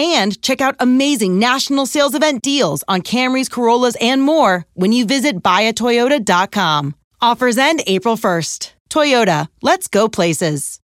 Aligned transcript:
and 0.00 0.40
check 0.40 0.60
out 0.60 0.76
amazing 0.78 1.38
national 1.38 1.86
sales 1.86 2.14
event 2.14 2.42
deals 2.42 2.82
on 2.88 3.02
Camrys, 3.02 3.50
Corollas, 3.50 3.96
and 4.00 4.22
more 4.22 4.64
when 4.74 4.92
you 4.92 5.04
visit 5.04 5.42
buyatoyota.com. 5.42 6.94
Offers 7.20 7.58
end 7.58 7.82
April 7.86 8.16
1st. 8.16 8.72
Toyota, 8.88 9.48
let's 9.62 9.88
go 9.88 10.08
places. 10.08 10.80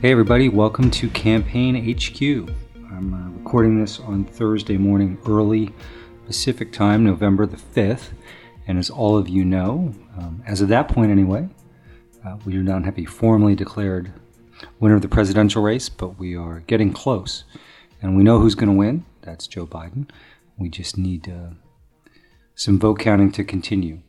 Hey, 0.00 0.10
everybody, 0.10 0.48
welcome 0.48 0.90
to 0.92 1.08
Campaign 1.10 1.76
HQ. 1.96 2.20
I'm 2.90 3.14
uh, 3.14 3.30
recording 3.38 3.80
this 3.80 4.00
on 4.00 4.24
Thursday 4.24 4.76
morning, 4.76 5.18
early 5.26 5.70
Pacific 6.26 6.72
time, 6.72 7.04
November 7.04 7.46
the 7.46 7.56
5th. 7.56 8.10
And 8.66 8.78
as 8.78 8.90
all 8.90 9.16
of 9.16 9.28
you 9.28 9.44
know, 9.44 9.94
um, 10.16 10.42
as 10.46 10.60
of 10.60 10.68
that 10.68 10.88
point 10.88 11.10
anyway, 11.10 11.48
uh, 12.24 12.36
we 12.44 12.52
do 12.52 12.62
not 12.62 12.84
have 12.84 12.98
a 12.98 13.04
formally 13.04 13.54
declared 13.54 14.12
winner 14.78 14.94
of 14.94 15.02
the 15.02 15.08
presidential 15.08 15.62
race, 15.62 15.88
but 15.88 16.18
we 16.18 16.36
are 16.36 16.60
getting 16.60 16.92
close. 16.92 17.44
And 18.00 18.16
we 18.16 18.22
know 18.22 18.38
who's 18.38 18.54
going 18.54 18.70
to 18.70 18.78
win. 18.78 19.04
That's 19.22 19.46
Joe 19.46 19.66
Biden. 19.66 20.08
We 20.58 20.68
just 20.68 20.98
need 20.98 21.28
uh, 21.28 21.54
some 22.54 22.78
vote 22.78 22.98
counting 22.98 23.32
to 23.32 23.44
continue. 23.44 24.00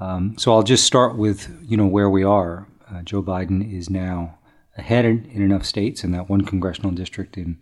Um, 0.00 0.36
so 0.38 0.52
I'll 0.52 0.62
just 0.62 0.84
start 0.84 1.16
with 1.16 1.64
you 1.66 1.76
know 1.76 1.86
where 1.86 2.08
we 2.08 2.22
are. 2.22 2.68
Uh, 2.90 3.02
Joe 3.02 3.22
Biden 3.22 3.72
is 3.72 3.90
now 3.90 4.38
ahead 4.76 5.04
in, 5.04 5.24
in, 5.26 5.42
enough 5.42 5.64
states 5.64 6.04
in 6.04 6.12
that 6.12 6.28
one 6.28 6.42
congressional 6.42 6.92
district 6.92 7.36
in 7.36 7.58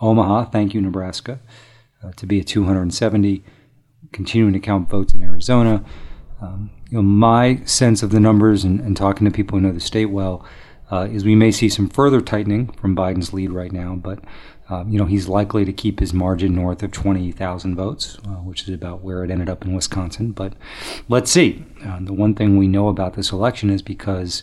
Omaha. 0.00 0.46
Thank 0.46 0.74
you, 0.74 0.80
Nebraska, 0.80 1.40
uh, 2.02 2.12
to 2.12 2.26
be 2.26 2.40
at 2.40 2.46
270 2.46 3.42
continuing 4.12 4.52
to 4.52 4.60
count 4.60 4.88
votes 4.88 5.14
in 5.14 5.22
Arizona. 5.22 5.84
Um, 6.40 6.70
you 6.90 6.96
know, 6.96 7.02
my 7.02 7.62
sense 7.64 8.02
of 8.02 8.10
the 8.10 8.20
numbers 8.20 8.64
and, 8.64 8.80
and, 8.80 8.96
talking 8.96 9.24
to 9.24 9.30
people 9.30 9.58
who 9.58 9.66
know 9.66 9.72
the 9.72 9.80
state 9.80 10.06
well 10.06 10.44
uh, 10.90 11.08
is 11.10 11.24
we 11.24 11.36
may 11.36 11.52
see 11.52 11.68
some 11.68 11.88
further 11.88 12.20
tightening 12.20 12.66
from 12.72 12.96
Biden's 12.96 13.32
lead 13.32 13.50
right 13.50 13.72
now, 13.72 13.94
but 13.94 14.18
um, 14.68 14.90
you 14.90 14.98
know 14.98 15.06
he's 15.06 15.28
likely 15.28 15.64
to 15.64 15.72
keep 15.72 16.00
his 16.00 16.12
margin 16.12 16.54
north 16.54 16.82
of 16.82 16.90
20,000 16.90 17.76
votes, 17.76 18.18
uh, 18.26 18.42
which 18.42 18.62
is 18.62 18.70
about 18.70 19.02
where 19.02 19.24
it 19.24 19.30
ended 19.30 19.48
up 19.48 19.64
in 19.64 19.72
Wisconsin. 19.72 20.32
But 20.32 20.54
let's 21.08 21.30
see. 21.30 21.64
Uh, 21.84 21.98
the 22.00 22.12
one 22.12 22.34
thing 22.34 22.56
we 22.56 22.68
know 22.68 22.88
about 22.88 23.14
this 23.14 23.32
election 23.32 23.70
is 23.70 23.82
because 23.82 24.42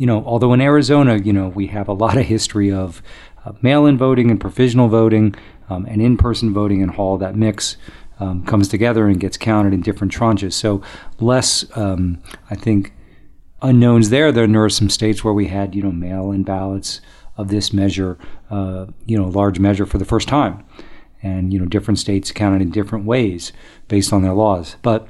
you 0.00 0.06
know, 0.06 0.24
although 0.24 0.54
in 0.54 0.62
Arizona, 0.62 1.18
you 1.18 1.30
know, 1.30 1.48
we 1.48 1.66
have 1.66 1.86
a 1.86 1.92
lot 1.92 2.16
of 2.16 2.24
history 2.24 2.72
of 2.72 3.02
uh, 3.44 3.52
mail-in 3.60 3.98
voting 3.98 4.30
and 4.30 4.40
provisional 4.40 4.88
voting 4.88 5.34
um, 5.68 5.84
and 5.84 6.00
in-person 6.00 6.54
voting 6.54 6.82
and 6.82 6.96
all 6.96 7.18
that 7.18 7.36
mix 7.36 7.76
um, 8.20 8.44
comes 8.44 8.68
together 8.68 9.08
and 9.08 9.18
gets 9.18 9.36
counted 9.36 9.72
in 9.72 9.80
different 9.80 10.12
tranches. 10.12 10.52
So 10.52 10.82
less, 11.18 11.64
um, 11.76 12.22
I 12.50 12.54
think, 12.54 12.92
unknowns 13.62 14.10
there. 14.10 14.30
There 14.30 14.62
are 14.62 14.70
some 14.70 14.90
states 14.90 15.24
where 15.24 15.34
we 15.34 15.48
had, 15.48 15.74
you 15.74 15.82
know, 15.82 15.92
mail-in 15.92 16.44
ballots 16.44 17.00
of 17.36 17.48
this 17.48 17.72
measure, 17.72 18.18
uh, 18.50 18.86
you 19.06 19.16
know, 19.16 19.28
large 19.28 19.58
measure 19.58 19.86
for 19.86 19.98
the 19.98 20.04
first 20.04 20.28
time, 20.28 20.64
and 21.22 21.52
you 21.52 21.58
know, 21.58 21.66
different 21.66 21.98
states 21.98 22.30
counted 22.32 22.62
in 22.62 22.70
different 22.70 23.06
ways 23.06 23.52
based 23.88 24.12
on 24.12 24.22
their 24.22 24.34
laws. 24.34 24.76
But 24.82 25.08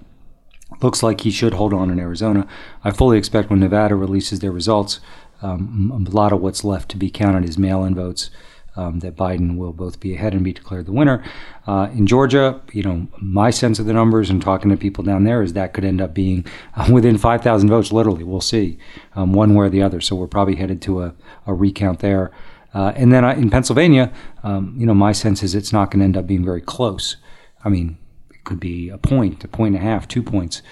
looks 0.80 1.02
like 1.02 1.22
he 1.22 1.30
should 1.30 1.54
hold 1.54 1.74
on 1.74 1.90
in 1.90 1.98
Arizona. 1.98 2.46
I 2.84 2.92
fully 2.92 3.18
expect 3.18 3.50
when 3.50 3.60
Nevada 3.60 3.96
releases 3.96 4.38
their 4.38 4.52
results, 4.52 5.00
um, 5.42 6.06
a 6.06 6.10
lot 6.10 6.32
of 6.32 6.40
what's 6.40 6.64
left 6.64 6.88
to 6.90 6.96
be 6.96 7.10
counted 7.10 7.48
is 7.48 7.58
mail-in 7.58 7.94
votes 7.94 8.30
um, 8.76 9.00
that 9.00 9.16
Biden 9.16 9.56
will 9.56 9.72
both 9.72 10.00
be 10.00 10.14
ahead 10.14 10.32
and 10.32 10.44
be 10.44 10.52
declared 10.52 10.86
the 10.86 10.92
winner. 10.92 11.24
Uh, 11.66 11.88
in 11.92 12.06
Georgia, 12.06 12.60
you 12.72 12.82
know, 12.82 13.08
my 13.20 13.50
sense 13.50 13.78
of 13.78 13.86
the 13.86 13.92
numbers 13.92 14.30
and 14.30 14.40
talking 14.40 14.70
to 14.70 14.76
people 14.76 15.04
down 15.04 15.24
there 15.24 15.42
is 15.42 15.52
that 15.54 15.72
could 15.72 15.84
end 15.84 16.00
up 16.00 16.14
being 16.14 16.44
uh, 16.76 16.88
within 16.92 17.18
5,000 17.18 17.68
votes, 17.68 17.92
literally. 17.92 18.24
We'll 18.24 18.40
see 18.40 18.78
um, 19.14 19.32
one 19.32 19.54
way 19.54 19.66
or 19.66 19.70
the 19.70 19.82
other. 19.82 20.00
So 20.00 20.16
we're 20.16 20.26
probably 20.26 20.56
headed 20.56 20.80
to 20.82 21.02
a, 21.02 21.14
a 21.46 21.54
recount 21.54 22.00
there. 22.00 22.30
Uh, 22.72 22.92
and 22.94 23.12
then 23.12 23.24
in 23.24 23.50
Pennsylvania, 23.50 24.12
um, 24.44 24.74
you 24.78 24.86
know, 24.86 24.94
my 24.94 25.12
sense 25.12 25.42
is 25.42 25.54
it's 25.54 25.72
not 25.72 25.90
going 25.90 25.98
to 26.00 26.04
end 26.04 26.16
up 26.16 26.26
being 26.26 26.44
very 26.44 26.60
close. 26.60 27.16
I 27.64 27.68
mean, 27.68 27.98
it 28.30 28.44
could 28.44 28.60
be 28.60 28.88
a 28.88 28.98
point, 28.98 29.42
a 29.42 29.48
point 29.48 29.74
and 29.74 29.84
a 29.84 29.86
half, 29.86 30.06
two 30.06 30.22
points 30.22 30.62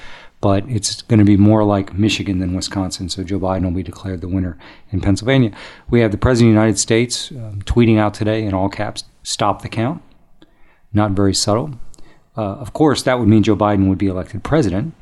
but 0.40 0.64
it's 0.68 1.02
going 1.02 1.18
to 1.18 1.24
be 1.24 1.36
more 1.36 1.64
like 1.64 1.94
Michigan 1.94 2.38
than 2.38 2.54
Wisconsin. 2.54 3.08
So 3.08 3.24
Joe 3.24 3.40
Biden 3.40 3.64
will 3.64 3.70
be 3.72 3.82
declared 3.82 4.20
the 4.20 4.28
winner 4.28 4.56
in 4.90 5.00
Pennsylvania. 5.00 5.50
We 5.90 6.00
have 6.00 6.12
the 6.12 6.18
President 6.18 6.50
of 6.50 6.54
the 6.54 6.60
United 6.60 6.78
States 6.78 7.30
um, 7.32 7.62
tweeting 7.62 7.98
out 7.98 8.14
today 8.14 8.44
in 8.44 8.54
all 8.54 8.68
caps, 8.68 9.04
stop 9.22 9.62
the 9.62 9.68
count. 9.68 10.02
Not 10.92 11.12
very 11.12 11.34
subtle. 11.34 11.78
Uh, 12.36 12.54
of 12.54 12.72
course, 12.72 13.02
that 13.02 13.18
would 13.18 13.28
mean 13.28 13.42
Joe 13.42 13.56
Biden 13.56 13.88
would 13.88 13.98
be 13.98 14.06
elected 14.06 14.44
president 14.44 14.94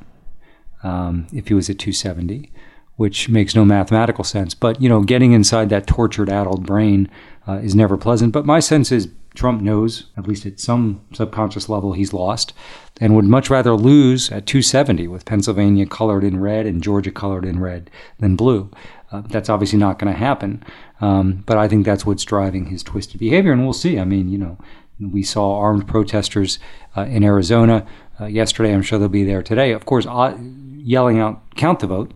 um, 0.83 1.27
if 1.33 1.49
he 1.49 1.55
was 1.55 1.69
at 1.69 1.79
270, 1.79 2.51
which 2.97 3.29
makes 3.29 3.55
no 3.55 3.65
mathematical 3.65 4.25
sense. 4.25 4.55
But, 4.55 4.81
you 4.81 4.89
know, 4.89 5.03
getting 5.03 5.33
inside 5.33 5.69
that 5.69 5.87
tortured, 5.87 6.31
addled 6.31 6.65
brain 6.65 7.11
uh, 7.47 7.61
is 7.63 7.75
never 7.75 7.99
pleasant. 7.99 8.33
But 8.33 8.47
my 8.47 8.59
sense 8.59 8.91
is 8.91 9.09
Trump 9.37 9.61
knows, 9.63 10.07
at 10.17 10.27
least 10.27 10.47
at 10.47 10.59
some 10.59 11.01
subconscious 11.13 11.69
level, 11.69 11.93
he's 11.93 12.13
lost 12.13 12.53
and 13.01 13.15
would 13.15 13.27
much 13.27 13.51
rather 13.51 13.73
lose 13.73 14.31
at 14.31 14.47
270 14.47 15.07
with 15.09 15.27
Pennsylvania 15.27 15.87
colored 15.87 16.25
in 16.25 16.41
red 16.41 16.67
and 16.67 16.83
Georgia 16.83 17.11
colored 17.11 17.45
in 17.45 17.61
red 17.61 17.91
than 18.19 18.35
blue. 18.35 18.71
Uh, 19.13 19.23
that's 19.29 19.49
obviously 19.49 19.79
not 19.79 19.99
going 19.99 20.13
to 20.13 20.19
happen. 20.19 20.65
Um, 21.01 21.45
but 21.47 21.59
I 21.59 21.69
think 21.69 21.85
that's 21.85 22.07
what's 22.07 22.25
driving 22.25 22.67
his 22.67 22.83
twisted 22.83 23.21
behavior. 23.21 23.53
And 23.53 23.63
we'll 23.63 23.73
see. 23.73 23.99
I 23.99 24.05
mean, 24.05 24.29
you 24.29 24.39
know, 24.39 24.59
we 24.99 25.23
saw 25.23 25.59
armed 25.59 25.87
protesters 25.87 26.59
uh, 26.97 27.03
in 27.03 27.23
Arizona 27.23 27.87
uh, 28.21 28.27
yesterday. 28.27 28.73
I'm 28.73 28.83
sure 28.83 28.99
they'll 28.99 29.09
be 29.09 29.25
there 29.25 29.43
today. 29.43 29.73
Of 29.73 29.85
course, 29.85 30.07
uh, 30.07 30.37
yelling 30.41 31.21
out, 31.21 31.55
count 31.55 31.81
the 31.81 31.87
vote, 31.87 32.13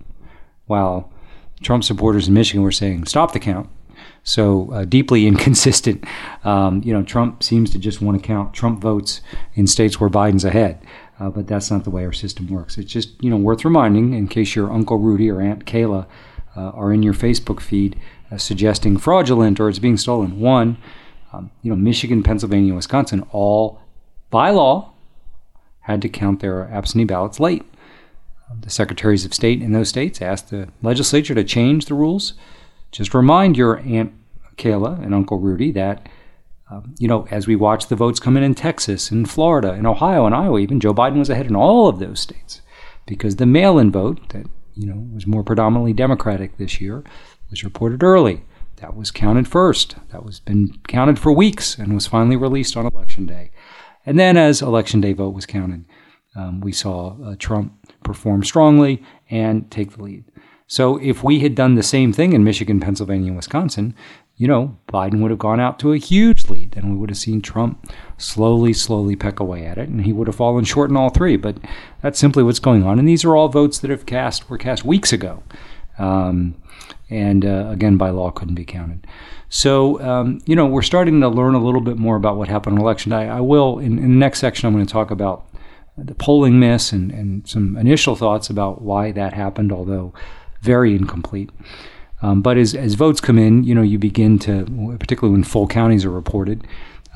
while 0.67 1.13
Trump 1.63 1.85
supporters 1.85 2.29
in 2.29 2.35
Michigan 2.35 2.63
were 2.63 2.73
saying, 2.73 3.05
stop 3.05 3.33
the 3.33 3.41
count. 3.41 3.69
So 4.23 4.71
uh, 4.73 4.85
deeply 4.85 5.27
inconsistent. 5.27 6.05
Um, 6.45 6.83
you 6.85 6.93
know, 6.93 7.03
Trump 7.03 7.43
seems 7.43 7.71
to 7.71 7.79
just 7.79 8.01
want 8.01 8.21
to 8.21 8.27
count 8.27 8.55
Trump 8.55 8.81
votes 8.81 9.21
in 9.55 9.67
states 9.67 10.01
where 10.01 10.11
Biden's 10.11 10.45
ahead. 10.45 10.81
Uh, 11.19 11.29
but 11.29 11.47
that's 11.47 11.71
not 11.71 11.85
the 11.85 11.91
way 11.91 12.05
our 12.05 12.15
system 12.15 12.49
works. 12.49 12.79
It's 12.79 12.91
just 12.91 13.23
you 13.23 13.29
know 13.29 13.37
worth 13.37 13.65
reminding 13.65 14.15
in 14.15 14.27
case 14.27 14.57
your 14.57 14.73
Uncle 14.73 14.99
Rudy 14.99 15.31
or 15.31 15.43
Aunt 15.43 15.67
Kayla 15.67 16.07
uh, 16.57 16.61
are 16.71 16.93
in 16.93 17.03
your 17.03 17.13
Facebook 17.13 17.61
feed 17.61 18.01
uh, 18.33 18.39
suggesting 18.39 18.97
fraudulent 18.97 19.61
or 19.61 19.69
it's 19.69 19.79
being 19.79 19.99
stolen. 19.99 20.41
One, 20.41 20.79
um, 21.33 21.51
you 21.63 21.71
know, 21.71 21.77
Michigan, 21.77 22.23
Pennsylvania, 22.23 22.75
Wisconsin, 22.75 23.25
all 23.33 23.81
by 24.31 24.51
law 24.51 24.93
had 25.81 26.01
to 26.03 26.09
count 26.09 26.41
their 26.41 26.69
absentee 26.71 27.05
ballots 27.05 27.39
late. 27.39 27.65
The 28.63 28.71
secretaries 28.71 29.25
of 29.25 29.33
state 29.33 29.63
in 29.63 29.73
those 29.73 29.89
states 29.89 30.21
asked 30.21 30.51
the 30.51 30.69
legislature 30.83 31.35
to 31.35 31.45
change 31.45 31.87
the 31.87 31.95
rules 31.95 32.35
just 32.93 33.15
remind 33.15 33.57
your 33.57 33.79
Aunt 33.81 34.13
Kayla 34.57 35.03
and 35.05 35.15
Uncle 35.15 35.39
Rudy 35.39 35.71
that, 35.73 36.09
um, 36.71 36.95
you 36.99 37.09
know, 37.09 37.27
as 37.31 37.47
we 37.47 37.57
watch 37.57 37.87
the 37.87 37.97
votes 37.97 38.21
come 38.21 38.37
in 38.37 38.43
in 38.43 38.55
Texas 38.55 39.11
and 39.11 39.29
Florida 39.29 39.73
and 39.73 39.87
Ohio 39.87 40.27
and 40.27 40.35
Iowa, 40.35 40.59
even 40.59 40.81
Joe 40.81 40.95
Biden 40.95 41.19
was 41.19 41.31
ahead 41.31 41.47
in 41.47 41.57
all 41.57 41.89
of 41.89 41.99
those 41.99 42.21
states 42.21 42.63
because 43.07 43.37
the 43.37 43.47
mail 43.47 43.79
in 43.79 43.91
vote 43.91 44.29
that, 44.31 44.47
you 44.75 44.87
know, 44.87 45.09
was 45.13 45.27
more 45.27 45.43
predominantly 45.43 45.93
Democratic 45.93 46.57
this 46.57 46.81
year 46.81 47.05
was 47.51 47.65
reported 47.65 48.03
early. 48.03 48.45
That 48.77 48.97
was 48.97 49.11
counted 49.11 49.47
first. 49.47 49.97
That 50.11 50.25
was 50.25 50.41
been 50.41 50.79
counted 50.89 51.19
for 51.19 51.33
weeks 51.33 51.77
and 51.77 51.95
was 51.95 52.07
finally 52.07 52.37
released 52.37 52.77
on 52.77 52.87
election 52.87 53.27
day. 53.27 53.51
And 54.07 54.19
then, 54.19 54.39
as 54.39 54.63
election 54.63 55.03
day 55.03 55.13
vote 55.13 55.35
was 55.35 55.45
counted, 55.45 55.85
um, 56.35 56.61
we 56.61 56.73
saw 56.73 57.17
uh, 57.23 57.37
Trump 57.39 57.75
perform 58.03 58.43
strongly 58.43 59.03
and 59.29 59.71
take 59.71 59.93
the 59.93 60.03
lead. 60.03 60.25
So 60.71 60.99
if 60.99 61.25
we 61.25 61.41
had 61.41 61.57
done 61.57 61.75
the 61.75 61.83
same 61.83 62.13
thing 62.13 62.33
in 62.33 62.45
Michigan, 62.45 62.79
Pennsylvania, 62.79 63.27
and 63.27 63.37
Wisconsin, 63.37 63.93
you 64.37 64.47
know, 64.47 64.79
Biden 64.87 65.21
would 65.21 65.33
have 65.33 65.41
gone 65.41 65.59
out 65.59 65.81
to 65.81 65.93
a 65.93 65.99
huge 65.99 66.49
lead 66.49 66.77
and 66.77 66.93
we 66.93 66.97
would 66.97 67.11
have 67.11 67.19
seen 67.19 67.43
Trump 67.43 67.93
slowly, 68.19 68.73
slowly 68.73 69.17
peck 69.17 69.41
away 69.41 69.67
at 69.67 69.79
it 69.79 69.89
and 69.89 70.05
he 70.05 70.13
would 70.13 70.29
have 70.29 70.37
fallen 70.37 70.63
short 70.63 70.89
in 70.89 70.97
all 70.97 71.11
three. 71.11 71.37
But 71.37 71.57
that's 72.03 72.21
simply 72.21 72.45
what's 72.45 72.61
going 72.61 72.85
on. 72.85 73.01
And 73.01 73.09
these 73.09 73.25
are 73.25 73.35
all 73.35 73.49
votes 73.49 73.81
that 73.81 73.91
have 73.91 74.07
cast 74.07 74.49
were 74.49 74.59
cast 74.59 74.85
weeks 74.85 75.13
ago. 75.13 75.43
Um, 75.99 76.55
and 77.11 77.45
uh, 77.45 77.67
again, 77.71 77.97
by 77.97 78.11
law, 78.11 78.31
couldn't 78.31 78.55
be 78.55 78.65
counted. 78.65 79.09
So, 79.49 80.01
um, 80.01 80.41
you 80.47 80.55
know, 80.55 80.67
we're 80.67 80.83
starting 80.83 81.21
to 81.21 81.29
learn 81.29 81.57
a 81.57 81.63
little 81.63 81.81
bit 81.81 81.99
more 81.99 82.15
about 82.15 82.37
what 82.37 82.47
happened 82.47 82.79
on 82.79 82.81
election 82.81 83.11
day. 83.11 83.29
I 83.29 83.41
will, 83.41 83.81
in, 83.81 83.99
in 83.99 84.11
the 84.13 84.19
next 84.19 84.39
section, 84.39 84.69
I'm 84.69 84.75
going 84.75 84.87
to 84.87 84.93
talk 84.93 85.11
about 85.11 85.47
the 85.99 86.15
polling 86.15 86.61
miss 86.61 86.93
and, 86.93 87.11
and 87.11 87.49
some 87.49 87.77
initial 87.77 88.15
thoughts 88.15 88.49
about 88.49 88.81
why 88.81 89.11
that 89.11 89.33
happened, 89.33 89.73
although 89.73 90.15
very 90.61 90.95
incomplete. 90.95 91.51
Um, 92.23 92.43
but 92.43 92.59
as, 92.59 92.75
as 92.75 92.95
votes 92.95 93.21
come 93.21 93.39
in, 93.39 93.65
you 93.65 93.75
know, 93.75 93.83
you 93.83 93.99
begin 93.99 94.39
to, 94.41 94.97
particularly 94.99 95.33
when 95.33 95.45
full 95.45 95.67
counties 95.67 96.05
are 96.05 96.11
reported, 96.11 96.67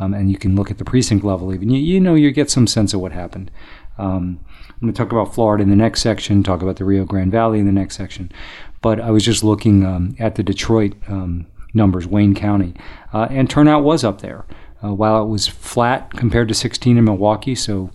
um, 0.00 0.14
and 0.14 0.31
you 0.31 0.38
can 0.38 0.56
look 0.56 0.70
at 0.70 0.79
the 0.79 0.85
precinct 0.85 1.25
level 1.25 1.55
even, 1.55 1.70
you, 1.70 1.81
you 1.81 2.00
know, 2.00 2.14
you 2.14 2.31
get 2.32 2.50
some 2.50 2.67
sense 2.67 2.94
of 2.94 3.00
what 3.00 3.12
happened. 3.12 3.50
Um, 3.99 4.41
I'm 4.70 4.81
going 4.81 4.93
to 4.93 4.99
talk 4.99 5.12
about 5.12 5.35
Florida 5.35 5.62
in 5.62 5.70
the 5.70 5.76
next 5.76 6.02
section, 6.02 6.43
talk 6.43 6.62
about 6.62 6.76
the 6.76 6.85
Rio 6.85 7.05
Grande 7.05 7.31
Valley 7.31 7.58
in 7.58 7.67
the 7.67 7.73
next 7.73 7.96
section. 7.96 8.32
But 8.81 9.00
I 9.00 9.11
was 9.11 9.25
just 9.25 9.44
looking 9.44 9.85
um, 9.85 10.17
at 10.19 10.35
the 10.35 10.43
Detroit 10.43 10.94
um, 11.08 11.47
numbers, 11.75 12.06
Wayne 12.06 12.35
County, 12.35 12.75
uh, 13.12 13.29
and 13.31 13.49
turnout 13.49 13.85
was 13.85 14.05
up 14.05 14.20
there. 14.20 14.44
Uh, 14.82 14.93
while 14.93 15.23
it 15.23 15.29
was 15.29 15.49
flat 15.49 16.11
compared 16.12 16.47
to 16.49 16.52
16 16.52 16.99
in 16.99 17.05
Milwaukee, 17.05 17.55
so 17.55 17.90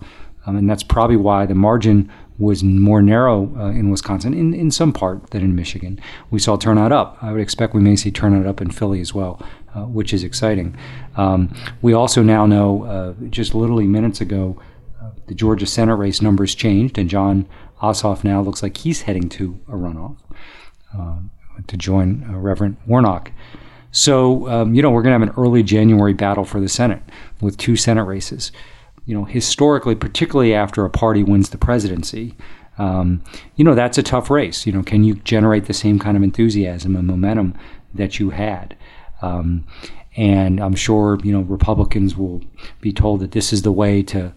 um, 0.46 0.56
and 0.56 0.68
that's 0.68 0.82
probably 0.82 1.16
why 1.16 1.46
the 1.46 1.54
margin 1.54 2.10
was 2.40 2.64
more 2.64 3.02
narrow 3.02 3.54
uh, 3.56 3.68
in 3.68 3.90
Wisconsin, 3.90 4.32
in, 4.32 4.54
in 4.54 4.70
some 4.70 4.92
part, 4.92 5.30
than 5.30 5.42
in 5.42 5.54
Michigan. 5.54 6.00
We 6.30 6.38
saw 6.38 6.56
turnout 6.56 6.90
up. 6.90 7.18
I 7.20 7.32
would 7.32 7.40
expect 7.40 7.74
we 7.74 7.80
may 7.80 7.96
see 7.96 8.10
turnout 8.10 8.46
up 8.46 8.62
in 8.62 8.70
Philly 8.70 9.00
as 9.00 9.12
well, 9.12 9.40
uh, 9.74 9.82
which 9.82 10.14
is 10.14 10.24
exciting. 10.24 10.74
Um, 11.16 11.54
we 11.82 11.92
also 11.92 12.22
now 12.22 12.46
know, 12.46 12.84
uh, 12.84 13.12
just 13.28 13.54
literally 13.54 13.86
minutes 13.86 14.22
ago, 14.22 14.60
uh, 15.00 15.10
the 15.26 15.34
Georgia 15.34 15.66
Senate 15.66 15.96
race 15.96 16.22
numbers 16.22 16.54
changed, 16.54 16.96
and 16.96 17.10
Jon 17.10 17.46
Ossoff 17.82 18.24
now 18.24 18.40
looks 18.40 18.62
like 18.62 18.78
he's 18.78 19.02
heading 19.02 19.28
to 19.28 19.60
a 19.68 19.72
runoff 19.72 20.16
um, 20.94 21.30
to 21.66 21.76
join 21.76 22.26
uh, 22.30 22.38
Reverend 22.38 22.78
Warnock. 22.86 23.32
So, 23.92 24.48
um, 24.48 24.74
you 24.74 24.82
know, 24.82 24.90
we're 24.90 25.02
going 25.02 25.18
to 25.18 25.26
have 25.26 25.36
an 25.36 25.42
early 25.42 25.62
January 25.62 26.14
battle 26.14 26.44
for 26.44 26.60
the 26.60 26.68
Senate 26.68 27.02
with 27.40 27.58
two 27.58 27.76
Senate 27.76 28.04
races 28.04 28.50
you 29.10 29.16
know, 29.16 29.24
historically, 29.24 29.96
particularly 29.96 30.54
after 30.54 30.84
a 30.84 30.88
party 30.88 31.24
wins 31.24 31.50
the 31.50 31.58
presidency, 31.58 32.36
um, 32.78 33.24
you 33.56 33.64
know, 33.64 33.74
that's 33.74 33.98
a 33.98 34.04
tough 34.04 34.30
race. 34.30 34.66
You 34.66 34.72
know, 34.72 34.84
can 34.84 35.02
you 35.02 35.16
generate 35.16 35.64
the 35.64 35.74
same 35.74 35.98
kind 35.98 36.16
of 36.16 36.22
enthusiasm 36.22 36.94
and 36.94 37.08
momentum 37.08 37.58
that 37.92 38.20
you 38.20 38.30
had? 38.30 38.76
Um, 39.20 39.66
and 40.16 40.60
I'm 40.60 40.76
sure, 40.76 41.18
you 41.24 41.32
know, 41.32 41.40
Republicans 41.40 42.16
will 42.16 42.40
be 42.80 42.92
told 42.92 43.18
that 43.18 43.32
this 43.32 43.52
is 43.52 43.62
the 43.62 43.72
way 43.72 44.00
to 44.04 44.32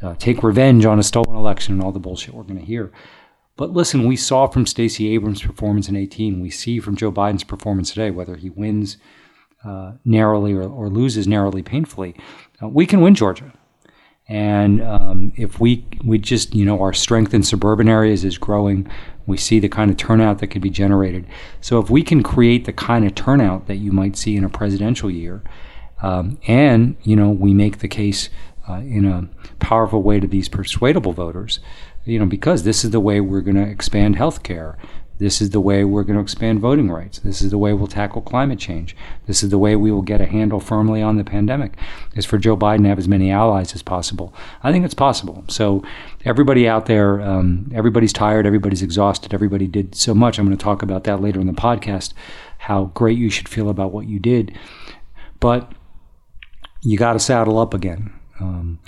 uh, 0.00 0.14
take 0.20 0.44
revenge 0.44 0.84
on 0.84 1.00
a 1.00 1.02
stolen 1.02 1.36
election 1.36 1.74
and 1.74 1.82
all 1.82 1.90
the 1.90 1.98
bullshit 1.98 2.32
we're 2.32 2.44
going 2.44 2.60
to 2.60 2.64
hear. 2.64 2.92
But 3.56 3.72
listen, 3.72 4.06
we 4.06 4.14
saw 4.14 4.46
from 4.46 4.66
Stacey 4.66 5.12
Abrams' 5.16 5.42
performance 5.42 5.88
in 5.88 5.96
18, 5.96 6.40
we 6.40 6.48
see 6.48 6.78
from 6.78 6.94
Joe 6.94 7.10
Biden's 7.10 7.42
performance 7.42 7.90
today, 7.90 8.12
whether 8.12 8.36
he 8.36 8.50
wins 8.50 8.98
uh, 9.64 9.94
narrowly 10.04 10.52
or, 10.52 10.62
or, 10.62 10.88
loses 10.88 11.26
narrowly 11.26 11.64
painfully, 11.64 12.14
uh, 12.62 12.68
we 12.68 12.86
can 12.86 13.00
win 13.00 13.16
Georgia. 13.16 13.52
And 14.28 14.82
um, 14.82 15.32
if 15.36 15.60
we 15.60 15.84
we 16.04 16.18
just 16.18 16.54
you 16.54 16.64
know 16.64 16.80
our 16.80 16.92
strength 16.92 17.34
in 17.34 17.42
suburban 17.42 17.88
areas 17.88 18.24
is 18.24 18.38
growing, 18.38 18.88
we 19.26 19.36
see 19.36 19.58
the 19.58 19.68
kind 19.68 19.90
of 19.90 19.96
turnout 19.96 20.38
that 20.38 20.48
could 20.48 20.62
be 20.62 20.70
generated. 20.70 21.26
So 21.60 21.78
if 21.78 21.90
we 21.90 22.02
can 22.02 22.22
create 22.22 22.64
the 22.64 22.72
kind 22.72 23.04
of 23.04 23.14
turnout 23.14 23.66
that 23.66 23.76
you 23.76 23.92
might 23.92 24.16
see 24.16 24.36
in 24.36 24.44
a 24.44 24.48
presidential 24.48 25.10
year, 25.10 25.42
um, 26.02 26.38
and 26.46 26.96
you 27.02 27.16
know 27.16 27.30
we 27.30 27.52
make 27.52 27.78
the 27.78 27.88
case 27.88 28.30
uh, 28.68 28.74
in 28.74 29.04
a 29.06 29.28
powerful 29.58 30.02
way 30.02 30.20
to 30.20 30.26
these 30.26 30.48
persuadable 30.48 31.12
voters, 31.12 31.58
you 32.04 32.18
know 32.18 32.26
because 32.26 32.62
this 32.62 32.84
is 32.84 32.90
the 32.90 33.00
way 33.00 33.20
we're 33.20 33.40
going 33.40 33.56
to 33.56 33.68
expand 33.68 34.16
health 34.16 34.42
care. 34.42 34.78
This 35.22 35.40
is 35.40 35.50
the 35.50 35.60
way 35.60 35.84
we're 35.84 36.02
going 36.02 36.16
to 36.16 36.22
expand 36.22 36.58
voting 36.58 36.90
rights. 36.90 37.20
This 37.20 37.42
is 37.42 37.52
the 37.52 37.58
way 37.58 37.72
we'll 37.72 37.86
tackle 37.86 38.22
climate 38.22 38.58
change. 38.58 38.96
This 39.26 39.44
is 39.44 39.50
the 39.50 39.58
way 39.58 39.76
we 39.76 39.92
will 39.92 40.02
get 40.02 40.20
a 40.20 40.26
handle 40.26 40.58
firmly 40.58 41.00
on 41.00 41.16
the 41.16 41.22
pandemic, 41.22 41.74
is 42.16 42.26
for 42.26 42.38
Joe 42.38 42.56
Biden 42.56 42.82
to 42.82 42.88
have 42.88 42.98
as 42.98 43.06
many 43.06 43.30
allies 43.30 43.72
as 43.72 43.84
possible. 43.84 44.34
I 44.64 44.72
think 44.72 44.84
it's 44.84 44.94
possible. 44.94 45.44
So, 45.46 45.84
everybody 46.24 46.66
out 46.66 46.86
there, 46.86 47.20
um, 47.20 47.70
everybody's 47.72 48.12
tired, 48.12 48.46
everybody's 48.46 48.82
exhausted, 48.82 49.32
everybody 49.32 49.68
did 49.68 49.94
so 49.94 50.12
much. 50.12 50.40
I'm 50.40 50.46
going 50.46 50.58
to 50.58 50.64
talk 50.64 50.82
about 50.82 51.04
that 51.04 51.20
later 51.20 51.40
in 51.40 51.46
the 51.46 51.52
podcast, 51.52 52.14
how 52.58 52.86
great 52.86 53.16
you 53.16 53.30
should 53.30 53.48
feel 53.48 53.70
about 53.70 53.92
what 53.92 54.08
you 54.08 54.18
did. 54.18 54.58
But 55.38 55.70
you 56.82 56.98
got 56.98 57.12
to 57.12 57.20
saddle 57.20 57.60
up 57.60 57.74
again. 57.74 58.12
Um, 58.40 58.80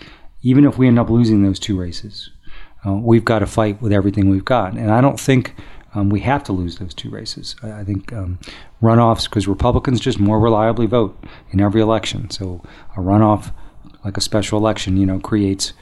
even 0.43 0.65
if 0.65 0.79
we 0.79 0.89
end 0.89 0.99
up 0.99 1.11
losing 1.11 1.45
those 1.45 1.61
two 1.61 1.79
races, 1.79 2.31
uh, 2.85 2.95
we've 2.95 3.25
got 3.25 3.39
to 3.39 3.47
fight 3.47 3.81
with 3.81 3.93
everything 3.93 4.31
we've 4.31 4.45
got. 4.45 4.73
And 4.73 4.91
I 4.91 5.01
don't 5.01 5.21
think 5.21 5.55
um, 5.95 6.11
we 6.11 6.21
have 6.21 6.43
to 6.45 6.53
lose 6.53 6.79
those 6.79 6.95
two 6.95 7.11
races. 7.11 7.57
I, 7.63 7.81
I 7.81 7.85
think 7.85 8.13
um, 8.13 8.39
runoffs, 8.83 9.25
because 9.25 9.47
Republicans 9.49 10.01
just 10.01 10.19
more 10.19 10.41
reliably 10.41 10.87
vote 10.87 11.17
in 11.51 11.61
every 11.61 11.81
election. 11.81 12.31
So 12.31 12.63
a 12.97 13.01
runoff, 13.01 13.53
like 14.05 14.17
a 14.17 14.21
special 14.21 14.59
election, 14.59 14.97
you 14.97 15.07
know, 15.07 15.21
creates 15.21 15.73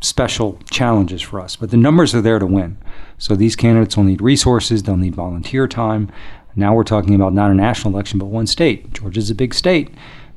special 0.00 0.58
challenges 0.70 1.22
for 1.22 1.40
us. 1.40 1.56
But 1.56 1.70
the 1.70 1.76
numbers 1.76 2.14
are 2.14 2.20
there 2.20 2.38
to 2.38 2.46
win. 2.46 2.78
So 3.18 3.34
these 3.34 3.56
candidates 3.56 3.96
will 3.96 4.04
need 4.04 4.20
resources, 4.20 4.82
they'll 4.82 4.96
need 4.96 5.14
volunteer 5.14 5.66
time. 5.66 6.10
Now 6.54 6.74
we're 6.74 6.84
talking 6.84 7.14
about 7.14 7.34
not 7.34 7.50
a 7.50 7.54
national 7.54 7.92
election, 7.92 8.18
but 8.18 8.26
one 8.26 8.46
state. 8.46 8.92
Georgia's 8.92 9.30
a 9.30 9.34
big 9.34 9.52
state, 9.52 9.90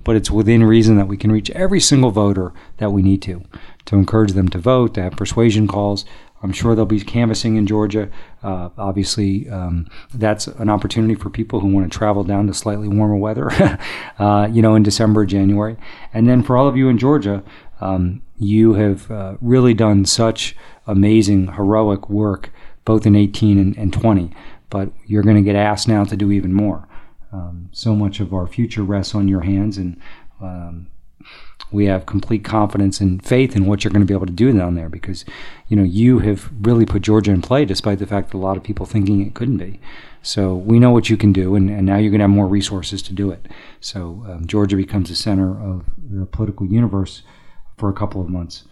but 0.09 0.15
it's 0.15 0.31
within 0.31 0.63
reason 0.63 0.97
that 0.97 1.07
we 1.07 1.15
can 1.15 1.31
reach 1.31 1.51
every 1.51 1.79
single 1.79 2.09
voter 2.09 2.51
that 2.77 2.89
we 2.89 3.03
need 3.03 3.21
to, 3.21 3.43
to 3.85 3.95
encourage 3.95 4.31
them 4.31 4.49
to 4.49 4.57
vote, 4.57 4.95
to 4.95 5.03
have 5.03 5.15
persuasion 5.15 5.67
calls, 5.67 6.03
I'm 6.41 6.51
sure 6.51 6.73
they'll 6.73 6.87
be 6.87 6.99
canvassing 7.01 7.57
in 7.57 7.67
Georgia. 7.67 8.09
Uh, 8.41 8.69
obviously, 8.75 9.47
um, 9.49 9.87
that's 10.11 10.47
an 10.47 10.67
opportunity 10.67 11.13
for 11.13 11.29
people 11.29 11.59
who 11.59 11.67
want 11.67 11.91
to 11.91 11.95
travel 11.95 12.23
down 12.23 12.47
to 12.47 12.55
slightly 12.55 12.87
warmer 12.87 13.17
weather, 13.17 13.51
uh, 14.17 14.49
you 14.51 14.63
know, 14.63 14.73
in 14.73 14.81
December, 14.81 15.27
January. 15.27 15.77
And 16.11 16.27
then 16.27 16.41
for 16.41 16.57
all 16.57 16.67
of 16.67 16.75
you 16.75 16.89
in 16.89 16.97
Georgia, 16.97 17.43
um, 17.79 18.23
you 18.39 18.73
have 18.73 19.11
uh, 19.11 19.35
really 19.41 19.75
done 19.75 20.05
such 20.05 20.55
amazing, 20.87 21.53
heroic 21.53 22.09
work, 22.09 22.49
both 22.83 23.05
in 23.05 23.15
18 23.15 23.59
and, 23.59 23.77
and 23.77 23.93
20. 23.93 24.31
But 24.71 24.89
you're 25.05 25.21
going 25.21 25.35
to 25.35 25.43
get 25.43 25.55
asked 25.55 25.87
now 25.87 26.03
to 26.03 26.17
do 26.17 26.31
even 26.31 26.51
more. 26.51 26.88
Um, 27.31 27.69
so 27.71 27.95
much 27.95 28.19
of 28.19 28.33
our 28.33 28.47
future 28.47 28.83
rests 28.83 29.13
on 29.13 29.27
your 29.27 29.41
hands, 29.41 29.77
and 29.77 29.99
um, 30.41 30.87
we 31.71 31.85
have 31.85 32.05
complete 32.05 32.43
confidence 32.43 32.99
and 32.99 33.23
faith 33.23 33.55
in 33.55 33.65
what 33.65 33.83
you're 33.83 33.91
going 33.91 34.01
to 34.01 34.07
be 34.07 34.13
able 34.13 34.25
to 34.25 34.33
do 34.33 34.51
down 34.51 34.75
there 34.75 34.89
because 34.89 35.25
you 35.67 35.75
know 35.75 35.83
you 35.83 36.19
have 36.19 36.49
really 36.61 36.85
put 36.85 37.03
Georgia 37.03 37.31
in 37.31 37.41
play 37.41 37.65
despite 37.65 37.99
the 37.99 38.07
fact 38.07 38.31
that 38.31 38.37
a 38.37 38.39
lot 38.39 38.57
of 38.57 38.63
people 38.63 38.85
thinking 38.85 39.25
it 39.25 39.35
couldn't 39.35 39.57
be. 39.57 39.79
So 40.21 40.55
we 40.55 40.79
know 40.79 40.91
what 40.91 41.09
you 41.09 41.17
can 41.17 41.31
do, 41.31 41.55
and, 41.55 41.69
and 41.69 41.85
now 41.85 41.97
you're 41.97 42.11
going 42.11 42.19
to 42.19 42.23
have 42.23 42.29
more 42.29 42.47
resources 42.47 43.01
to 43.03 43.13
do 43.13 43.31
it. 43.31 43.47
So 43.79 44.25
um, 44.27 44.47
Georgia 44.47 44.75
becomes 44.75 45.09
the 45.09 45.15
center 45.15 45.61
of 45.61 45.85
the 45.97 46.25
political 46.25 46.65
universe 46.65 47.21
for 47.77 47.89
a 47.89 47.93
couple 47.93 48.21
of 48.21 48.29
months. 48.29 48.65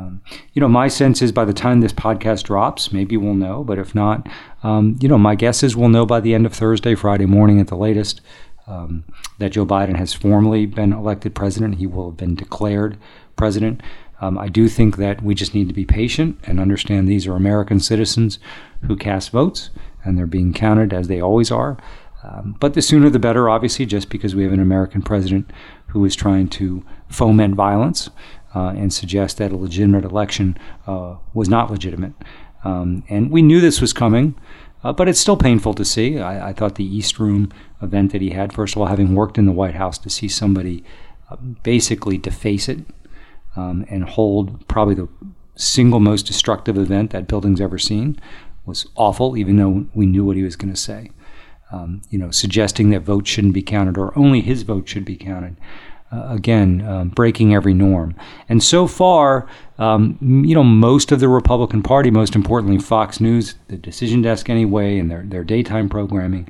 Um, 0.00 0.22
you 0.52 0.60
know, 0.60 0.68
my 0.68 0.88
sense 0.88 1.20
is 1.20 1.32
by 1.32 1.44
the 1.44 1.52
time 1.52 1.80
this 1.80 1.92
podcast 1.92 2.44
drops, 2.44 2.92
maybe 2.92 3.16
we'll 3.16 3.34
know. 3.34 3.62
But 3.62 3.78
if 3.78 3.94
not, 3.94 4.28
um, 4.62 4.96
you 5.00 5.08
know, 5.08 5.18
my 5.18 5.34
guess 5.34 5.62
is 5.62 5.76
we'll 5.76 5.88
know 5.88 6.06
by 6.06 6.20
the 6.20 6.34
end 6.34 6.46
of 6.46 6.54
Thursday, 6.54 6.94
Friday 6.94 7.26
morning 7.26 7.60
at 7.60 7.68
the 7.68 7.76
latest 7.76 8.20
um, 8.66 9.04
that 9.38 9.50
Joe 9.52 9.66
Biden 9.66 9.96
has 9.96 10.14
formally 10.14 10.66
been 10.66 10.92
elected 10.92 11.34
president. 11.34 11.76
He 11.76 11.86
will 11.86 12.10
have 12.10 12.16
been 12.16 12.34
declared 12.34 12.96
president. 13.36 13.82
Um, 14.20 14.38
I 14.38 14.48
do 14.48 14.68
think 14.68 14.96
that 14.96 15.22
we 15.22 15.34
just 15.34 15.54
need 15.54 15.68
to 15.68 15.74
be 15.74 15.86
patient 15.86 16.38
and 16.44 16.60
understand 16.60 17.08
these 17.08 17.26
are 17.26 17.34
American 17.34 17.80
citizens 17.80 18.38
who 18.86 18.96
cast 18.96 19.30
votes 19.30 19.70
and 20.04 20.16
they're 20.16 20.26
being 20.26 20.52
counted 20.52 20.92
as 20.92 21.08
they 21.08 21.20
always 21.20 21.50
are. 21.50 21.78
Um, 22.22 22.56
but 22.60 22.74
the 22.74 22.82
sooner 22.82 23.08
the 23.08 23.18
better, 23.18 23.48
obviously, 23.48 23.86
just 23.86 24.10
because 24.10 24.34
we 24.34 24.42
have 24.44 24.52
an 24.52 24.60
American 24.60 25.00
president 25.00 25.50
who 25.86 26.04
is 26.04 26.14
trying 26.14 26.48
to 26.48 26.84
foment 27.08 27.54
violence 27.54 28.10
uh, 28.54 28.68
and 28.68 28.92
suggest 28.92 29.38
that 29.38 29.52
a 29.52 29.56
legitimate 29.56 30.04
election 30.04 30.58
uh, 30.86 31.16
was 31.34 31.48
not 31.48 31.70
legitimate. 31.70 32.12
Um, 32.64 33.04
and 33.08 33.30
we 33.30 33.42
knew 33.42 33.60
this 33.60 33.80
was 33.80 33.92
coming. 33.92 34.34
Uh, 34.82 34.92
but 34.92 35.08
it's 35.08 35.20
still 35.20 35.36
painful 35.36 35.74
to 35.74 35.84
see. 35.84 36.18
I, 36.18 36.48
I, 36.48 36.52
thought 36.54 36.76
the 36.76 36.84
East 36.84 37.18
Room 37.18 37.52
event 37.82 38.12
that 38.12 38.22
he 38.22 38.30
had, 38.30 38.52
first 38.52 38.74
of 38.74 38.80
all, 38.80 38.88
having 38.88 39.14
worked 39.14 39.36
in 39.36 39.44
the 39.44 39.52
White 39.52 39.74
House, 39.74 39.98
to 39.98 40.08
see 40.08 40.26
somebody 40.26 40.82
uh, 41.30 41.36
basically 41.36 42.16
deface 42.16 42.68
it 42.68 42.80
um, 43.56 43.84
and 43.90 44.04
hold 44.04 44.66
probably 44.68 44.94
the 44.94 45.08
single 45.54 46.00
most 46.00 46.26
destructive 46.26 46.78
event 46.78 47.10
that 47.10 47.28
building's 47.28 47.60
ever 47.60 47.78
seen 47.78 48.18
was 48.64 48.86
awful, 48.96 49.36
even 49.36 49.56
though 49.56 49.86
we 49.92 50.06
knew 50.06 50.24
what 50.24 50.36
he 50.36 50.42
was 50.42 50.56
going 50.56 50.72
to 50.72 50.80
say. 50.80 51.10
Um, 51.72 52.00
you 52.08 52.18
know, 52.18 52.30
suggesting 52.30 52.90
that 52.90 53.02
votes 53.02 53.30
shouldn't 53.30 53.54
be 53.54 53.62
counted 53.62 53.98
or 53.98 54.16
only 54.18 54.40
his 54.40 54.62
vote 54.62 54.88
should 54.88 55.04
be 55.04 55.16
counted 55.16 55.56
uh, 56.12 56.26
again, 56.28 56.84
um, 56.86 57.08
breaking 57.10 57.54
every 57.54 57.74
norm. 57.74 58.14
And 58.48 58.62
so 58.62 58.86
far, 58.86 59.48
um, 59.78 60.18
you 60.20 60.54
know, 60.54 60.64
most 60.64 61.12
of 61.12 61.20
the 61.20 61.28
Republican 61.28 61.82
Party, 61.82 62.10
most 62.10 62.34
importantly, 62.34 62.78
Fox 62.78 63.20
News, 63.20 63.54
the 63.68 63.76
decision 63.76 64.22
desk 64.22 64.50
anyway, 64.50 64.98
and 64.98 65.10
their, 65.10 65.22
their 65.22 65.44
daytime 65.44 65.88
programming, 65.88 66.48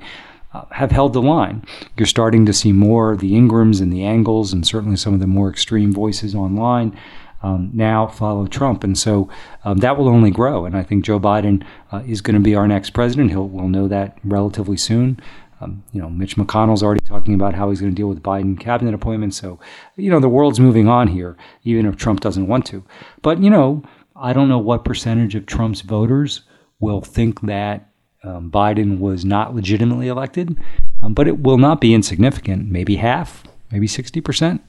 uh, 0.53 0.65
have 0.73 0.91
held 0.91 1.13
the 1.13 1.23
line. 1.23 1.65
You're 1.97 2.07
starting 2.07 2.47
to 2.47 2.53
see 2.53 2.73
more 2.73 3.17
the 3.17 3.33
Ingrahams 3.33 3.81
and 3.81 3.93
the 3.93 4.05
Angles, 4.05 4.53
and 4.53 4.67
certainly 4.67 4.97
some 4.97 5.15
of 5.15 5.21
the 5.21 5.27
more 5.27 5.49
extreme 5.49 5.93
voices 5.93 6.35
online. 6.35 6.97
Um, 7.43 7.71
now 7.73 8.07
follow 8.07 8.47
Trump, 8.47 8.85
and 8.85 8.99
so 8.99 9.31
um, 9.65 9.79
that 9.79 9.97
will 9.97 10.09
only 10.09 10.31
grow. 10.31 10.67
And 10.67 10.77
I 10.77 10.83
think 10.83 11.05
Joe 11.05 11.19
Biden 11.19 11.65
uh, 11.91 12.03
is 12.07 12.21
going 12.21 12.35
to 12.35 12.41
be 12.41 12.55
our 12.55 12.69
next 12.69 12.91
president. 12.91 13.31
He'll 13.31 13.49
we'll 13.49 13.69
know 13.69 13.89
that 13.89 14.19
relatively 14.25 14.77
soon. 14.77 15.19
Um, 15.61 15.85
you 15.93 16.01
know, 16.01 16.09
Mitch 16.09 16.37
McConnell's 16.37 16.83
already 16.83 17.05
talking 17.05 17.35
about 17.35 17.55
how 17.55 17.69
he's 17.69 17.81
going 17.81 17.93
to 17.93 17.97
deal 17.97 18.09
with 18.09 18.23
Biden 18.23 18.59
cabinet 18.59 18.95
appointments. 18.95 19.37
So, 19.37 19.61
you 19.97 20.11
know, 20.11 20.21
the 20.21 20.29
world's 20.29 20.61
moving 20.61 20.89
on 20.89 21.09
here, 21.09 21.37
even 21.65 21.87
if 21.87 21.97
Trump 21.97 22.21
doesn't 22.21 22.47
want 22.47 22.65
to. 22.67 22.85
But, 23.23 23.43
you 23.43 23.51
know, 23.51 23.83
I 24.17 24.33
don't 24.33 24.49
know 24.49 24.59
what 24.59 24.85
percentage 24.85 25.35
of 25.35 25.47
Trump's 25.47 25.83
voters 25.83 26.43
will 26.81 27.03
think 27.03 27.43
that 27.43 27.91
um, 28.23 28.51
Biden 28.51 28.99
was 28.99 29.25
not 29.25 29.55
legitimately 29.55 30.09
elected, 30.09 30.57
um, 31.03 31.15
but 31.15 31.29
it 31.29 31.41
will 31.41 31.59
not 31.59 31.81
be 31.81 31.95
insignificant. 31.95 32.71
Maybe 32.71 32.97
half, 32.97 33.45
maybe 33.71 33.87
60%. 33.87 34.61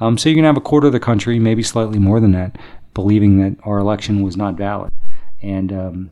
Um, 0.00 0.18
so 0.18 0.28
you're 0.28 0.34
going 0.34 0.44
to 0.44 0.48
have 0.48 0.56
a 0.56 0.62
quarter 0.62 0.86
of 0.86 0.92
the 0.92 1.00
country, 1.00 1.38
maybe 1.38 1.62
slightly 1.62 1.98
more 1.98 2.20
than 2.20 2.32
that, 2.32 2.56
believing 2.94 3.38
that 3.38 3.56
our 3.64 3.78
election 3.78 4.22
was 4.22 4.36
not 4.36 4.54
valid. 4.54 4.92
And, 5.42 5.72
um, 5.72 6.10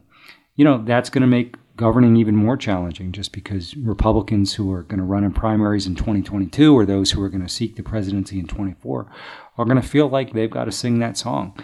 you 0.57 0.65
know, 0.65 0.83
that's 0.85 1.11
going 1.11 1.23
to 1.23 1.29
make 1.29 1.57
governing 1.79 2.17
even 2.17 2.37
more 2.37 2.57
challenging 2.57 3.13
just 3.13 3.33
because 3.33 3.75
Republicans 3.77 4.53
who 4.55 4.71
are 4.73 4.83
going 4.83 4.99
to 4.99 5.05
run 5.05 5.25
in 5.25 5.33
primaries 5.33 5.87
in 5.87 5.95
2022 5.95 6.77
or 6.77 6.85
those 6.85 7.13
who 7.13 7.23
are 7.23 7.29
going 7.29 7.41
to 7.41 7.49
seek 7.49 7.77
the 7.77 7.83
presidency 7.83 8.39
in 8.39 8.47
24 8.47 9.11
are 9.57 9.65
going 9.65 9.81
to 9.81 9.89
feel 9.89 10.09
like 10.09 10.33
they've 10.33 10.51
got 10.51 10.65
to 10.65 10.73
sing 10.73 10.99
that 10.99 11.17
song 11.17 11.57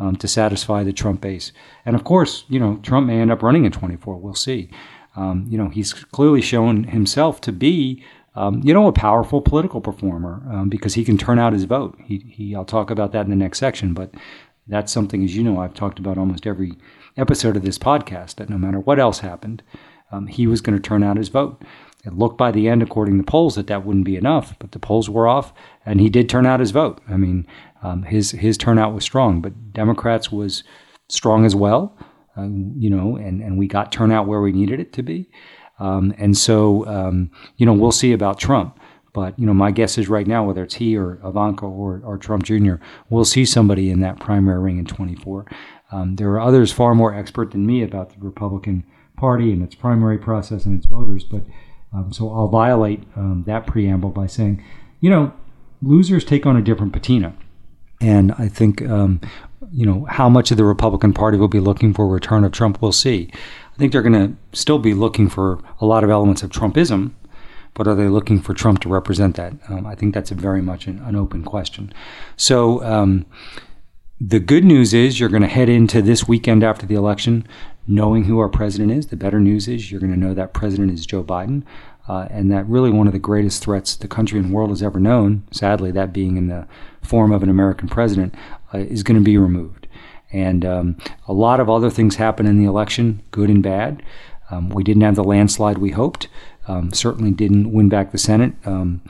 um, 0.00 0.16
to 0.16 0.26
satisfy 0.26 0.82
the 0.82 0.92
Trump 0.92 1.20
base. 1.20 1.52
And 1.86 1.94
of 1.94 2.02
course, 2.02 2.44
you 2.48 2.58
know, 2.58 2.80
Trump 2.82 3.06
may 3.06 3.20
end 3.20 3.30
up 3.30 3.42
running 3.42 3.64
in 3.64 3.70
24. 3.70 4.16
We'll 4.16 4.34
see. 4.34 4.70
Um, 5.14 5.46
you 5.48 5.56
know, 5.56 5.68
he's 5.68 5.92
clearly 5.92 6.42
shown 6.42 6.84
himself 6.84 7.40
to 7.42 7.52
be, 7.52 8.02
um, 8.34 8.60
you 8.64 8.74
know, 8.74 8.88
a 8.88 8.92
powerful 8.92 9.40
political 9.40 9.80
performer 9.80 10.42
um, 10.50 10.68
because 10.68 10.94
he 10.94 11.04
can 11.04 11.16
turn 11.16 11.38
out 11.38 11.52
his 11.52 11.64
vote. 11.64 11.96
He, 12.04 12.18
he, 12.28 12.54
I'll 12.56 12.64
talk 12.64 12.90
about 12.90 13.12
that 13.12 13.24
in 13.24 13.30
the 13.30 13.36
next 13.36 13.58
section, 13.58 13.94
but 13.94 14.12
that's 14.66 14.92
something, 14.92 15.22
as 15.22 15.36
you 15.36 15.44
know, 15.44 15.60
I've 15.60 15.74
talked 15.74 16.00
about 16.00 16.18
almost 16.18 16.46
every 16.46 16.74
episode 17.16 17.56
of 17.56 17.62
this 17.62 17.78
podcast 17.78 18.36
that 18.36 18.50
no 18.50 18.58
matter 18.58 18.80
what 18.80 18.98
else 18.98 19.20
happened, 19.20 19.62
um, 20.12 20.26
he 20.26 20.46
was 20.46 20.60
going 20.60 20.76
to 20.76 20.82
turn 20.82 21.02
out 21.02 21.16
his 21.16 21.28
vote. 21.28 21.62
It 22.04 22.14
looked 22.14 22.38
by 22.38 22.50
the 22.50 22.68
end, 22.68 22.82
according 22.82 23.18
to 23.18 23.24
polls, 23.24 23.56
that 23.56 23.66
that 23.66 23.84
wouldn't 23.84 24.06
be 24.06 24.16
enough, 24.16 24.58
but 24.58 24.72
the 24.72 24.78
polls 24.78 25.10
were 25.10 25.28
off, 25.28 25.52
and 25.84 26.00
he 26.00 26.08
did 26.08 26.28
turn 26.28 26.46
out 26.46 26.60
his 26.60 26.70
vote. 26.70 27.00
I 27.08 27.16
mean, 27.16 27.46
um, 27.82 28.04
his 28.04 28.30
his 28.30 28.56
turnout 28.56 28.94
was 28.94 29.04
strong, 29.04 29.40
but 29.40 29.72
Democrats 29.72 30.32
was 30.32 30.64
strong 31.08 31.44
as 31.44 31.54
well. 31.54 31.96
Um, 32.36 32.72
you 32.76 32.88
know, 32.88 33.16
and 33.16 33.42
and 33.42 33.58
we 33.58 33.66
got 33.66 33.92
turnout 33.92 34.26
where 34.26 34.40
we 34.40 34.52
needed 34.52 34.80
it 34.80 34.92
to 34.94 35.02
be, 35.02 35.30
um, 35.78 36.14
and 36.16 36.36
so 36.36 36.86
um, 36.86 37.30
you 37.58 37.66
know 37.66 37.74
we'll 37.74 37.92
see 37.92 38.12
about 38.12 38.38
Trump. 38.38 38.78
But 39.12 39.38
you 39.38 39.44
know, 39.44 39.54
my 39.54 39.70
guess 39.70 39.98
is 39.98 40.08
right 40.08 40.26
now, 40.26 40.44
whether 40.44 40.62
it's 40.62 40.76
he 40.76 40.96
or 40.96 41.20
Ivanka 41.24 41.66
or, 41.66 42.00
or 42.04 42.16
Trump 42.16 42.44
Jr., 42.44 42.74
we'll 43.08 43.24
see 43.24 43.44
somebody 43.44 43.90
in 43.90 44.00
that 44.00 44.20
primary 44.20 44.60
ring 44.60 44.78
in 44.78 44.84
24. 44.84 45.46
Um, 45.92 46.16
there 46.16 46.30
are 46.30 46.40
others 46.40 46.72
far 46.72 46.94
more 46.94 47.14
expert 47.14 47.50
than 47.50 47.66
me 47.66 47.82
about 47.82 48.10
the 48.10 48.20
Republican 48.20 48.84
Party 49.16 49.52
and 49.52 49.62
its 49.62 49.74
primary 49.74 50.18
process 50.18 50.64
and 50.64 50.78
its 50.78 50.86
voters. 50.86 51.24
But 51.24 51.42
um, 51.92 52.12
so 52.12 52.32
I'll 52.32 52.48
violate 52.48 53.02
um, 53.16 53.44
that 53.46 53.66
preamble 53.66 54.10
by 54.10 54.26
saying, 54.26 54.62
you 55.00 55.10
know, 55.10 55.32
losers 55.82 56.24
take 56.24 56.46
on 56.46 56.56
a 56.56 56.62
different 56.62 56.92
patina. 56.92 57.34
And 58.00 58.32
I 58.32 58.48
think, 58.48 58.82
um, 58.82 59.20
you 59.72 59.84
know, 59.84 60.06
how 60.08 60.28
much 60.28 60.50
of 60.50 60.56
the 60.56 60.64
Republican 60.64 61.12
Party 61.12 61.36
will 61.36 61.48
be 61.48 61.60
looking 61.60 61.92
for 61.92 62.04
a 62.04 62.08
return 62.08 62.44
of 62.44 62.52
Trump, 62.52 62.80
we'll 62.80 62.92
see. 62.92 63.30
I 63.74 63.76
think 63.76 63.92
they're 63.92 64.02
going 64.02 64.36
to 64.52 64.58
still 64.58 64.78
be 64.78 64.94
looking 64.94 65.28
for 65.28 65.60
a 65.80 65.86
lot 65.86 66.04
of 66.04 66.10
elements 66.10 66.42
of 66.42 66.50
Trumpism, 66.50 67.12
but 67.74 67.86
are 67.86 67.94
they 67.94 68.08
looking 68.08 68.40
for 68.40 68.54
Trump 68.54 68.80
to 68.80 68.88
represent 68.88 69.36
that? 69.36 69.52
Um, 69.68 69.86
I 69.86 69.94
think 69.94 70.14
that's 70.14 70.30
very 70.30 70.62
much 70.62 70.86
an, 70.86 70.98
an 71.00 71.14
open 71.14 71.44
question. 71.44 71.92
So, 72.36 72.82
um, 72.84 73.26
the 74.20 74.40
good 74.40 74.64
news 74.64 74.92
is 74.92 75.18
you're 75.18 75.30
going 75.30 75.42
to 75.42 75.48
head 75.48 75.70
into 75.70 76.02
this 76.02 76.28
weekend 76.28 76.62
after 76.62 76.84
the 76.84 76.94
election 76.94 77.46
knowing 77.86 78.24
who 78.24 78.38
our 78.38 78.50
president 78.50 78.92
is. 78.92 79.06
The 79.06 79.16
better 79.16 79.40
news 79.40 79.66
is 79.66 79.90
you're 79.90 80.00
going 80.00 80.12
to 80.12 80.18
know 80.18 80.34
that 80.34 80.52
president 80.52 80.92
is 80.92 81.06
Joe 81.06 81.24
Biden, 81.24 81.62
uh, 82.06 82.28
and 82.30 82.52
that 82.52 82.66
really 82.66 82.90
one 82.90 83.06
of 83.06 83.14
the 83.14 83.18
greatest 83.18 83.62
threats 83.62 83.96
the 83.96 84.08
country 84.08 84.38
and 84.38 84.52
world 84.52 84.70
has 84.70 84.82
ever 84.82 85.00
known, 85.00 85.44
sadly, 85.50 85.90
that 85.92 86.12
being 86.12 86.36
in 86.36 86.48
the 86.48 86.68
form 87.00 87.32
of 87.32 87.42
an 87.42 87.48
American 87.48 87.88
president, 87.88 88.34
uh, 88.74 88.78
is 88.78 89.02
going 89.02 89.18
to 89.18 89.24
be 89.24 89.38
removed. 89.38 89.86
And 90.32 90.64
um, 90.66 90.98
a 91.26 91.32
lot 91.32 91.58
of 91.58 91.70
other 91.70 91.90
things 91.90 92.16
happen 92.16 92.46
in 92.46 92.58
the 92.58 92.66
election, 92.66 93.22
good 93.30 93.48
and 93.48 93.62
bad. 93.62 94.02
Um, 94.50 94.68
we 94.68 94.84
didn't 94.84 95.02
have 95.02 95.16
the 95.16 95.24
landslide 95.24 95.78
we 95.78 95.90
hoped. 95.90 96.28
Um, 96.68 96.92
certainly 96.92 97.30
didn't 97.30 97.72
win 97.72 97.88
back 97.88 98.12
the 98.12 98.18
Senate. 98.18 98.52
Um, 98.64 99.00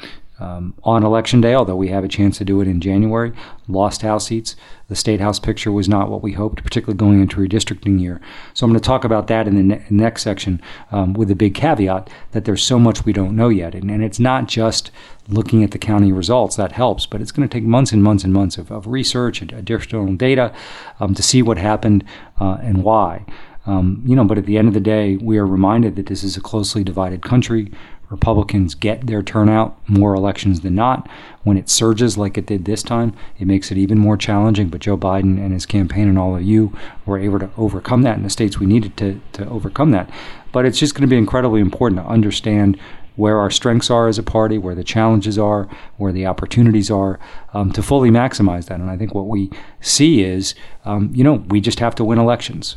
um, 0.40 0.74
on 0.82 1.04
election 1.04 1.40
day, 1.40 1.54
although 1.54 1.76
we 1.76 1.88
have 1.88 2.02
a 2.02 2.08
chance 2.08 2.38
to 2.38 2.44
do 2.44 2.60
it 2.60 2.68
in 2.68 2.80
January. 2.80 3.32
Lost 3.68 4.02
House 4.02 4.26
seats. 4.26 4.56
The 4.88 4.96
state 4.96 5.20
House 5.20 5.38
picture 5.38 5.70
was 5.70 5.88
not 5.88 6.10
what 6.10 6.22
we 6.22 6.32
hoped, 6.32 6.64
particularly 6.64 6.96
going 6.96 7.20
into 7.20 7.36
redistricting 7.36 8.00
year. 8.00 8.20
So 8.54 8.64
I'm 8.64 8.72
going 8.72 8.80
to 8.80 8.86
talk 8.86 9.04
about 9.04 9.28
that 9.28 9.46
in 9.46 9.54
the 9.54 9.62
ne- 9.62 9.84
next 9.90 10.22
section 10.22 10.60
um, 10.90 11.12
with 11.12 11.30
a 11.30 11.36
big 11.36 11.54
caveat 11.54 12.10
that 12.32 12.46
there's 12.46 12.64
so 12.64 12.78
much 12.78 13.04
we 13.04 13.12
don't 13.12 13.36
know 13.36 13.48
yet. 13.50 13.74
And, 13.74 13.90
and, 13.90 14.02
it's 14.02 14.18
not 14.18 14.48
just 14.48 14.90
looking 15.28 15.62
at 15.62 15.70
the 15.70 15.78
county 15.78 16.10
results 16.10 16.56
that 16.56 16.72
helps, 16.72 17.06
but 17.06 17.20
it's 17.20 17.30
going 17.30 17.48
to 17.48 17.52
take 17.52 17.64
months 17.64 17.92
and 17.92 18.02
months 18.02 18.24
and 18.24 18.32
months 18.32 18.58
of, 18.58 18.72
of 18.72 18.86
research 18.86 19.42
and 19.42 19.52
additional 19.52 20.12
data 20.14 20.52
um, 20.98 21.14
to 21.14 21.22
see 21.22 21.42
what 21.42 21.58
happened 21.58 22.02
uh, 22.40 22.56
and 22.62 22.82
why. 22.82 23.24
Um, 23.66 24.02
you 24.06 24.16
know, 24.16 24.24
but 24.24 24.38
at 24.38 24.46
the 24.46 24.56
end 24.56 24.68
of 24.68 24.74
the 24.74 24.80
day, 24.80 25.16
we 25.16 25.38
are 25.38 25.46
reminded 25.46 25.96
that 25.96 26.06
this 26.06 26.24
is 26.24 26.36
a 26.36 26.40
closely 26.40 26.82
divided 26.82 27.22
country. 27.22 27.70
Republicans 28.10 28.74
get 28.74 29.06
their 29.06 29.22
turnout 29.22 29.78
more 29.88 30.14
elections 30.14 30.60
than 30.60 30.74
not. 30.74 31.08
When 31.44 31.56
it 31.56 31.70
surges 31.70 32.18
like 32.18 32.36
it 32.36 32.46
did 32.46 32.64
this 32.64 32.82
time, 32.82 33.14
it 33.38 33.46
makes 33.46 33.70
it 33.70 33.78
even 33.78 33.98
more 33.98 34.16
challenging. 34.16 34.68
But 34.68 34.80
Joe 34.80 34.96
Biden 34.96 35.38
and 35.38 35.52
his 35.52 35.64
campaign 35.64 36.08
and 36.08 36.18
all 36.18 36.34
of 36.36 36.42
you 36.42 36.76
were 37.06 37.18
able 37.18 37.38
to 37.38 37.50
overcome 37.56 38.02
that 38.02 38.16
in 38.16 38.24
the 38.24 38.30
states 38.30 38.58
we 38.58 38.66
needed 38.66 38.96
to, 38.96 39.20
to 39.34 39.48
overcome 39.48 39.92
that. 39.92 40.10
But 40.50 40.66
it's 40.66 40.78
just 40.78 40.94
going 40.94 41.08
to 41.08 41.10
be 41.10 41.16
incredibly 41.16 41.60
important 41.60 42.00
to 42.00 42.06
understand 42.06 42.78
where 43.14 43.38
our 43.38 43.50
strengths 43.50 43.90
are 43.90 44.08
as 44.08 44.18
a 44.18 44.22
party, 44.22 44.58
where 44.58 44.74
the 44.74 44.82
challenges 44.82 45.38
are, 45.38 45.68
where 45.96 46.12
the 46.12 46.26
opportunities 46.26 46.90
are, 46.90 47.20
um, 47.54 47.70
to 47.72 47.82
fully 47.82 48.10
maximize 48.10 48.66
that. 48.66 48.80
And 48.80 48.90
I 48.90 48.96
think 48.96 49.14
what 49.14 49.26
we 49.26 49.50
see 49.80 50.22
is, 50.24 50.54
um, 50.84 51.10
you 51.14 51.22
know, 51.22 51.44
we 51.48 51.60
just 51.60 51.80
have 51.80 51.94
to 51.96 52.04
win 52.04 52.18
elections. 52.18 52.76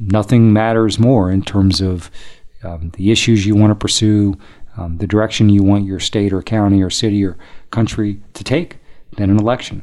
Nothing 0.00 0.52
matters 0.52 0.98
more 0.98 1.30
in 1.30 1.42
terms 1.42 1.80
of 1.80 2.10
um, 2.62 2.90
the 2.90 3.10
issues 3.10 3.46
you 3.46 3.54
want 3.54 3.70
to 3.70 3.74
pursue, 3.74 4.36
um, 4.76 4.98
the 4.98 5.06
direction 5.06 5.48
you 5.48 5.62
want 5.62 5.84
your 5.84 6.00
state 6.00 6.32
or 6.32 6.42
county 6.42 6.82
or 6.82 6.90
city 6.90 7.24
or 7.24 7.36
country 7.70 8.20
to 8.34 8.44
take 8.44 8.78
than 9.16 9.30
an 9.30 9.38
election. 9.38 9.82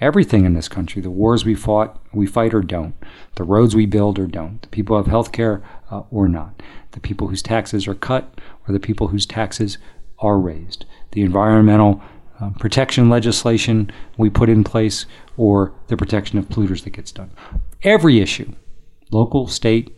Everything 0.00 0.44
in 0.44 0.54
this 0.54 0.68
country, 0.68 1.00
the 1.00 1.10
wars 1.10 1.44
we 1.44 1.54
fought, 1.54 2.00
we 2.12 2.26
fight 2.26 2.52
or 2.52 2.60
don't, 2.60 2.94
the 3.36 3.44
roads 3.44 3.76
we 3.76 3.86
build 3.86 4.18
or 4.18 4.26
don't, 4.26 4.60
the 4.62 4.68
people 4.68 4.96
have 4.96 5.06
health 5.06 5.30
care 5.30 5.62
uh, 5.90 6.02
or 6.10 6.26
not, 6.28 6.60
the 6.90 7.00
people 7.00 7.28
whose 7.28 7.42
taxes 7.42 7.86
are 7.86 7.94
cut 7.94 8.40
or 8.66 8.72
the 8.72 8.80
people 8.80 9.08
whose 9.08 9.26
taxes 9.26 9.78
are 10.18 10.38
raised, 10.38 10.86
the 11.12 11.22
environmental 11.22 12.02
uh, 12.40 12.50
protection 12.58 13.08
legislation 13.08 13.92
we 14.16 14.28
put 14.28 14.48
in 14.48 14.64
place 14.64 15.06
or 15.36 15.72
the 15.86 15.96
protection 15.96 16.36
of 16.38 16.48
polluters 16.48 16.82
that 16.82 16.90
gets 16.90 17.12
done. 17.12 17.30
Every 17.84 18.20
issue, 18.20 18.52
local, 19.12 19.46
state, 19.46 19.96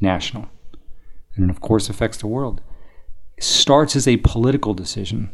national, 0.00 0.48
and 1.36 1.50
of 1.50 1.60
course 1.60 1.88
affects 1.88 2.18
the 2.18 2.26
world, 2.26 2.60
starts 3.40 3.96
as 3.96 4.06
a 4.06 4.18
political 4.18 4.74
decision, 4.74 5.30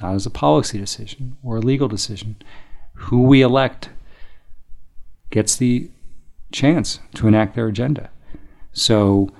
not 0.00 0.14
as 0.14 0.26
a 0.26 0.30
policy 0.30 0.78
decision 0.78 1.36
or 1.42 1.56
a 1.56 1.60
legal 1.60 1.88
decision. 1.88 2.36
Who 2.94 3.22
we 3.22 3.42
elect 3.42 3.90
gets 5.30 5.56
the 5.56 5.90
chance 6.52 7.00
to 7.14 7.26
enact 7.26 7.54
their 7.54 7.66
agenda. 7.66 8.10
So, 8.72 9.30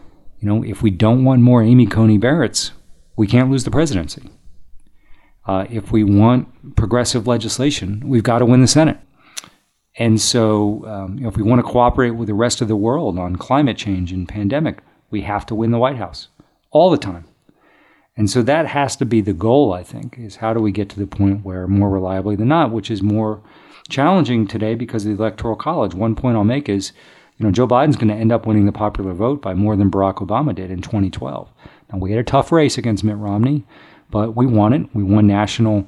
you 0.41 0.49
know, 0.49 0.65
if 0.65 0.83
we 0.83 0.91
don't 0.91 1.25
want 1.25 1.43
more 1.43 1.63
Amy 1.63 1.87
Coney 1.87 2.19
Barrett's, 2.19 2.73
we 3.17 3.27
can't 3.27 3.51
lose 3.51 3.65
the 3.65 3.71
presidency. 3.71 4.31
Uh, 5.47 5.67
if 5.71 5.93
we 5.93 6.05
want 6.05 6.77
progressive 6.77 7.27
legislation, 7.27 8.03
we've 8.07 8.23
got 8.23 8.39
to 8.39 8.47
win 8.47 8.61
the 8.61 8.69
Senate. 8.69 8.99
And 9.99 10.21
so, 10.21 10.85
um, 10.87 11.19
you 11.19 11.25
know, 11.25 11.29
if 11.29 11.37
we 11.37 11.43
want 11.43 11.59
to 11.59 11.71
cooperate 11.71 12.13
with 12.13 12.29
the 12.29 12.35
rest 12.35 12.61
of 12.61 12.69
the 12.69 12.77
world 12.77 13.19
on 13.19 13.37
climate 13.37 13.77
change 13.77 14.13
and 14.13 14.29
pandemic, 14.29 14.79
we 15.13 15.21
have 15.21 15.47
to 15.47 15.55
win 15.55 15.71
the 15.71 15.79
White 15.79 15.99
House 15.99 16.29
all 16.73 16.91
the 16.91 16.99
time. 16.99 17.27
And 18.17 18.29
so 18.29 18.43
that 18.43 18.67
has 18.67 18.97
to 18.97 19.07
be 19.07 19.21
the 19.21 19.33
goal, 19.33 19.73
I 19.73 19.83
think, 19.83 20.19
is 20.19 20.37
how 20.37 20.53
do 20.53 20.61
we 20.61 20.73
get 20.73 20.89
to 20.91 20.99
the 20.99 21.07
point 21.07 21.45
where 21.45 21.67
more 21.67 21.89
reliably 21.89 22.37
than 22.37 22.49
not, 22.49 22.73
which 22.73 22.91
is 22.91 23.03
more 23.03 23.41
challenging 23.89 24.47
today 24.47 24.75
because 24.75 25.07
of 25.07 25.17
the 25.17 25.23
Electoral 25.23 25.57
College. 25.57 25.95
One 25.95 26.15
point 26.15 26.37
I'll 26.37 26.45
make 26.45 26.69
is, 26.69 26.93
you 27.39 27.47
know, 27.47 27.53
Joe 27.53 27.67
Biden's 27.67 27.97
going 27.97 28.09
to 28.09 28.15
end 28.15 28.33
up 28.33 28.47
winning 28.47 28.67
the 28.67 28.73
popular 28.73 29.13
vote 29.13 29.41
by 29.41 29.55
more 29.55 29.77
than 29.77 29.91
Barack 29.91 30.17
Obama 30.17 30.55
did 30.55 30.71
in 30.71 30.83
2012. 30.83 31.49
Now, 31.91 31.99
we 31.99 32.11
had 32.11 32.21
a 32.21 32.25
tough 32.25 32.53
race 32.53 32.77
against 32.77 33.05
Mitt 33.05 33.17
Romney, 33.17 33.65
but 34.11 34.37
we 34.37 34.47
won 34.47 34.73
it. 34.73 34.95
We 34.95 35.03
won 35.03 35.27
national 35.27 35.87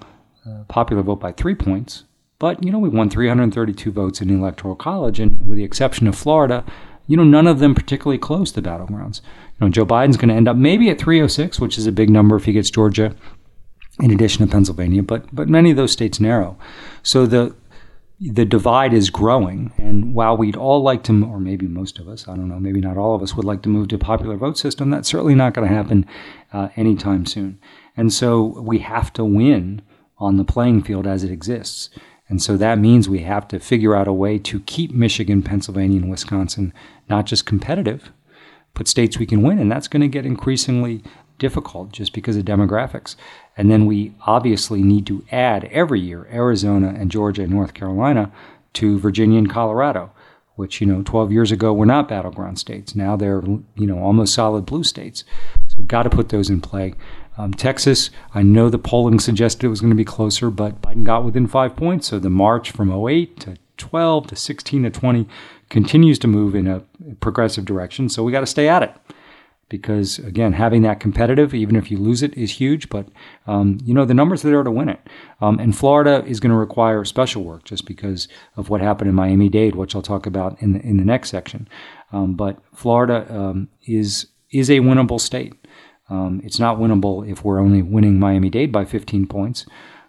uh, 0.49 0.65
popular 0.69 1.03
vote 1.03 1.21
by 1.21 1.33
three 1.33 1.55
points. 1.55 2.05
But, 2.39 2.63
you 2.65 2.73
know, 2.73 2.79
we 2.79 2.89
won 2.89 3.11
332 3.11 3.93
votes 3.93 4.21
in 4.21 4.29
the 4.29 4.35
Electoral 4.35 4.75
College, 4.75 5.21
and 5.21 5.47
with 5.47 5.57
the 5.57 5.65
exception 5.65 6.07
of 6.07 6.17
Florida, 6.17 6.65
you 7.07 7.17
know, 7.17 7.25
none 7.25 7.47
of 7.47 7.59
them 7.59 7.75
particularly 7.75 8.19
close 8.19 8.53
to 8.53 8.63
battlegrounds. 8.63 9.21
You 9.61 9.67
know, 9.67 9.69
Joe 9.69 9.87
Biden's 9.87 10.17
going 10.17 10.31
to 10.31 10.35
end 10.35 10.49
up 10.49 10.57
maybe 10.57 10.89
at 10.91 10.99
306, 10.99 11.61
which 11.61 11.79
is 11.79 11.87
a 11.87 11.93
big 11.93 12.11
number 12.11 12.37
if 12.37 12.45
he 12.45 12.53
gets 12.53 12.71
Georgia, 12.71 13.15
in 14.01 14.11
addition 14.11 14.45
to 14.45 14.51
Pennsylvania, 14.51 15.03
but 15.03 15.33
but 15.35 15.49
many 15.49 15.71
of 15.71 15.77
those 15.77 15.93
states 15.93 16.19
narrow. 16.19 16.59
So 17.03 17.27
the 17.27 17.55
the 18.21 18.45
divide 18.45 18.93
is 18.93 19.11
growing. 19.11 19.73
And 19.77 20.15
while 20.15 20.37
we'd 20.37 20.57
all 20.57 20.83
like 20.83 21.03
to, 21.05 21.25
or 21.27 21.41
maybe 21.41 21.67
most 21.67 21.99
of 21.99 22.09
us, 22.09 22.29
I 22.29 22.37
don't 22.37 22.49
know, 22.49 22.61
maybe 22.61 22.81
not 22.81 22.97
all 22.97 23.15
of 23.15 23.23
us 23.23 23.35
would 23.35 23.45
like 23.45 23.63
to 23.63 23.69
move 23.69 23.89
to 23.89 23.97
a 23.97 23.99
popular 23.99 24.37
vote 24.37 24.57
system, 24.57 24.91
that's 24.91 25.09
certainly 25.09 25.35
not 25.35 25.53
going 25.53 25.69
to 25.69 25.75
happen 25.75 26.07
uh, 26.53 26.69
anytime 26.77 27.27
soon. 27.27 27.59
And 27.97 28.13
so 28.13 28.61
we 28.61 28.79
have 28.79 29.13
to 29.15 29.25
win 29.25 29.83
on 30.19 30.37
the 30.37 30.45
playing 30.45 30.83
field 30.83 31.07
as 31.07 31.25
it 31.25 31.31
exists. 31.31 31.91
And 32.29 32.43
so 32.43 32.57
that 32.57 32.79
means 32.79 33.09
we 33.09 33.21
have 33.21 33.47
to 33.49 33.61
figure 33.61 33.95
out 33.95 34.09
a 34.09 34.13
way 34.13 34.39
to 34.39 34.61
keep 34.61 34.93
Michigan, 34.93 35.43
Pennsylvania, 35.43 36.01
and 36.01 36.11
Wisconsin 36.11 36.73
not 37.09 37.27
just 37.27 37.45
competitive, 37.45 38.11
but 38.73 38.89
states 38.89 39.19
we 39.19 39.27
can 39.27 39.43
win. 39.43 39.59
And 39.59 39.71
that's 39.71 39.89
going 39.89 40.01
to 40.01 40.09
get 40.09 40.25
increasingly 40.25 41.03
difficult 41.39 41.93
just 41.93 42.13
because 42.13 42.37
of 42.37 42.45
demographics. 42.45 43.17
And 43.57 43.71
then 43.71 43.87
we 43.87 44.15
obviously 44.27 44.83
need 44.83 45.07
to 45.07 45.25
add 45.31 45.65
every 45.67 46.01
year 46.01 46.27
Arizona 46.33 46.95
and 46.97 47.11
Georgia 47.11 47.43
and 47.43 47.53
North 47.53 47.75
Carolina 47.75 48.33
to 48.75 48.99
Virginia 48.99 49.39
and 49.39 49.51
Colorado, 49.51 50.11
which, 50.57 50.81
you 50.81 50.87
know, 50.87 51.03
12 51.03 51.33
years 51.33 51.53
ago 51.53 51.73
were 51.73 51.87
not 51.87 52.09
battleground 52.09 52.59
states. 52.59 52.95
Now 52.95 53.17
they're, 53.17 53.43
you 53.43 53.87
know, 53.87 53.99
almost 53.99 54.35
solid 54.35 54.67
blue 54.67 54.85
states. 54.85 55.25
So 55.69 55.77
we've 55.79 55.89
got 55.89 56.05
to 56.05 56.11
put 56.11 56.29
those 56.31 56.51
in 56.51 56.61
play. 56.61 56.95
Um, 57.37 57.53
Texas, 57.53 58.11
I 58.33 58.43
know 58.43 58.69
the 58.69 58.79
polling 58.79 59.19
suggested 59.19 59.65
it 59.65 59.71
was 59.71 59.81
going 59.81 59.91
to 59.91 59.97
be 59.97 60.05
closer, 60.05 60.51
but 60.51 60.81
Biden 60.81 61.05
got 61.05 61.25
within 61.25 61.47
five 61.47 61.75
points. 61.75 62.09
So 62.09 62.19
the 62.19 62.31
march 62.31 62.71
from 62.71 62.93
08 62.93 63.41
to 63.41 63.57
12 63.77 64.29
to 64.29 64.37
16 64.37 64.83
to 64.85 64.91
20 64.91 65.29
continues 65.69 66.19
to 66.21 66.29
move 66.29 66.55
in 66.55 66.67
a 66.67 66.83
progressive 67.21 67.65
direction. 67.65 68.09
So 68.09 68.23
we 68.23 68.33
got 68.33 68.41
to 68.41 68.47
stay 68.47 68.69
at 68.69 68.83
it 68.83 68.95
because 69.69 70.19
again, 70.21 70.53
having 70.53 70.83
that 70.83 71.01
competitive, 71.01 71.55
even 71.55 71.75
if 71.75 71.91
you 71.91 71.99
lose 71.99 72.23
it, 72.23 72.35
is 72.35 72.53
huge. 72.53 72.89
But 72.89 73.09
um, 73.47 73.79
you 73.85 73.95
know 73.95 74.05
the 74.05 74.15
numbers 74.15 74.45
are 74.45 74.51
there 74.51 74.63
to 74.63 74.71
win 74.71 74.89
it. 74.89 75.01
Um, 75.41 75.59
and 75.59 75.77
Florida 75.77 76.25
is 76.27 76.41
going 76.41 76.53
to 76.53 76.57
require 76.57 77.05
special 77.05 77.43
work 77.43 77.65
just 77.65 77.87
because 77.87 78.29
of 78.57 78.69
what 78.69 78.81
happened 78.81 79.09
in 79.09 79.17
Miami-Dade, 79.17 79.75
which 79.75 79.95
I'll 79.95 80.03
talk 80.03 80.27
about 80.27 80.61
in 80.63 80.75
the 80.75 80.81
in 80.81 80.97
the 80.97 81.05
next 81.05 81.31
section. 81.31 81.69
Um, 82.13 82.35
but 82.35 82.59
Florida 82.73 83.27
um, 83.29 83.69
is 83.85 84.27
is 84.51 84.71
a 84.71 84.79
winnable 84.79 85.21
state. 85.21 85.55
Um, 86.09 86.41
it's 86.45 86.59
not 86.59 86.79
winnable 86.79 87.29
if 87.29 87.45
we're 87.45 87.61
only 87.61 87.83
winning 87.83 88.19
Miami-Dade 88.19 88.71
by 88.71 88.85
15 88.85 89.27
points. 89.27 89.67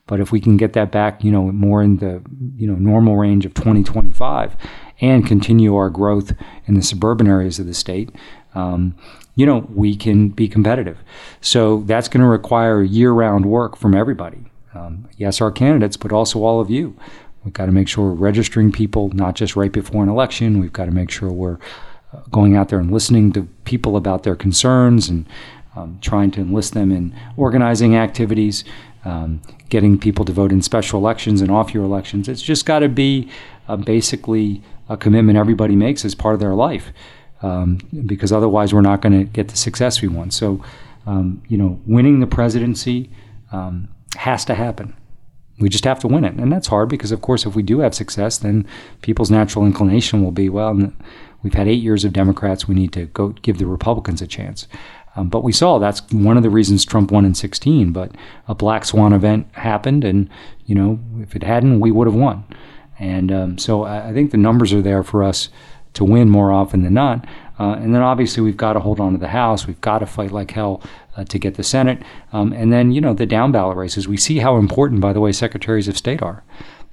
But 0.08 0.20
if 0.20 0.32
we 0.32 0.40
can 0.40 0.58
get 0.58 0.74
that 0.74 0.92
back, 0.92 1.24
you 1.24 1.32
know, 1.32 1.52
more 1.52 1.82
in 1.82 1.98
the 1.98 2.22
you 2.56 2.68
know 2.68 2.76
normal 2.76 3.16
range 3.16 3.46
of 3.46 3.54
2025, 3.56 4.56
and 5.02 5.26
continue 5.26 5.76
our 5.76 5.90
growth 5.90 6.34
in 6.68 6.76
the 6.76 6.84
suburban 6.84 7.28
areas 7.28 7.60
of 7.60 7.66
the 7.66 7.74
state, 7.74 8.12
um, 8.54 8.96
you 9.36 9.46
know, 9.46 9.68
we 9.74 9.96
can 9.96 10.30
be 10.30 10.48
competitive. 10.48 10.98
So 11.42 11.82
that's 11.82 12.08
going 12.08 12.22
to 12.22 12.28
require 12.28 12.82
year 12.82 13.12
round 13.12 13.46
work 13.46 13.76
from 13.76 13.96
everybody. 13.96 14.46
Um, 14.74 15.08
yes, 15.18 15.42
our 15.42 15.52
candidates, 15.52 15.98
but 15.98 16.12
also 16.12 16.44
all 16.44 16.60
of 16.60 16.70
you. 16.70 16.96
We've 17.44 17.54
got 17.54 17.68
to 17.68 17.72
make 17.72 17.88
sure 17.88 18.06
we're 18.06 18.14
registering 18.16 18.72
people, 18.72 19.10
not 19.10 19.36
just 19.36 19.56
right 19.56 19.72
before 19.72 20.04
an 20.04 20.10
election. 20.10 20.60
We've 20.60 20.74
got 20.74 20.86
to 20.86 20.92
make 20.92 21.12
sure 21.12 21.32
we're 21.32 21.60
uh, 22.12 22.22
going 22.32 22.56
out 22.56 22.70
there 22.70 22.80
and 22.80 22.92
listening 22.92 23.32
to 23.34 23.44
people 23.66 23.98
about 23.98 24.24
their 24.24 24.36
concerns 24.36 25.10
and 25.10 25.28
um, 25.76 25.98
trying 26.02 26.32
to 26.32 26.42
enlist 26.42 26.74
them 26.74 26.92
in 26.92 27.14
organizing 27.38 27.96
activities, 27.96 28.64
um, 29.04 29.42
getting 29.70 29.98
people 29.98 30.26
to 30.26 30.32
vote 30.32 30.52
in 30.52 30.62
special 30.62 31.00
elections 31.00 31.42
and 31.42 31.52
off 31.52 31.74
year 31.74 31.84
elections. 31.84 32.28
It's 32.28 32.42
just 32.42 32.66
got 32.66 32.80
to 32.80 32.90
be 32.90 33.30
uh, 33.68 33.76
basically 33.76 34.62
a 34.90 34.98
commitment 34.98 35.38
everybody 35.38 35.76
makes 35.76 36.06
as 36.06 36.16
part 36.16 36.34
of 36.34 36.40
their 36.40 36.54
life 36.54 36.92
um, 37.42 37.80
because 38.06 38.32
otherwise 38.32 38.74
we're 38.74 38.82
not 38.82 39.02
going 39.02 39.18
to 39.18 39.26
get 39.26 39.50
the 39.50 39.58
success 39.58 40.02
we 40.02 40.08
want. 40.08 40.34
So, 40.34 40.64
um, 41.06 41.42
you 41.48 41.58
know, 41.58 41.80
winning 41.86 42.20
the 42.20 42.28
presidency 42.28 43.10
um, 43.52 43.90
has 44.18 44.46
to 44.46 44.56
happen. 44.56 44.96
We 45.60 45.70
just 45.70 45.86
have 45.86 46.00
to 46.00 46.08
win 46.08 46.26
it, 46.26 46.34
and 46.34 46.52
that's 46.52 46.68
hard 46.68 46.90
because, 46.90 47.14
of 47.14 47.22
course, 47.22 47.46
if 47.46 47.56
we 47.56 47.64
do 47.64 47.80
have 47.80 47.96
success, 47.96 48.38
then 48.40 48.68
people's 49.02 49.32
natural 49.32 49.66
inclination 49.66 50.22
will 50.22 50.34
be, 50.34 50.50
well, 50.50 50.92
we've 51.44 51.54
had 51.54 51.68
eight 51.70 51.82
years 51.82 52.04
of 52.04 52.12
Democrats. 52.12 52.68
We 52.68 52.76
need 52.76 52.92
to 52.92 53.06
go 53.06 53.30
give 53.30 53.58
the 53.58 53.66
Republicans 53.66 54.22
a 54.22 54.28
chance. 54.28 54.68
Um, 55.16 55.30
but 55.30 55.44
we 55.44 55.52
saw 55.52 55.80
that's 55.80 56.02
one 56.12 56.38
of 56.38 56.44
the 56.44 56.50
reasons 56.50 56.84
Trump 56.84 57.12
won 57.12 57.26
in 57.26 57.36
16. 57.36 57.92
But 57.92 58.12
a 58.48 58.56
black 58.56 58.86
swan 58.86 59.14
event 59.14 59.48
happened, 59.54 60.04
and 60.04 60.30
you 60.66 60.76
know, 60.76 61.00
if 61.22 61.36
it 61.36 61.44
hadn't, 61.44 61.80
we 61.80 61.92
would 61.92 62.08
have 62.08 62.16
won. 62.16 62.44
And 63.00 63.32
um, 63.32 63.58
so 63.58 63.84
I, 63.84 64.10
I 64.10 64.14
think 64.14 64.32
the 64.32 64.38
numbers 64.38 64.74
are 64.74 64.82
there 64.82 65.04
for 65.04 65.24
us 65.24 65.50
to 65.94 66.04
win 66.04 66.30
more 66.30 66.52
often 66.52 66.84
than 66.84 66.94
not. 66.94 67.26
Uh, 67.58 67.74
and 67.74 67.96
then 67.96 68.02
obviously 68.02 68.44
we've 68.44 68.58
got 68.58 68.74
to 68.74 68.80
hold 68.80 69.00
on 69.00 69.14
to 69.14 69.18
the 69.18 69.30
House. 69.30 69.66
We've 69.66 69.80
got 69.82 70.00
to 70.00 70.06
fight 70.06 70.32
like 70.32 70.52
hell 70.52 70.82
uh, 71.16 71.24
to 71.26 71.40
get 71.40 71.56
the 71.56 71.64
Senate. 71.64 72.02
Um, 72.34 72.52
and 72.54 72.72
then, 72.72 72.92
you 72.92 73.02
know, 73.02 73.14
the 73.14 73.26
down 73.26 73.52
ballot 73.52 73.78
races. 73.78 74.08
We 74.08 74.18
see 74.18 74.40
how 74.40 74.58
important, 74.58 75.02
by 75.02 75.14
the 75.14 75.22
way, 75.22 75.32
secretaries 75.32 75.88
of 75.88 75.98
state 75.98 76.22
are. 76.22 76.44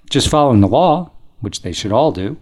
Just 0.08 0.28
following 0.28 0.60
the 0.60 0.68
law, 0.68 1.10
which 1.40 1.62
they 1.62 1.72
should 1.72 1.92
all 1.92 2.12
do, 2.12 2.36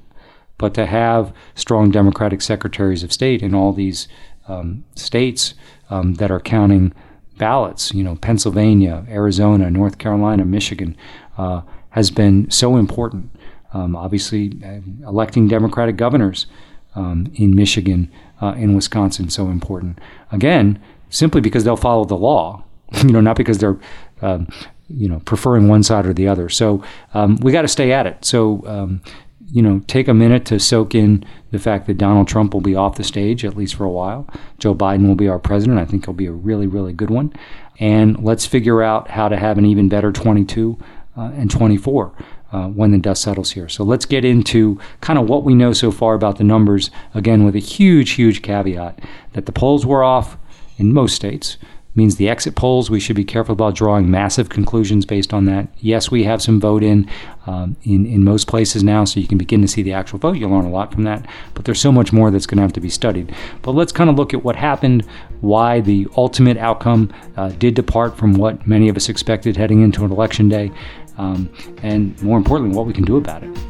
but 0.58 0.74
to 0.74 0.86
have 0.86 1.34
strong 1.54 1.90
Democratic 1.90 2.42
secretaries 2.42 3.02
of 3.02 3.12
state 3.12 3.42
in 3.42 3.54
all 3.54 3.72
these 3.72 4.06
um, 4.48 4.85
states 4.94 5.55
um, 5.90 6.14
that 6.14 6.31
are 6.31 6.40
counting 6.40 6.92
ballots, 7.38 7.92
you 7.94 8.05
know, 8.05 8.16
Pennsylvania, 8.16 9.05
Arizona, 9.09 9.70
North 9.70 9.98
Carolina, 9.98 10.44
Michigan, 10.44 10.96
uh, 11.38 11.62
has 11.90 12.11
been 12.11 12.50
so 12.50 12.76
important. 12.76 13.31
Um, 13.72 13.96
obviously, 13.96 14.53
uh, 14.64 15.09
electing 15.09 15.48
Democratic 15.48 15.96
governors 15.96 16.46
um, 16.94 17.31
in 17.35 17.55
Michigan 17.55 18.11
uh, 18.40 18.55
Wisconsin 18.57 19.31
so 19.31 19.48
important. 19.48 19.98
Again, 20.33 20.81
simply 21.09 21.40
because 21.40 21.64
they'll 21.64 21.76
follow 21.76 22.05
the 22.05 22.16
law, 22.16 22.64
you 23.03 23.11
know, 23.11 23.20
not 23.20 23.37
because 23.37 23.59
they're, 23.59 23.79
um, 24.22 24.48
you 24.88 25.09
know, 25.09 25.20
preferring 25.20 25.68
one 25.68 25.83
side 25.83 26.07
or 26.07 26.12
the 26.12 26.29
other. 26.29 26.48
So 26.48 26.83
um, 27.14 27.37
we 27.37 27.53
got 27.53 27.62
to 27.62 27.68
stay 27.68 27.92
at 27.92 28.07
it. 28.07 28.24
So 28.24 28.64
um, 28.66 29.03
you 29.52 29.62
know, 29.62 29.80
take 29.86 30.08
a 30.08 30.14
minute 30.14 30.44
to 30.46 30.60
soak 30.60 30.94
in 30.94 31.24
the 31.50 31.58
fact 31.58 31.86
that 31.86 31.98
Donald 31.98 32.28
Trump 32.28 32.54
will 32.54 32.60
be 32.60 32.74
off 32.74 32.96
the 32.96 33.04
stage 33.04 33.44
at 33.44 33.56
least 33.56 33.74
for 33.74 33.84
a 33.84 33.90
while. 33.90 34.28
Joe 34.58 34.74
Biden 34.74 35.06
will 35.06 35.16
be 35.16 35.28
our 35.28 35.38
president. 35.38 35.78
I 35.78 35.84
think 35.84 36.04
he'll 36.04 36.14
be 36.14 36.26
a 36.26 36.32
really, 36.32 36.66
really 36.66 36.92
good 36.92 37.10
one. 37.10 37.32
And 37.78 38.22
let's 38.22 38.46
figure 38.46 38.82
out 38.82 39.08
how 39.08 39.28
to 39.28 39.36
have 39.36 39.58
an 39.58 39.66
even 39.66 39.88
better 39.88 40.12
22 40.12 40.78
uh, 41.16 41.30
and 41.34 41.50
24 41.50 42.12
uh, 42.52 42.68
when 42.68 42.92
the 42.92 42.98
dust 42.98 43.22
settles 43.22 43.52
here. 43.52 43.68
So 43.68 43.84
let's 43.84 44.04
get 44.04 44.24
into 44.24 44.78
kind 45.00 45.18
of 45.18 45.28
what 45.28 45.44
we 45.44 45.54
know 45.54 45.72
so 45.72 45.90
far 45.90 46.14
about 46.14 46.38
the 46.38 46.44
numbers, 46.44 46.90
again, 47.14 47.44
with 47.44 47.56
a 47.56 47.60
huge, 47.60 48.12
huge 48.12 48.42
caveat 48.42 49.00
that 49.32 49.46
the 49.46 49.52
polls 49.52 49.86
were 49.86 50.04
off 50.04 50.36
in 50.78 50.92
most 50.92 51.14
states. 51.14 51.56
Means 51.96 52.16
the 52.16 52.29
exit 52.29 52.55
polls, 52.55 52.88
we 52.88 53.00
should 53.00 53.16
be 53.16 53.24
careful 53.24 53.53
about 53.53 53.74
drawing 53.74 54.09
massive 54.09 54.48
conclusions 54.48 55.05
based 55.05 55.35
on 55.35 55.46
that. 55.46 55.66
Yes, 55.79 56.09
we 56.09 56.22
have 56.22 56.40
some 56.40 56.61
vote 56.61 56.85
in, 56.85 57.11
um, 57.46 57.76
in 57.83 58.07
in 58.07 58.22
most 58.22 58.46
places 58.46 58.85
now, 58.85 59.05
so 59.05 59.18
you 59.18 59.26
can 59.26 59.38
begin 59.38 59.61
to 59.62 59.66
see 59.66 59.83
the 59.83 59.92
actual 59.92 60.20
vote. 60.20 60.37
You'll 60.37 60.50
learn 60.50 60.66
a 60.66 60.70
lot 60.70 60.92
from 60.92 61.03
that, 61.03 61.26
but 61.55 61.64
there's 61.64 61.81
so 61.81 61.90
much 61.90 62.12
more 62.12 62.31
that's 62.31 62.46
going 62.46 62.59
to 62.59 62.62
have 62.62 62.72
to 62.74 62.81
be 62.81 62.90
studied. 62.90 63.35
But 63.62 63.72
let's 63.72 63.90
kind 63.90 64.09
of 64.09 64.14
look 64.14 64.33
at 64.33 64.44
what 64.44 64.55
happened, 64.55 65.05
why 65.40 65.81
the 65.81 66.07
ultimate 66.16 66.59
outcome 66.59 67.12
uh, 67.37 67.48
did 67.48 67.74
depart 67.74 68.16
from 68.16 68.35
what 68.35 68.64
many 68.68 68.88
of 68.88 68.96
us 68.96 69.09
expected 69.09 69.57
heading 69.57 69.83
into 69.83 70.05
an 70.05 70.12
election 70.12 70.48
day, 70.48 70.70
um, 71.18 71.50
and 71.83 72.20
more 72.22 72.38
importantly, 72.38 72.76
what 72.76 72.87
we 72.87 72.92
can 72.92 73.05
do 73.05 73.16
about 73.16 73.42
it. 73.42 73.69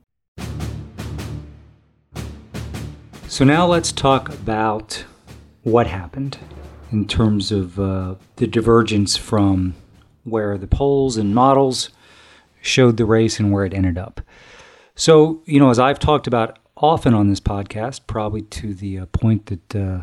So 3.31 3.45
now 3.45 3.65
let's 3.65 3.93
talk 3.93 4.27
about 4.27 5.05
what 5.63 5.87
happened 5.87 6.37
in 6.91 7.07
terms 7.07 7.49
of 7.49 7.79
uh, 7.79 8.15
the 8.35 8.45
divergence 8.45 9.15
from 9.15 9.73
where 10.25 10.57
the 10.57 10.67
polls 10.67 11.15
and 11.15 11.33
models 11.33 11.91
showed 12.61 12.97
the 12.97 13.05
race 13.05 13.39
and 13.39 13.49
where 13.49 13.63
it 13.63 13.73
ended 13.73 13.97
up. 13.97 14.19
So, 14.95 15.43
you 15.45 15.61
know, 15.61 15.69
as 15.69 15.79
I've 15.79 15.97
talked 15.97 16.27
about 16.27 16.59
often 16.75 17.13
on 17.13 17.29
this 17.29 17.39
podcast, 17.39 18.01
probably 18.05 18.41
to 18.41 18.73
the 18.73 18.99
uh, 18.99 19.05
point 19.05 19.45
that 19.45 19.75
uh, 19.77 20.01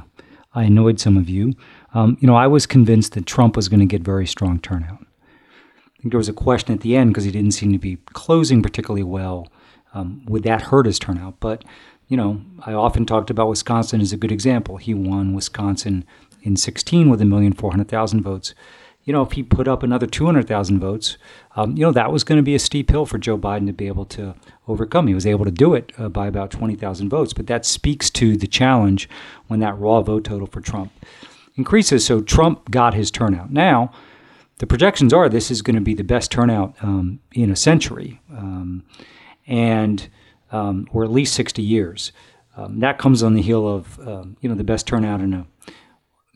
I 0.54 0.62
annoyed 0.62 0.98
some 0.98 1.18
of 1.18 1.28
you. 1.28 1.52
Um, 1.92 2.16
you 2.20 2.26
know, 2.26 2.34
I 2.34 2.46
was 2.46 2.64
convinced 2.64 3.12
that 3.12 3.26
Trump 3.26 3.56
was 3.56 3.68
going 3.68 3.80
to 3.80 3.86
get 3.86 4.00
very 4.00 4.26
strong 4.26 4.58
turnout. 4.58 5.04
I 5.04 6.00
think 6.00 6.12
there 6.12 6.18
was 6.18 6.30
a 6.30 6.32
question 6.32 6.72
at 6.72 6.80
the 6.80 6.96
end 6.96 7.10
because 7.10 7.24
he 7.24 7.30
didn't 7.30 7.52
seem 7.52 7.72
to 7.72 7.78
be 7.78 7.96
closing 8.14 8.62
particularly 8.62 9.02
well 9.02 9.48
um, 9.94 10.24
would 10.26 10.42
that 10.44 10.62
hurt 10.62 10.86
his 10.86 10.98
turnout? 10.98 11.40
But 11.40 11.64
you 12.08 12.16
know, 12.16 12.40
I 12.64 12.72
often 12.72 13.06
talked 13.06 13.30
about 13.30 13.48
Wisconsin 13.48 14.00
as 14.00 14.12
a 14.12 14.16
good 14.16 14.32
example. 14.32 14.78
He 14.78 14.94
won 14.94 15.34
Wisconsin 15.34 16.04
in 16.42 16.56
16 16.56 17.10
with 17.10 17.20
a 17.20 17.24
million 17.24 17.52
four 17.52 17.70
hundred 17.70 17.88
thousand 17.88 18.22
votes. 18.22 18.54
You 19.04 19.12
know, 19.12 19.22
if 19.22 19.32
he 19.32 19.42
put 19.42 19.66
up 19.66 19.82
another 19.82 20.06
200,000 20.06 20.80
votes, 20.80 21.16
um, 21.56 21.74
you 21.74 21.82
know, 21.82 21.92
that 21.92 22.12
was 22.12 22.24
going 22.24 22.36
to 22.36 22.42
be 22.42 22.54
a 22.54 22.58
steep 22.58 22.90
hill 22.90 23.06
for 23.06 23.16
Joe 23.16 23.38
Biden 23.38 23.66
to 23.66 23.72
be 23.72 23.86
able 23.86 24.04
to 24.04 24.34
overcome. 24.66 25.06
He 25.06 25.14
was 25.14 25.24
able 25.24 25.46
to 25.46 25.50
do 25.50 25.72
it 25.72 25.92
uh, 25.96 26.10
by 26.10 26.26
about 26.26 26.50
20,000 26.50 27.08
votes, 27.08 27.32
but 27.32 27.46
that 27.46 27.64
speaks 27.64 28.10
to 28.10 28.36
the 28.36 28.46
challenge 28.46 29.08
when 29.46 29.60
that 29.60 29.78
raw 29.78 30.02
vote 30.02 30.24
total 30.24 30.46
for 30.46 30.60
Trump 30.60 30.92
increases. 31.56 32.04
So 32.04 32.20
Trump 32.20 32.70
got 32.70 32.92
his 32.92 33.10
turnout. 33.10 33.50
Now, 33.50 33.92
the 34.58 34.66
projections 34.66 35.14
are 35.14 35.28
this 35.30 35.50
is 35.50 35.62
going 35.62 35.76
to 35.76 35.80
be 35.80 35.94
the 35.94 36.04
best 36.04 36.30
turnout 36.30 36.74
um, 36.82 37.20
in 37.32 37.50
a 37.50 37.56
century, 37.56 38.20
um, 38.30 38.84
and 39.46 40.08
um, 40.52 40.88
or 40.92 41.04
at 41.04 41.10
least 41.10 41.34
60 41.34 41.62
years. 41.62 42.12
Um, 42.56 42.80
that 42.80 42.98
comes 42.98 43.22
on 43.22 43.34
the 43.34 43.42
heel 43.42 43.68
of 43.68 44.00
um, 44.00 44.36
you 44.40 44.48
know 44.48 44.54
the 44.54 44.64
best 44.64 44.86
turnout 44.86 45.20
in 45.20 45.32
a 45.32 45.46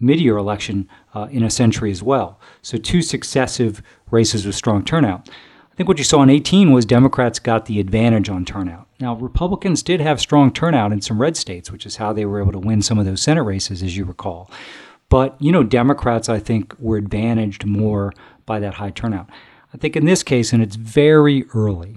mid-year 0.00 0.36
election 0.36 0.88
uh, 1.14 1.28
in 1.30 1.42
a 1.42 1.50
century 1.50 1.90
as 1.90 2.02
well. 2.02 2.38
So 2.60 2.76
two 2.76 3.02
successive 3.02 3.82
races 4.10 4.44
with 4.44 4.54
strong 4.54 4.84
turnout. 4.84 5.28
I 5.72 5.74
think 5.74 5.88
what 5.88 5.98
you 5.98 6.04
saw 6.04 6.22
in 6.22 6.28
18 6.28 6.70
was 6.70 6.84
Democrats 6.84 7.38
got 7.38 7.64
the 7.64 7.80
advantage 7.80 8.28
on 8.28 8.44
turnout. 8.44 8.88
Now, 9.00 9.14
Republicans 9.16 9.82
did 9.82 10.00
have 10.00 10.20
strong 10.20 10.52
turnout 10.52 10.92
in 10.92 11.00
some 11.00 11.20
red 11.20 11.36
states, 11.36 11.72
which 11.72 11.86
is 11.86 11.96
how 11.96 12.12
they 12.12 12.26
were 12.26 12.42
able 12.42 12.52
to 12.52 12.58
win 12.58 12.82
some 12.82 12.98
of 12.98 13.06
those 13.06 13.22
Senate 13.22 13.42
races, 13.42 13.82
as 13.82 13.96
you 13.96 14.04
recall. 14.04 14.50
But, 15.08 15.40
you 15.40 15.50
know, 15.50 15.62
Democrats, 15.62 16.28
I 16.28 16.40
think, 16.40 16.74
were 16.78 16.98
advantaged 16.98 17.64
more 17.64 18.12
by 18.44 18.60
that 18.60 18.74
high 18.74 18.90
turnout. 18.90 19.30
I 19.72 19.78
think 19.78 19.96
in 19.96 20.04
this 20.04 20.22
case, 20.22 20.52
and 20.52 20.62
it's 20.62 20.76
very 20.76 21.44
early, 21.54 21.96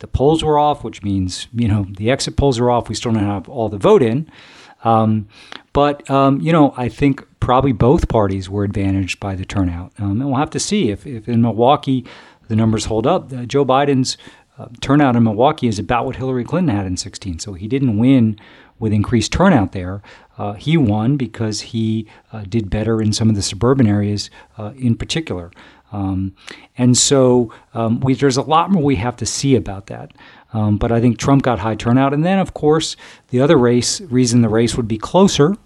the 0.00 0.06
polls 0.06 0.44
were 0.44 0.58
off, 0.58 0.84
which 0.84 1.02
means, 1.02 1.48
you 1.52 1.66
know, 1.66 1.86
the 1.90 2.10
exit 2.10 2.36
polls 2.36 2.58
are 2.58 2.70
off. 2.70 2.88
We 2.88 2.94
still 2.94 3.12
don't 3.12 3.24
have 3.24 3.48
all 3.48 3.68
the 3.68 3.78
vote 3.78 4.02
in. 4.02 4.30
Um, 4.84 5.28
but, 5.72 6.08
um, 6.08 6.40
you 6.40 6.52
know, 6.52 6.72
I 6.76 6.88
think 6.88 7.26
probably 7.40 7.72
both 7.72 8.08
parties 8.08 8.48
were 8.48 8.62
advantaged 8.62 9.18
by 9.18 9.34
the 9.34 9.44
turnout. 9.44 9.92
Um, 9.98 10.20
and 10.20 10.30
we'll 10.30 10.38
have 10.38 10.50
to 10.50 10.60
see 10.60 10.90
if, 10.90 11.06
if 11.06 11.28
in 11.28 11.42
Milwaukee 11.42 12.04
the 12.46 12.54
numbers 12.54 12.84
hold 12.84 13.06
up. 13.06 13.32
Uh, 13.32 13.44
Joe 13.44 13.64
Biden's 13.64 14.16
uh, 14.56 14.68
turnout 14.80 15.16
in 15.16 15.24
Milwaukee 15.24 15.66
is 15.66 15.78
about 15.78 16.06
what 16.06 16.16
Hillary 16.16 16.44
Clinton 16.44 16.74
had 16.74 16.86
in 16.86 16.96
16. 16.96 17.40
So 17.40 17.54
he 17.54 17.66
didn't 17.66 17.98
win 17.98 18.38
with 18.78 18.92
increased 18.92 19.32
turnout 19.32 19.72
there. 19.72 20.00
Uh, 20.36 20.52
he 20.52 20.76
won 20.76 21.16
because 21.16 21.60
he 21.60 22.06
uh, 22.32 22.44
did 22.48 22.70
better 22.70 23.02
in 23.02 23.12
some 23.12 23.28
of 23.28 23.34
the 23.34 23.42
suburban 23.42 23.88
areas 23.88 24.30
uh, 24.56 24.72
in 24.76 24.96
particular. 24.96 25.50
Um, 25.92 26.34
and 26.76 26.96
so 26.96 27.52
um, 27.74 28.00
we, 28.00 28.14
there's 28.14 28.36
a 28.36 28.42
lot 28.42 28.70
more 28.70 28.82
we 28.82 28.96
have 28.96 29.16
to 29.16 29.26
see 29.26 29.56
about 29.56 29.86
that. 29.86 30.12
Um, 30.52 30.78
but 30.78 30.92
I 30.92 31.00
think 31.00 31.18
Trump 31.18 31.42
got 31.42 31.58
high 31.58 31.74
turnout. 31.74 32.14
And 32.14 32.24
then, 32.24 32.38
of 32.38 32.54
course, 32.54 32.96
the 33.28 33.40
other 33.40 33.56
race, 33.56 34.00
reason 34.02 34.42
the 34.42 34.48
race 34.48 34.76
would 34.76 34.88
be 34.88 34.98
closer 34.98 35.56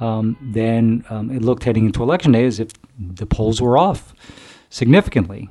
um, 0.00 0.36
than 0.40 1.04
um, 1.10 1.30
it 1.30 1.42
looked 1.42 1.64
heading 1.64 1.86
into 1.86 2.02
election 2.02 2.32
day 2.32 2.44
is 2.44 2.58
if 2.60 2.72
the 2.98 3.26
polls 3.26 3.60
were 3.60 3.78
off 3.78 4.14
significantly. 4.70 5.50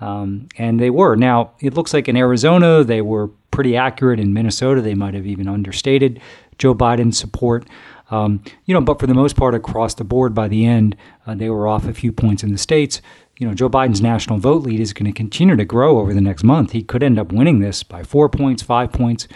Um, 0.00 0.48
and 0.56 0.80
they 0.80 0.88
were. 0.88 1.14
Now, 1.14 1.52
it 1.60 1.74
looks 1.74 1.92
like 1.92 2.08
in 2.08 2.16
Arizona, 2.16 2.82
they 2.84 3.02
were 3.02 3.28
pretty 3.50 3.76
accurate. 3.76 4.18
In 4.18 4.32
Minnesota, 4.32 4.80
they 4.80 4.94
might 4.94 5.12
have 5.14 5.26
even 5.26 5.46
understated 5.46 6.20
Joe 6.56 6.74
Biden's 6.74 7.18
support. 7.18 7.66
Um, 8.10 8.42
you 8.64 8.74
know, 8.74 8.80
but 8.80 8.98
for 8.98 9.06
the 9.06 9.14
most 9.14 9.36
part, 9.36 9.54
across 9.54 9.94
the 9.94 10.04
board, 10.04 10.34
by 10.34 10.48
the 10.48 10.66
end, 10.66 10.96
uh, 11.26 11.34
they 11.34 11.48
were 11.48 11.68
off 11.68 11.86
a 11.86 11.94
few 11.94 12.12
points 12.12 12.42
in 12.42 12.52
the 12.52 12.58
states 12.58 13.00
you 13.40 13.48
know, 13.48 13.54
Joe 13.54 13.70
Biden's 13.70 14.02
national 14.02 14.38
vote 14.38 14.64
lead 14.64 14.80
is 14.80 14.92
going 14.92 15.10
to 15.10 15.16
continue 15.16 15.56
to 15.56 15.64
grow 15.64 15.98
over 15.98 16.12
the 16.12 16.20
next 16.20 16.44
month. 16.44 16.72
He 16.72 16.82
could 16.82 17.02
end 17.02 17.18
up 17.18 17.32
winning 17.32 17.60
this 17.60 17.82
by 17.82 18.02
four 18.02 18.28
points, 18.28 18.62
five 18.62 18.92
points, 18.92 19.26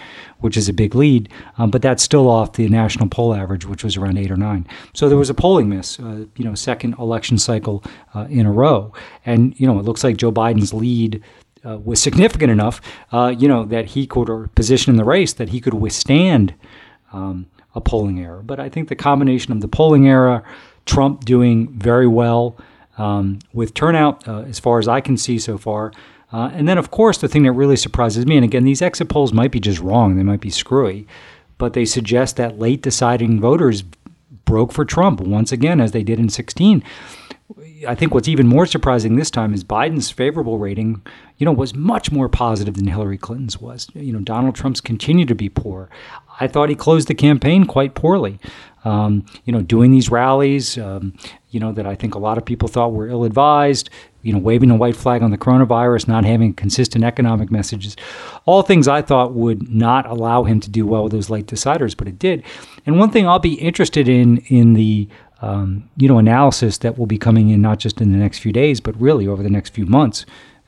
which 0.40 0.58
is 0.58 0.68
a 0.68 0.74
big 0.74 0.94
lead, 0.94 1.30
um, 1.56 1.70
but 1.70 1.80
that's 1.80 2.02
still 2.02 2.28
off 2.28 2.52
the 2.52 2.68
national 2.68 3.08
poll 3.08 3.32
average, 3.32 3.64
which 3.64 3.82
was 3.82 3.96
around 3.96 4.18
eight 4.18 4.30
or 4.30 4.36
nine. 4.36 4.66
So 4.92 5.08
there 5.08 5.16
was 5.16 5.30
a 5.30 5.34
polling 5.34 5.70
miss, 5.70 5.98
uh, 5.98 6.26
you 6.36 6.44
know, 6.44 6.54
second 6.54 6.96
election 6.98 7.38
cycle 7.38 7.82
uh, 8.14 8.26
in 8.28 8.44
a 8.44 8.52
row. 8.52 8.92
And, 9.24 9.58
you 9.58 9.66
know, 9.66 9.78
it 9.78 9.86
looks 9.86 10.04
like 10.04 10.18
Joe 10.18 10.30
Biden's 10.30 10.74
lead 10.74 11.22
uh, 11.64 11.78
was 11.78 12.02
significant 12.02 12.52
enough, 12.52 12.82
uh, 13.10 13.34
you 13.38 13.48
know, 13.48 13.64
that 13.64 13.86
he 13.86 14.06
could, 14.06 14.28
or 14.28 14.48
position 14.48 14.90
in 14.90 14.98
the 14.98 15.04
race, 15.04 15.32
that 15.32 15.48
he 15.48 15.62
could 15.62 15.72
withstand 15.72 16.52
um, 17.14 17.46
a 17.74 17.80
polling 17.80 18.20
error. 18.20 18.42
But 18.42 18.60
I 18.60 18.68
think 18.68 18.88
the 18.88 18.96
combination 18.96 19.52
of 19.52 19.60
the 19.60 19.68
polling 19.68 20.08
error, 20.08 20.42
Trump 20.86 21.24
doing 21.24 21.68
very 21.78 22.06
well, 22.06 22.56
um, 22.98 23.40
with 23.52 23.74
turnout, 23.74 24.26
uh, 24.28 24.42
as 24.42 24.60
far 24.60 24.78
as 24.78 24.88
I 24.88 25.00
can 25.00 25.16
see 25.16 25.38
so 25.38 25.58
far. 25.58 25.92
Uh, 26.32 26.50
and 26.52 26.68
then, 26.68 26.78
of 26.78 26.90
course, 26.90 27.18
the 27.18 27.28
thing 27.28 27.44
that 27.44 27.52
really 27.52 27.76
surprises 27.76 28.26
me, 28.26 28.36
and 28.36 28.44
again, 28.44 28.64
these 28.64 28.82
exit 28.82 29.08
polls 29.08 29.32
might 29.32 29.52
be 29.52 29.60
just 29.60 29.80
wrong, 29.80 30.16
they 30.16 30.22
might 30.22 30.40
be 30.40 30.50
screwy, 30.50 31.06
but 31.58 31.72
they 31.72 31.84
suggest 31.84 32.36
that 32.36 32.58
late 32.58 32.82
deciding 32.82 33.40
voters 33.40 33.84
broke 34.44 34.72
for 34.72 34.84
Trump 34.84 35.20
once 35.20 35.52
again, 35.52 35.80
as 35.80 35.92
they 35.92 36.02
did 36.02 36.18
in 36.18 36.28
16. 36.28 36.82
I 37.88 37.94
think 37.94 38.14
what's 38.14 38.28
even 38.28 38.46
more 38.46 38.66
surprising 38.66 39.16
this 39.16 39.30
time 39.30 39.52
is 39.52 39.64
Biden's 39.64 40.10
favorable 40.10 40.58
rating, 40.58 41.02
you 41.38 41.44
know, 41.44 41.52
was 41.52 41.74
much 41.74 42.12
more 42.12 42.28
positive 42.28 42.74
than 42.74 42.86
Hillary 42.86 43.18
Clinton's 43.18 43.60
was. 43.60 43.88
You 43.94 44.12
know, 44.12 44.20
Donald 44.20 44.54
Trump's 44.54 44.80
continued 44.80 45.28
to 45.28 45.34
be 45.34 45.48
poor. 45.48 45.90
I 46.40 46.46
thought 46.46 46.68
he 46.68 46.74
closed 46.74 47.08
the 47.08 47.14
campaign 47.14 47.64
quite 47.64 47.94
poorly. 47.94 48.38
Um, 48.84 49.24
you 49.44 49.52
know, 49.52 49.62
doing 49.62 49.90
these 49.90 50.10
rallies, 50.10 50.76
um, 50.76 51.14
you 51.50 51.58
know, 51.58 51.72
that 51.72 51.86
I 51.86 51.94
think 51.94 52.14
a 52.14 52.18
lot 52.18 52.36
of 52.36 52.44
people 52.44 52.68
thought 52.68 52.92
were 52.92 53.08
ill 53.08 53.24
advised, 53.24 53.88
you 54.20 54.32
know, 54.32 54.38
waving 54.38 54.70
a 54.70 54.76
white 54.76 54.94
flag 54.94 55.22
on 55.22 55.30
the 55.30 55.38
coronavirus, 55.38 56.06
not 56.06 56.24
having 56.24 56.52
consistent 56.52 57.02
economic 57.02 57.50
messages, 57.50 57.96
all 58.44 58.62
things 58.62 58.86
I 58.86 59.00
thought 59.00 59.32
would 59.32 59.70
not 59.70 60.06
allow 60.06 60.44
him 60.44 60.60
to 60.60 60.70
do 60.70 60.86
well 60.86 61.04
with 61.04 61.12
those 61.12 61.30
late 61.30 61.46
deciders, 61.46 61.96
but 61.96 62.08
it 62.08 62.18
did. 62.18 62.42
And 62.84 62.98
one 62.98 63.10
thing 63.10 63.26
I'll 63.26 63.38
be 63.38 63.54
interested 63.54 64.06
in 64.06 64.38
in 64.48 64.74
the 64.74 65.08
um, 65.44 65.88
you 65.96 66.08
know 66.08 66.18
analysis 66.18 66.78
that 66.78 66.98
will 66.98 67.06
be 67.06 67.18
coming 67.18 67.50
in 67.50 67.60
not 67.60 67.78
just 67.78 68.00
in 68.00 68.12
the 68.12 68.18
next 68.18 68.38
few 68.38 68.52
days, 68.52 68.80
but 68.80 68.98
really 69.00 69.26
over 69.26 69.42
the 69.42 69.50
next 69.50 69.70
few 69.74 69.86
months 69.86 70.24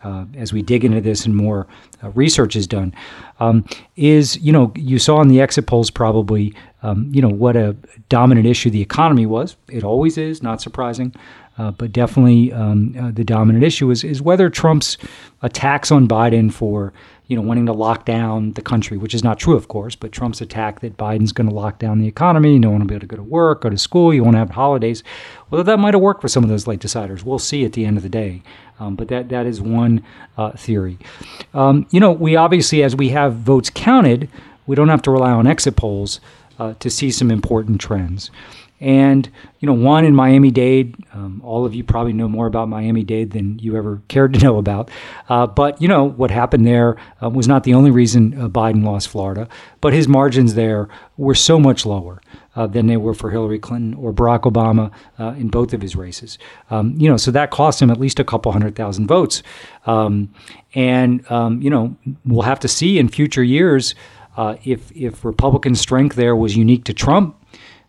uh, 0.07 0.25
as 0.37 0.53
we 0.53 0.63
dig 0.63 0.85
into 0.85 1.01
this 1.01 1.27
and 1.27 1.35
more 1.35 1.67
uh, 2.03 2.11
research 2.11 2.55
is 2.55 2.67
done, 2.67 2.95
um, 3.41 3.65
is 3.97 4.37
you 4.39 4.53
know 4.53 4.73
you 4.77 4.99
saw 4.99 5.21
in 5.21 5.29
the 5.29 5.41
exit 5.41 5.67
polls 5.67 5.91
probably 5.91 6.55
um, 6.83 7.11
you 7.13 7.21
know 7.23 7.29
what 7.29 7.57
a 7.57 7.75
dominant 8.09 8.47
issue 8.47 8.71
the 8.71 8.83
economy 8.83 9.27
was. 9.27 9.57
It 9.69 9.83
always 9.83 10.19
is, 10.19 10.43
not 10.43 10.61
surprising, 10.61 11.15
uh, 11.59 11.73
but 11.73 11.93
definitely 11.93 12.53
um, 12.53 12.95
uh, 12.99 13.11
the 13.11 13.25
dominant 13.25 13.65
issue 13.65 13.91
is 13.91 14.05
is 14.05 14.23
whether 14.23 14.51
Trump's 14.51 14.97
attacks 15.43 15.91
on 15.91 16.07
Biden 16.07 16.53
for 16.53 16.93
you 17.29 17.37
know, 17.37 17.43
wanting 17.43 17.67
to 17.67 17.73
lock 17.73 18.05
down 18.05 18.53
the 18.53 18.63
country, 18.63 18.97
which 18.97 19.15
is 19.15 19.25
not 19.25 19.39
true, 19.39 19.57
of 19.57 19.67
course, 19.67 19.97
but 19.97 20.13
Trump's 20.13 20.41
attack 20.41 20.81
that 20.81 20.97
Biden's 20.97 21.33
going 21.33 21.49
to 21.49 21.55
lock 21.55 21.79
down 21.79 21.99
the 21.99 22.07
economy, 22.07 22.59
no 22.59 22.71
one 22.71 22.81
will 22.81 22.87
be 22.87 22.95
able 22.95 23.01
to 23.01 23.07
go 23.07 23.17
to 23.17 23.23
work, 23.23 23.63
go 23.63 23.71
to 23.71 23.79
school, 23.79 24.15
you 24.15 24.23
won't 24.23 24.37
have 24.37 24.51
holidays. 24.51 25.03
Well, 25.51 25.65
that 25.65 25.79
might 25.79 25.95
have 25.95 26.01
worked 26.01 26.21
for 26.21 26.29
some 26.29 26.45
of 26.45 26.51
those 26.51 26.67
late 26.67 26.81
deciders. 26.81 27.25
We'll 27.25 27.41
see 27.41 27.65
at 27.65 27.73
the 27.73 27.85
end 27.85 27.97
of 27.97 28.05
the 28.05 28.09
day. 28.09 28.43
Um, 28.79 28.95
but 28.95 29.09
that, 29.09 29.29
that 29.31 29.47
is 29.47 29.61
one 29.61 30.05
uh, 30.37 30.53
theory. 30.53 30.99
Um, 31.55 31.87
you 31.91 31.99
know, 31.99 32.13
we 32.13 32.37
obviously, 32.37 32.83
as 32.83 32.95
we 32.95 33.09
have 33.09 33.35
votes 33.35 33.71
counted, 33.75 34.29
we 34.67 34.77
don't 34.77 34.89
have 34.89 35.03
to 35.03 35.11
rely 35.11 35.33
on 35.33 35.47
exit 35.47 35.77
polls 35.77 36.21
uh, 36.59 36.75
to 36.75 36.91
see 36.91 37.11
some 37.11 37.31
important 37.31 37.81
trends. 37.81 38.31
And, 38.81 39.31
you 39.61 39.67
know, 39.67 39.73
one 39.73 40.05
in 40.05 40.15
Miami 40.15 40.51
Dade, 40.51 40.95
um, 41.15 41.41
all 41.43 41.65
of 41.65 41.75
you 41.75 41.83
probably 41.83 42.13
know 42.13 42.29
more 42.29 42.47
about 42.47 42.69
Miami 42.69 43.05
Dade 43.05 43.31
than 43.31 43.59
you 43.59 43.77
ever 43.77 44.03
cared 44.09 44.35
to 44.35 44.41
know 44.41 44.59
about. 44.59 44.91
Uh, 45.29 45.47
but, 45.47 45.81
you 45.81 45.89
know, 45.89 46.05
what 46.05 46.31
happened 46.31 46.67
there 46.67 46.97
uh, 47.23 47.31
was 47.31 47.49
not 47.49 47.65
the 47.65 47.75
only 47.75 47.91
reason 47.91 48.39
uh, 48.41 48.49
Biden 48.49 48.85
lost 48.85 49.09
Florida, 49.09 49.49
but 49.81 49.93
his 49.93 50.09
margins 50.09 50.55
there 50.55 50.89
were 51.17 51.35
so 51.35 51.59
much 51.59 51.87
lower. 51.87 52.21
Uh, 52.55 52.67
than 52.67 52.87
they 52.87 52.97
were 52.97 53.13
for 53.13 53.31
Hillary 53.31 53.59
Clinton 53.59 53.93
or 53.93 54.15
Barack 54.15 54.51
Obama 54.51 54.91
uh, 55.19 55.35
in 55.37 55.49
both 55.49 55.75
of 55.75 55.83
his 55.83 55.95
races. 55.95 56.39
Um, 56.71 56.95
you 56.97 57.07
know, 57.07 57.19
so 57.19 57.31
that 57.33 57.51
cost 57.51 57.83
him 57.83 57.91
at 57.91 58.01
least 58.01 58.19
a 58.19 58.25
couple 58.25 58.51
hundred 58.51 58.75
thousand 58.75 59.09
votes. 59.09 59.43
Um, 59.85 60.33
and 60.75 61.31
um, 61.31 61.61
you 61.61 61.69
know, 61.69 61.95
we'll 62.25 62.47
have 62.47 62.61
to 62.61 62.69
see 62.69 62.99
in 62.99 63.11
future 63.11 63.43
years 63.43 63.95
uh, 64.37 64.57
if 64.65 64.91
if 64.93 65.25
Republican 65.25 65.75
strength 65.75 66.17
there 66.17 66.35
was 66.35 66.57
unique 66.57 66.85
to 66.85 66.95
Trump 66.95 67.37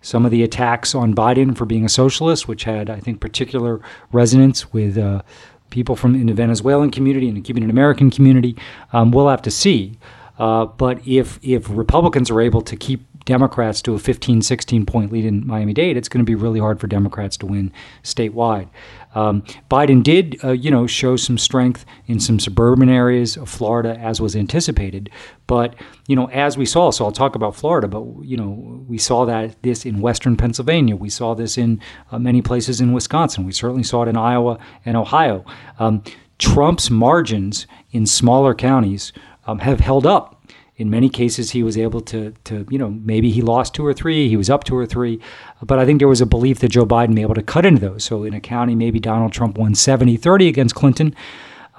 some 0.01 0.25
of 0.25 0.31
the 0.31 0.43
attacks 0.43 0.95
on 0.95 1.13
Biden 1.13 1.55
for 1.57 1.65
being 1.65 1.85
a 1.85 1.89
socialist, 1.89 2.47
which 2.47 2.63
had, 2.63 2.89
I 2.89 2.99
think, 2.99 3.19
particular 3.19 3.81
resonance 4.11 4.71
with 4.71 4.97
uh, 4.97 5.21
people 5.69 5.95
from 5.95 6.15
in 6.15 6.27
the 6.27 6.33
Venezuelan 6.33 6.91
community 6.91 7.27
and 7.27 7.37
the 7.37 7.41
Cuban 7.41 7.69
American 7.69 8.09
community. 8.09 8.55
Um, 8.93 9.11
we'll 9.11 9.29
have 9.29 9.41
to 9.43 9.51
see. 9.51 9.97
Uh, 10.39 10.65
but 10.65 11.05
if 11.07 11.39
if 11.41 11.67
Republicans 11.69 12.29
are 12.29 12.41
able 12.41 12.61
to 12.61 12.75
keep 12.75 13.05
Democrats 13.27 13.81
to 13.83 13.93
a 13.93 13.99
15, 13.99 14.41
16 14.41 14.85
point 14.85 15.11
lead 15.11 15.25
in 15.25 15.45
Miami 15.45 15.73
Dade, 15.73 15.97
it's 15.97 16.09
going 16.09 16.25
to 16.25 16.29
be 16.29 16.33
really 16.33 16.59
hard 16.59 16.79
for 16.79 16.87
Democrats 16.87 17.37
to 17.37 17.45
win 17.45 17.71
statewide. 18.01 18.69
Um, 19.13 19.43
Biden 19.69 20.01
did, 20.01 20.43
uh, 20.43 20.51
you 20.51 20.71
know, 20.71 20.87
show 20.87 21.17
some 21.17 21.37
strength 21.37 21.85
in 22.07 22.19
some 22.19 22.39
suburban 22.39 22.89
areas 22.89 23.35
of 23.35 23.49
Florida, 23.49 23.97
as 23.99 24.21
was 24.21 24.35
anticipated. 24.35 25.09
But 25.45 25.75
you 26.07 26.15
know, 26.15 26.29
as 26.29 26.57
we 26.57 26.65
saw, 26.65 26.89
so 26.89 27.05
I'll 27.05 27.11
talk 27.11 27.35
about 27.35 27.55
Florida, 27.55 27.87
but 27.87 28.03
you 28.23 28.37
know, 28.37 28.85
we 28.87 28.97
saw 28.97 29.25
that 29.25 29.61
this 29.61 29.85
in 29.85 29.99
Western 29.99 30.37
Pennsylvania, 30.37 30.95
we 30.95 31.09
saw 31.09 31.35
this 31.35 31.57
in 31.57 31.81
uh, 32.11 32.19
many 32.19 32.41
places 32.41 32.79
in 32.79 32.93
Wisconsin, 32.93 33.45
we 33.45 33.51
certainly 33.51 33.83
saw 33.83 34.03
it 34.03 34.07
in 34.07 34.17
Iowa 34.17 34.57
and 34.85 34.95
Ohio. 34.95 35.45
Um, 35.79 36.01
Trump's 36.39 36.89
margins 36.89 37.67
in 37.91 38.05
smaller 38.05 38.55
counties 38.55 39.11
um, 39.47 39.59
have 39.59 39.79
held 39.79 40.05
up. 40.05 40.36
In 40.77 40.89
many 40.89 41.09
cases, 41.09 41.51
he 41.51 41.63
was 41.63 41.75
able 41.77 42.01
to, 42.01 42.33
to, 42.45 42.65
you 42.69 42.77
know, 42.77 42.91
maybe 42.91 43.31
he 43.31 43.41
lost 43.41 43.73
two 43.73 43.85
or 43.85 43.93
three, 43.93 44.29
he 44.29 44.37
was 44.37 44.49
up 44.49 44.63
two 44.63 44.77
or 44.77 44.85
three, 44.85 45.19
but 45.63 45.79
I 45.79 45.85
think 45.85 45.99
there 45.99 46.07
was 46.07 46.21
a 46.21 46.25
belief 46.25 46.59
that 46.59 46.69
Joe 46.69 46.85
Biden 46.85 47.09
may 47.09 47.15
be 47.15 47.21
able 47.23 47.35
to 47.35 47.41
cut 47.41 47.65
into 47.65 47.81
those. 47.81 48.03
So 48.03 48.23
in 48.23 48.35
a 48.35 48.39
county, 48.39 48.75
maybe 48.75 48.99
Donald 48.99 49.33
Trump 49.33 49.57
won 49.57 49.73
70 49.73 50.17
30 50.17 50.47
against 50.47 50.75
Clinton. 50.75 51.15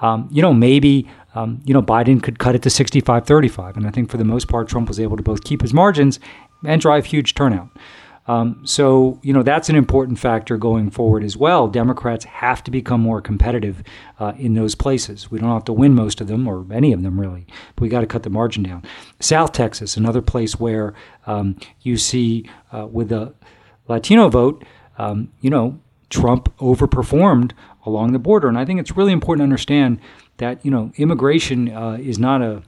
Um, 0.01 0.27
you 0.31 0.41
know, 0.41 0.53
maybe 0.53 1.07
um, 1.35 1.61
you 1.65 1.73
know 1.73 1.81
Biden 1.81 2.21
could 2.21 2.39
cut 2.39 2.55
it 2.55 2.61
to 2.63 2.69
65 2.69 3.25
35. 3.25 3.77
And 3.77 3.87
I 3.87 3.91
think 3.91 4.09
for 4.09 4.17
the 4.17 4.25
most 4.25 4.47
part, 4.47 4.67
Trump 4.67 4.87
was 4.87 4.99
able 4.99 5.17
to 5.17 5.23
both 5.23 5.43
keep 5.43 5.61
his 5.61 5.73
margins 5.73 6.19
and 6.65 6.81
drive 6.81 7.05
huge 7.05 7.35
turnout. 7.35 7.69
Um, 8.27 8.61
so, 8.63 9.19
you 9.23 9.33
know, 9.33 9.41
that's 9.41 9.69
an 9.69 9.75
important 9.75 10.19
factor 10.19 10.55
going 10.57 10.91
forward 10.91 11.23
as 11.23 11.35
well. 11.35 11.67
Democrats 11.67 12.25
have 12.25 12.63
to 12.65 12.71
become 12.71 13.01
more 13.01 13.21
competitive 13.21 13.83
uh, 14.19 14.33
in 14.37 14.53
those 14.53 14.75
places. 14.75 15.31
We 15.31 15.39
don't 15.39 15.49
have 15.49 15.65
to 15.65 15.73
win 15.73 15.95
most 15.95 16.21
of 16.21 16.27
them 16.27 16.47
or 16.47 16.65
any 16.71 16.93
of 16.93 17.01
them 17.01 17.19
really, 17.19 17.47
but 17.75 17.81
we 17.81 17.89
got 17.89 18.01
to 18.01 18.07
cut 18.07 18.23
the 18.23 18.29
margin 18.29 18.61
down. 18.63 18.83
South 19.19 19.51
Texas, 19.51 19.97
another 19.97 20.21
place 20.21 20.59
where 20.59 20.93
um, 21.25 21.57
you 21.81 21.97
see 21.97 22.47
uh, 22.71 22.85
with 22.85 23.09
the 23.09 23.33
Latino 23.87 24.29
vote, 24.29 24.63
um, 24.99 25.31
you 25.41 25.49
know, 25.49 25.79
Trump 26.09 26.55
overperformed 26.57 27.53
along 27.85 28.13
the 28.13 28.19
border. 28.19 28.47
And 28.47 28.57
I 28.57 28.65
think 28.65 28.79
it's 28.79 28.95
really 28.95 29.13
important 29.13 29.41
to 29.41 29.45
understand 29.45 29.99
that, 30.37 30.63
you 30.63 30.71
know, 30.71 30.91
immigration 30.97 31.69
uh, 31.69 31.97
is 31.99 32.19
not 32.19 32.41
a 32.41 32.63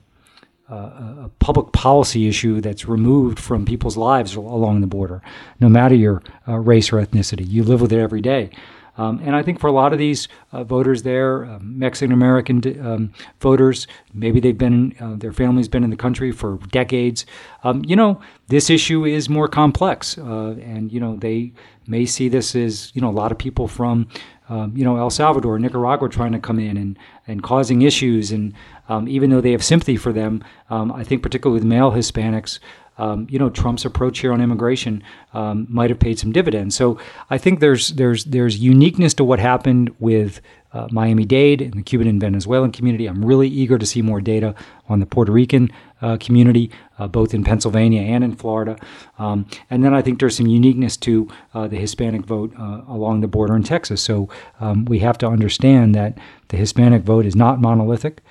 a 0.76 1.30
public 1.40 1.72
policy 1.74 2.28
issue 2.28 2.62
that's 2.62 2.88
removed 2.88 3.40
from 3.40 3.66
people's 3.66 3.98
lives 3.98 4.36
along 4.36 4.82
the 4.82 4.88
border, 4.88 5.22
no 5.60 5.70
matter 5.70 5.96
your 5.96 6.22
uh, 6.48 6.58
race 6.58 6.92
or 6.92 6.98
ethnicity. 6.98 7.48
You 7.48 7.64
live 7.64 7.82
with 7.82 7.94
it 7.94 8.00
every 8.00 8.22
day. 8.22 8.50
Um, 8.98 9.22
and 9.24 9.36
I 9.36 9.42
think 9.42 9.60
for 9.60 9.68
a 9.68 9.72
lot 9.72 9.94
of 9.94 10.00
these 10.00 10.28
uh, 10.52 10.64
voters 10.64 11.04
there, 11.04 11.46
uh, 11.46 11.60
Mexican 11.62 12.12
American 12.12 12.86
um, 12.86 13.14
voters, 13.40 13.88
maybe 14.14 14.40
they've 14.40 14.58
been, 14.58 14.94
uh, 15.00 15.16
their 15.16 15.32
family's 15.32 15.70
been 15.70 15.84
in 15.84 15.90
the 15.90 15.96
country 15.96 16.32
for 16.32 16.58
decades. 16.72 17.26
Um, 17.64 17.84
you 17.86 17.96
know, 17.96 18.22
this 18.48 18.70
issue 18.70 19.06
is 19.06 19.30
more 19.30 19.48
complex. 19.48 20.18
Uh, 20.18 20.56
and, 20.62 20.92
you 20.92 21.00
know, 21.00 21.16
they 21.16 21.54
may 21.88 22.06
see 22.06 22.28
this 22.30 22.56
as, 22.56 22.92
you 22.94 23.02
know, 23.02 23.10
a 23.10 23.12
lot 23.12 23.32
of 23.32 23.38
people 23.38 23.68
from, 23.68 24.08
um, 24.50 24.76
you 24.76 24.84
know, 24.84 24.98
El 24.98 25.10
Salvador, 25.10 25.58
Nicaragua 25.58 26.10
trying 26.10 26.34
to 26.34 26.40
come 26.40 26.60
in 26.60 26.76
and, 26.76 27.00
and 27.28 27.42
causing 27.42 27.84
issues. 27.84 28.32
And 28.32 28.54
um, 28.92 29.08
even 29.08 29.30
though 29.30 29.40
they 29.42 29.54
have 29.54 29.64
sympathy 29.64 29.96
for 29.96 30.12
them, 30.12 30.44
um, 30.70 30.92
I 30.92 31.06
think 31.06 31.24
particularly 31.24 31.60
with 31.60 31.68
male 31.68 31.92
Hispanics, 31.92 32.60
um, 32.98 33.26
you 33.30 33.40
know, 33.40 33.50
Trump's 33.50 33.86
approach 33.86 34.20
here 34.20 34.34
on 34.34 34.42
immigration 34.42 35.02
um, 35.34 35.66
might 35.70 35.90
have 35.90 36.00
paid 36.00 36.20
some 36.20 36.34
dividends. 36.34 36.76
So 36.76 37.00
I 37.30 37.38
think 37.38 37.62
there's 37.62 37.90
there's 37.90 38.26
there's 38.26 38.60
uniqueness 38.60 39.14
to 39.14 39.24
what 39.24 39.40
happened 39.40 39.96
with 40.00 40.42
uh, 40.74 40.90
Miami 40.92 41.24
Dade 41.26 41.62
and 41.62 41.74
the 41.74 41.84
Cuban 41.84 42.08
and 42.08 42.20
Venezuelan 42.20 42.72
community. 42.72 43.08
I'm 43.08 43.24
really 43.24 43.48
eager 43.48 43.78
to 43.78 43.86
see 43.86 44.02
more 44.02 44.20
data 44.20 44.54
on 44.90 45.00
the 45.00 45.06
Puerto 45.06 45.32
Rican 45.32 45.72
uh, 46.02 46.18
community, 46.18 46.70
uh, 47.00 47.08
both 47.08 47.34
in 47.34 47.46
Pennsylvania 47.46 48.02
and 48.02 48.26
in 48.26 48.36
Florida. 48.36 48.76
Um, 49.18 49.46
and 49.70 49.84
then 49.84 49.94
I 49.94 50.02
think 50.02 50.20
there's 50.20 50.36
some 50.36 50.48
uniqueness 50.48 50.98
to 50.98 51.30
uh, 51.54 51.68
the 51.68 51.78
Hispanic 51.78 52.26
vote 52.26 52.54
uh, 52.60 52.82
along 52.88 53.22
the 53.22 53.28
border 53.28 53.56
in 53.56 53.64
Texas. 53.64 54.02
So 54.02 54.28
um, 54.60 54.84
we 54.86 55.00
have 55.00 55.18
to 55.20 55.28
understand 55.28 55.96
that 55.96 56.18
the 56.50 56.58
Hispanic 56.58 57.04
vote 57.04 57.26
is 57.26 57.38
not 57.38 57.62
monolithic. 57.62 58.22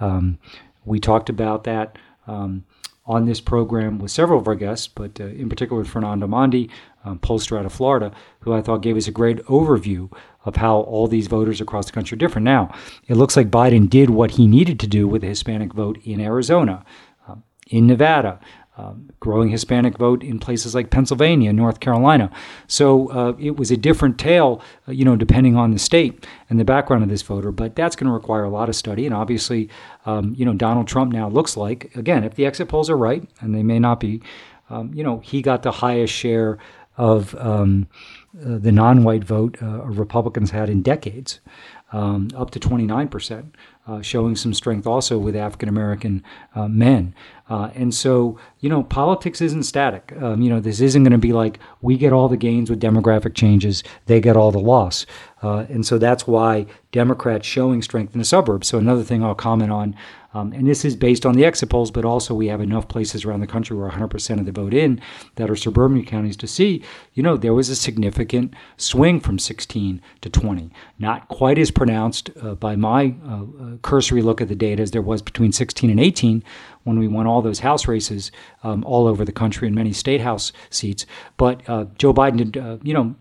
Um, 0.00 0.38
we 0.84 0.98
talked 0.98 1.28
about 1.28 1.64
that 1.64 1.96
um, 2.26 2.64
on 3.06 3.26
this 3.26 3.40
program 3.40 3.98
with 3.98 4.10
several 4.10 4.40
of 4.40 4.48
our 4.48 4.54
guests, 4.54 4.88
but 4.88 5.20
uh, 5.20 5.24
in 5.24 5.48
particular 5.48 5.82
with 5.82 5.90
Fernand 5.90 6.22
Amandi, 6.22 6.70
um, 7.04 7.18
pollster 7.18 7.58
out 7.58 7.66
of 7.66 7.72
Florida, 7.72 8.12
who 8.40 8.52
I 8.52 8.62
thought 8.62 8.82
gave 8.82 8.96
us 8.96 9.08
a 9.08 9.12
great 9.12 9.44
overview 9.46 10.12
of 10.44 10.56
how 10.56 10.80
all 10.80 11.06
these 11.06 11.26
voters 11.26 11.60
across 11.60 11.86
the 11.86 11.92
country 11.92 12.16
are 12.16 12.18
different. 12.18 12.44
Now, 12.44 12.72
it 13.08 13.16
looks 13.16 13.36
like 13.36 13.50
Biden 13.50 13.88
did 13.88 14.10
what 14.10 14.32
he 14.32 14.46
needed 14.46 14.80
to 14.80 14.86
do 14.86 15.06
with 15.06 15.22
the 15.22 15.28
Hispanic 15.28 15.72
vote 15.72 15.98
in 16.04 16.20
Arizona, 16.20 16.84
um, 17.28 17.42
in 17.68 17.86
Nevada, 17.86 18.40
um, 18.80 19.10
growing 19.20 19.50
Hispanic 19.50 19.98
vote 19.98 20.22
in 20.22 20.38
places 20.38 20.74
like 20.74 20.90
Pennsylvania, 20.90 21.52
North 21.52 21.80
Carolina. 21.80 22.30
So 22.66 23.10
uh, 23.10 23.32
it 23.38 23.56
was 23.56 23.70
a 23.70 23.76
different 23.76 24.18
tale, 24.18 24.62
uh, 24.88 24.92
you 24.92 25.04
know, 25.04 25.16
depending 25.16 25.56
on 25.56 25.72
the 25.72 25.78
state 25.78 26.26
and 26.48 26.58
the 26.58 26.64
background 26.64 27.02
of 27.02 27.10
this 27.10 27.22
voter. 27.22 27.52
But 27.52 27.76
that's 27.76 27.96
going 27.96 28.06
to 28.06 28.12
require 28.12 28.44
a 28.44 28.50
lot 28.50 28.68
of 28.68 28.76
study. 28.76 29.04
And 29.06 29.14
obviously, 29.14 29.68
um, 30.06 30.34
you 30.38 30.44
know, 30.46 30.54
Donald 30.54 30.88
Trump 30.88 31.12
now 31.12 31.28
looks 31.28 31.56
like, 31.56 31.94
again, 31.94 32.24
if 32.24 32.34
the 32.34 32.46
exit 32.46 32.68
polls 32.68 32.88
are 32.88 32.96
right, 32.96 33.28
and 33.40 33.54
they 33.54 33.62
may 33.62 33.78
not 33.78 34.00
be, 34.00 34.22
um, 34.70 34.94
you 34.94 35.04
know, 35.04 35.18
he 35.18 35.42
got 35.42 35.62
the 35.62 35.72
highest 35.72 36.14
share 36.14 36.58
of 37.00 37.34
um, 37.36 37.88
uh, 38.38 38.58
the 38.58 38.70
non-white 38.70 39.24
vote 39.24 39.56
uh, 39.62 39.82
Republicans 39.84 40.50
had 40.50 40.68
in 40.68 40.82
decades, 40.82 41.40
um, 41.92 42.28
up 42.36 42.50
to 42.50 42.60
29 42.60 43.08
percent 43.08 43.56
uh, 43.86 44.02
showing 44.02 44.36
some 44.36 44.52
strength 44.52 44.86
also 44.86 45.18
with 45.18 45.34
African 45.34 45.68
American 45.68 46.22
uh, 46.54 46.68
men. 46.68 47.14
Uh, 47.48 47.70
and 47.74 47.92
so, 47.94 48.38
you 48.60 48.68
know, 48.68 48.82
politics 48.84 49.40
isn't 49.40 49.62
static. 49.62 50.12
Um, 50.20 50.42
you 50.42 50.50
know, 50.50 50.60
this 50.60 50.80
isn't 50.80 51.02
going 51.02 51.12
to 51.12 51.18
be 51.18 51.32
like 51.32 51.58
we 51.80 51.96
get 51.96 52.12
all 52.12 52.28
the 52.28 52.36
gains 52.36 52.68
with 52.68 52.80
demographic 52.80 53.34
changes, 53.34 53.82
they 54.04 54.20
get 54.20 54.36
all 54.36 54.52
the 54.52 54.60
loss. 54.60 55.06
And 55.42 55.86
so 55.86 55.96
that's 55.96 56.26
why 56.26 56.66
Democrats 56.92 57.46
showing 57.46 57.80
strength 57.80 58.14
in 58.14 58.18
the 58.18 58.26
suburbs. 58.26 58.68
So 58.68 58.76
another 58.76 59.02
thing 59.02 59.24
I'll 59.24 59.34
comment 59.34 59.72
on 59.72 59.96
um, 60.32 60.52
and 60.52 60.66
this 60.66 60.84
is 60.84 60.94
based 60.94 61.26
on 61.26 61.34
the 61.34 61.44
exit 61.44 61.70
polls, 61.70 61.90
but 61.90 62.04
also 62.04 62.34
we 62.34 62.46
have 62.46 62.60
enough 62.60 62.86
places 62.86 63.24
around 63.24 63.40
the 63.40 63.46
country 63.46 63.76
where 63.76 63.90
100% 63.90 64.38
of 64.38 64.46
the 64.46 64.52
vote 64.52 64.72
in 64.72 65.00
that 65.34 65.50
are 65.50 65.56
suburban 65.56 66.04
counties 66.04 66.36
to 66.36 66.46
see, 66.46 66.84
you 67.14 67.22
know, 67.22 67.36
there 67.36 67.54
was 67.54 67.68
a 67.68 67.74
significant 67.76 68.54
swing 68.76 69.18
from 69.18 69.38
16 69.38 70.00
to 70.20 70.30
20. 70.30 70.70
Not 70.98 71.26
quite 71.28 71.58
as 71.58 71.70
pronounced 71.70 72.30
uh, 72.40 72.54
by 72.54 72.76
my 72.76 73.14
uh, 73.26 73.42
uh 73.42 73.76
cursory 73.82 74.22
look 74.22 74.40
at 74.40 74.48
the 74.48 74.54
data 74.54 74.82
as 74.82 74.92
there 74.92 75.02
was 75.02 75.20
between 75.20 75.50
16 75.50 75.90
and 75.90 75.98
18 75.98 76.44
when 76.84 76.98
we 76.98 77.08
won 77.08 77.26
all 77.26 77.42
those 77.42 77.60
House 77.60 77.88
races 77.88 78.30
um, 78.62 78.84
all 78.84 79.06
over 79.06 79.24
the 79.24 79.32
country 79.32 79.66
and 79.66 79.74
many 79.74 79.92
state 79.92 80.20
House 80.20 80.52
seats. 80.70 81.06
But 81.36 81.68
uh, 81.68 81.86
Joe 81.98 82.14
Biden 82.14 82.36
did, 82.36 82.56
uh, 82.56 82.78
you 82.82 82.94
know, 82.94 83.16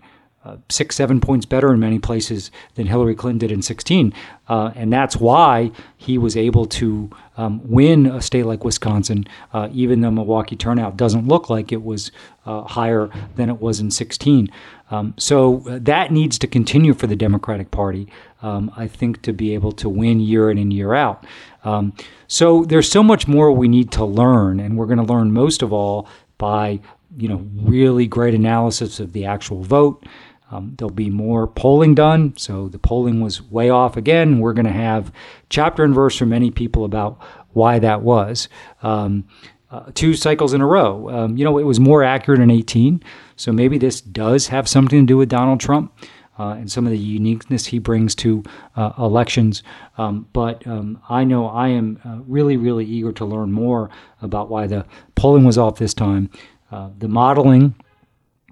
uh, 0.45 0.55
six, 0.69 0.95
seven 0.95 1.19
points 1.19 1.45
better 1.45 1.73
in 1.73 1.79
many 1.79 1.99
places 1.99 2.49
than 2.75 2.87
Hillary 2.87 3.13
Clinton 3.13 3.39
did 3.39 3.51
in 3.51 3.61
16. 3.61 4.13
Uh, 4.47 4.71
and 4.73 4.91
that's 4.91 5.17
why 5.17 5.71
he 5.97 6.17
was 6.17 6.37
able 6.37 6.65
to 6.65 7.09
um, 7.35 7.61
win 7.69 8.05
a 8.05 8.21
state 8.21 8.45
like 8.45 8.63
Wisconsin, 8.63 9.25
uh, 9.53 9.67
even 9.73 9.99
though 9.99 10.11
Milwaukee 10.11 10.55
turnout 10.55 10.95
doesn't 10.95 11.27
look 11.27 11.49
like 11.49 11.71
it 11.71 11.83
was 11.83 12.11
uh, 12.45 12.63
higher 12.63 13.09
than 13.35 13.49
it 13.49 13.59
was 13.59 13.81
in 13.81 13.91
16. 13.91 14.49
Um, 14.91 15.13
so 15.17 15.63
uh, 15.67 15.79
that 15.81 16.11
needs 16.11 16.39
to 16.39 16.47
continue 16.47 16.93
for 16.93 17.07
the 17.07 17.15
Democratic 17.15 17.69
Party, 17.71 18.07
um, 18.41 18.71
I 18.77 18.87
think, 18.87 19.21
to 19.23 19.33
be 19.33 19.53
able 19.53 19.73
to 19.73 19.89
win 19.89 20.19
year 20.19 20.49
in 20.49 20.57
and 20.57 20.73
year 20.73 20.93
out. 20.93 21.25
Um, 21.63 21.93
so 22.27 22.63
there's 22.63 22.89
so 22.89 23.03
much 23.03 23.27
more 23.27 23.51
we 23.51 23.67
need 23.67 23.91
to 23.91 24.05
learn, 24.05 24.59
and 24.59 24.77
we're 24.77 24.85
going 24.85 24.97
to 24.97 25.03
learn 25.03 25.31
most 25.31 25.61
of 25.61 25.73
all 25.73 26.07
by 26.37 26.79
you 27.17 27.27
know 27.27 27.43
really 27.55 28.07
great 28.07 28.33
analysis 28.33 28.99
of 28.99 29.13
the 29.13 29.25
actual 29.25 29.63
vote. 29.63 30.05
Um, 30.51 30.75
there'll 30.77 30.93
be 30.93 31.09
more 31.09 31.47
polling 31.47 31.95
done. 31.95 32.35
So 32.37 32.69
the 32.69 32.79
polling 32.79 33.21
was 33.21 33.41
way 33.41 33.69
off 33.69 33.97
again. 33.97 34.39
We're 34.39 34.53
going 34.53 34.65
to 34.65 34.71
have 34.71 35.11
chapter 35.49 35.83
and 35.83 35.93
verse 35.93 36.17
from 36.17 36.29
many 36.29 36.51
people 36.51 36.85
about 36.85 37.19
why 37.53 37.79
that 37.79 38.01
was. 38.01 38.49
Um, 38.81 39.25
uh, 39.71 39.91
two 39.93 40.15
cycles 40.15 40.53
in 40.53 40.61
a 40.61 40.65
row. 40.65 41.09
Um, 41.09 41.37
you 41.37 41.45
know, 41.45 41.57
it 41.59 41.63
was 41.63 41.79
more 41.79 42.03
accurate 42.03 42.39
in 42.39 42.49
18. 42.49 43.03
So 43.35 43.51
maybe 43.51 43.77
this 43.77 44.01
does 44.01 44.47
have 44.47 44.67
something 44.67 45.01
to 45.01 45.05
do 45.05 45.17
with 45.17 45.29
Donald 45.29 45.59
Trump. 45.59 45.93
Uh, 46.39 46.53
and 46.53 46.71
some 46.71 46.85
of 46.85 46.91
the 46.91 46.97
uniqueness 46.97 47.65
he 47.65 47.79
brings 47.79 48.15
to 48.15 48.41
uh, 48.77 48.93
elections. 48.97 49.61
Um, 49.97 50.25
but 50.31 50.65
um, 50.65 51.01
I 51.09 51.25
know 51.25 51.47
I 51.47 51.67
am 51.67 51.99
uh, 52.05 52.19
really, 52.25 52.55
really 52.55 52.85
eager 52.85 53.11
to 53.11 53.25
learn 53.25 53.51
more 53.51 53.89
about 54.21 54.49
why 54.49 54.65
the 54.65 54.85
polling 55.15 55.43
was 55.43 55.57
off 55.57 55.79
this 55.79 55.93
time. 55.93 56.29
Uh, 56.71 56.91
the 56.97 57.09
modeling 57.09 57.75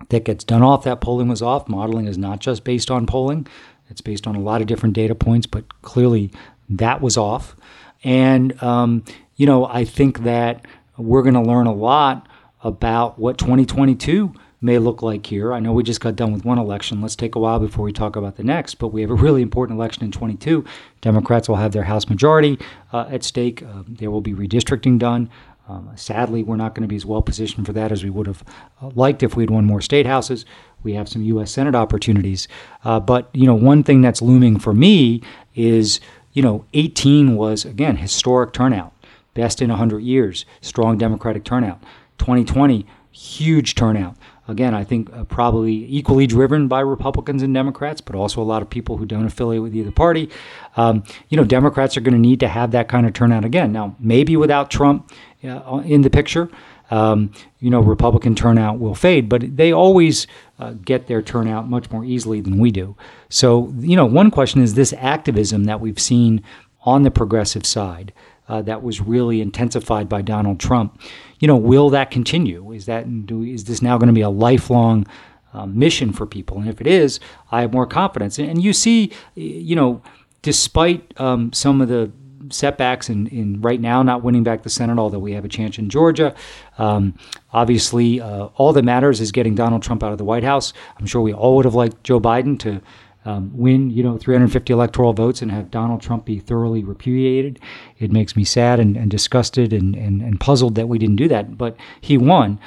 that 0.09 0.23
gets 0.23 0.43
done 0.43 0.63
off 0.63 0.83
that 0.83 1.01
polling 1.01 1.27
was 1.27 1.41
off. 1.41 1.67
Modeling 1.67 2.07
is 2.07 2.17
not 2.17 2.39
just 2.39 2.63
based 2.63 2.91
on 2.91 3.05
polling, 3.05 3.47
it's 3.89 4.01
based 4.01 4.27
on 4.27 4.35
a 4.35 4.39
lot 4.39 4.61
of 4.61 4.67
different 4.67 4.93
data 4.93 5.15
points, 5.15 5.47
but 5.47 5.81
clearly 5.81 6.31
that 6.69 7.01
was 7.01 7.17
off. 7.17 7.55
And, 8.03 8.61
um, 8.61 9.03
you 9.35 9.45
know, 9.45 9.65
I 9.65 9.85
think 9.85 10.19
that 10.19 10.65
we're 10.97 11.21
going 11.21 11.33
to 11.35 11.41
learn 11.41 11.67
a 11.67 11.73
lot 11.73 12.27
about 12.63 13.19
what 13.19 13.37
2022 13.37 14.33
may 14.59 14.79
look 14.79 15.03
like 15.03 15.25
here. 15.25 15.53
I 15.53 15.59
know 15.59 15.71
we 15.71 15.83
just 15.83 16.01
got 16.01 16.15
done 16.15 16.33
with 16.33 16.43
one 16.43 16.57
election. 16.57 17.01
Let's 17.01 17.15
take 17.15 17.35
a 17.35 17.39
while 17.39 17.59
before 17.59 17.85
we 17.85 17.93
talk 17.93 18.15
about 18.15 18.37
the 18.37 18.43
next, 18.43 18.75
but 18.75 18.87
we 18.87 19.01
have 19.01 19.11
a 19.11 19.15
really 19.15 19.41
important 19.41 19.77
election 19.77 20.03
in 20.03 20.11
22. 20.11 20.65
Democrats 21.01 21.47
will 21.47 21.57
have 21.57 21.73
their 21.73 21.83
House 21.83 22.09
majority 22.09 22.57
uh, 22.91 23.07
at 23.09 23.23
stake. 23.23 23.61
Uh, 23.61 23.83
there 23.87 24.09
will 24.09 24.21
be 24.21 24.33
redistricting 24.33 24.97
done. 24.97 25.29
Um, 25.69 25.91
sadly, 25.95 26.43
we're 26.43 26.55
not 26.55 26.73
going 26.75 26.83
to 26.83 26.87
be 26.87 26.95
as 26.95 27.05
well 27.05 27.21
positioned 27.21 27.65
for 27.65 27.73
that 27.73 27.91
as 27.91 28.03
we 28.03 28.09
would 28.09 28.27
have 28.27 28.43
uh, 28.81 28.89
liked 28.95 29.21
if 29.21 29.35
we 29.35 29.43
had 29.43 29.49
won 29.49 29.65
more 29.65 29.81
state 29.81 30.05
houses. 30.05 30.45
We 30.83 30.93
have 30.93 31.09
some 31.09 31.23
U.S. 31.23 31.51
Senate 31.51 31.75
opportunities. 31.75 32.47
Uh, 32.85 32.99
but, 32.99 33.29
you 33.33 33.45
know, 33.45 33.55
one 33.55 33.83
thing 33.83 34.01
that's 34.01 34.21
looming 34.21 34.59
for 34.59 34.73
me 34.73 35.21
is, 35.55 35.99
you 36.31 36.41
know, 36.41 36.65
18 36.73 37.35
was, 37.35 37.65
again, 37.65 37.97
historic 37.97 38.53
turnout, 38.53 38.93
best 39.33 39.61
in 39.61 39.69
100 39.69 39.99
years, 39.99 40.45
strong 40.61 40.97
Democratic 40.97 41.43
turnout. 41.43 41.81
2020, 42.19 42.85
huge 43.11 43.75
turnout. 43.75 44.15
Again, 44.47 44.73
I 44.73 44.83
think 44.83 45.11
uh, 45.13 45.23
probably 45.25 45.85
equally 45.93 46.27
driven 46.27 46.67
by 46.67 46.79
Republicans 46.79 47.43
and 47.43 47.53
Democrats, 47.53 48.01
but 48.01 48.15
also 48.15 48.41
a 48.41 48.43
lot 48.43 48.61
of 48.61 48.69
people 48.69 48.97
who 48.97 49.05
don't 49.05 49.25
affiliate 49.25 49.61
with 49.61 49.75
either 49.75 49.91
party. 49.91 50.29
Um, 50.75 51.03
you 51.29 51.37
know, 51.37 51.43
Democrats 51.43 51.97
are 51.97 52.01
going 52.01 52.13
to 52.13 52.19
need 52.19 52.39
to 52.41 52.47
have 52.47 52.71
that 52.71 52.87
kind 52.87 53.05
of 53.05 53.13
turnout 53.13 53.45
again. 53.45 53.71
Now, 53.71 53.95
maybe 53.99 54.35
without 54.37 54.69
Trump 54.71 55.11
uh, 55.43 55.81
in 55.85 56.01
the 56.01 56.09
picture, 56.09 56.49
um, 56.89 57.31
you 57.59 57.69
know, 57.69 57.81
Republican 57.81 58.35
turnout 58.35 58.79
will 58.79 58.95
fade, 58.95 59.27
but 59.27 59.57
they 59.57 59.73
always 59.73 60.25
uh, 60.59 60.73
get 60.85 61.07
their 61.07 61.21
turnout 61.21 61.67
much 61.67 61.91
more 61.91 62.05
easily 62.05 62.39
than 62.39 62.59
we 62.59 62.71
do. 62.71 62.95
So, 63.29 63.73
you 63.79 63.95
know, 63.95 64.05
one 64.05 64.31
question 64.31 64.61
is 64.61 64.73
this 64.73 64.93
activism 64.93 65.65
that 65.65 65.81
we've 65.81 65.99
seen 65.99 66.43
on 66.83 67.03
the 67.03 67.11
progressive 67.11 67.65
side 67.65 68.13
uh, 68.47 68.61
that 68.63 68.83
was 68.83 69.01
really 69.01 69.41
intensified 69.41 70.07
by 70.07 70.21
Donald 70.21 70.59
Trump. 70.59 70.99
You 71.39 71.47
know, 71.47 71.57
will 71.57 71.89
that 71.91 72.11
continue? 72.11 72.71
Is 72.71 72.85
that 72.85 73.25
do, 73.25 73.43
is 73.43 73.65
this 73.65 73.81
now 73.81 73.97
going 73.97 74.07
to 74.07 74.13
be 74.13 74.21
a 74.21 74.29
lifelong 74.29 75.05
um, 75.53 75.77
mission 75.77 76.13
for 76.13 76.25
people? 76.25 76.57
And 76.57 76.69
if 76.69 76.81
it 76.81 76.87
is, 76.87 77.19
I 77.51 77.61
have 77.61 77.73
more 77.73 77.85
confidence. 77.85 78.39
And 78.39 78.61
you 78.61 78.73
see, 78.73 79.11
you 79.35 79.75
know, 79.75 80.01
despite 80.41 81.19
um, 81.19 81.51
some 81.53 81.81
of 81.81 81.89
the 81.89 82.11
setbacks 82.49 83.09
in, 83.09 83.27
in 83.27 83.61
right 83.61 83.79
now 83.79 84.03
not 84.03 84.23
winning 84.23 84.43
back 84.43 84.63
the 84.63 84.69
Senate, 84.69 84.97
although 84.97 85.19
we 85.19 85.33
have 85.33 85.45
a 85.45 85.49
chance 85.49 85.77
in 85.77 85.89
Georgia. 85.89 86.33
Um, 86.77 87.15
obviously, 87.51 88.21
uh, 88.21 88.45
all 88.55 88.73
that 88.73 88.83
matters 88.83 89.19
is 89.19 89.31
getting 89.31 89.55
Donald 89.55 89.83
Trump 89.83 90.03
out 90.03 90.11
of 90.11 90.17
the 90.17 90.23
White 90.23 90.43
House. 90.43 90.73
I'm 90.97 91.05
sure 91.05 91.21
we 91.21 91.33
all 91.33 91.55
would 91.57 91.65
have 91.65 91.75
liked 91.75 92.03
Joe 92.03 92.19
Biden 92.19 92.57
to 92.59 92.81
um, 93.27 93.51
win, 93.53 93.89
you 93.89 94.01
know, 94.01 94.17
350 94.17 94.71
electoral 94.71 95.11
votes 95.11 95.41
and 95.41 95.51
have 95.51 95.69
Donald 95.69 96.01
Trump 96.01 96.23
be 96.23 96.39
thoroughly 96.39 96.81
repudiated. 96.81 97.59
It 97.99 98.09
makes 98.09 98.37
me 98.37 98.45
sad 98.45 98.79
and, 98.79 98.95
and 98.95 99.11
disgusted 99.11 99.73
and, 99.73 99.95
and, 99.95 100.21
and 100.21 100.39
puzzled 100.39 100.75
that 100.75 100.87
we 100.87 100.97
didn't 100.97 101.17
do 101.17 101.27
that, 101.27 101.57
but 101.57 101.75
he 101.99 102.17
won. 102.17 102.57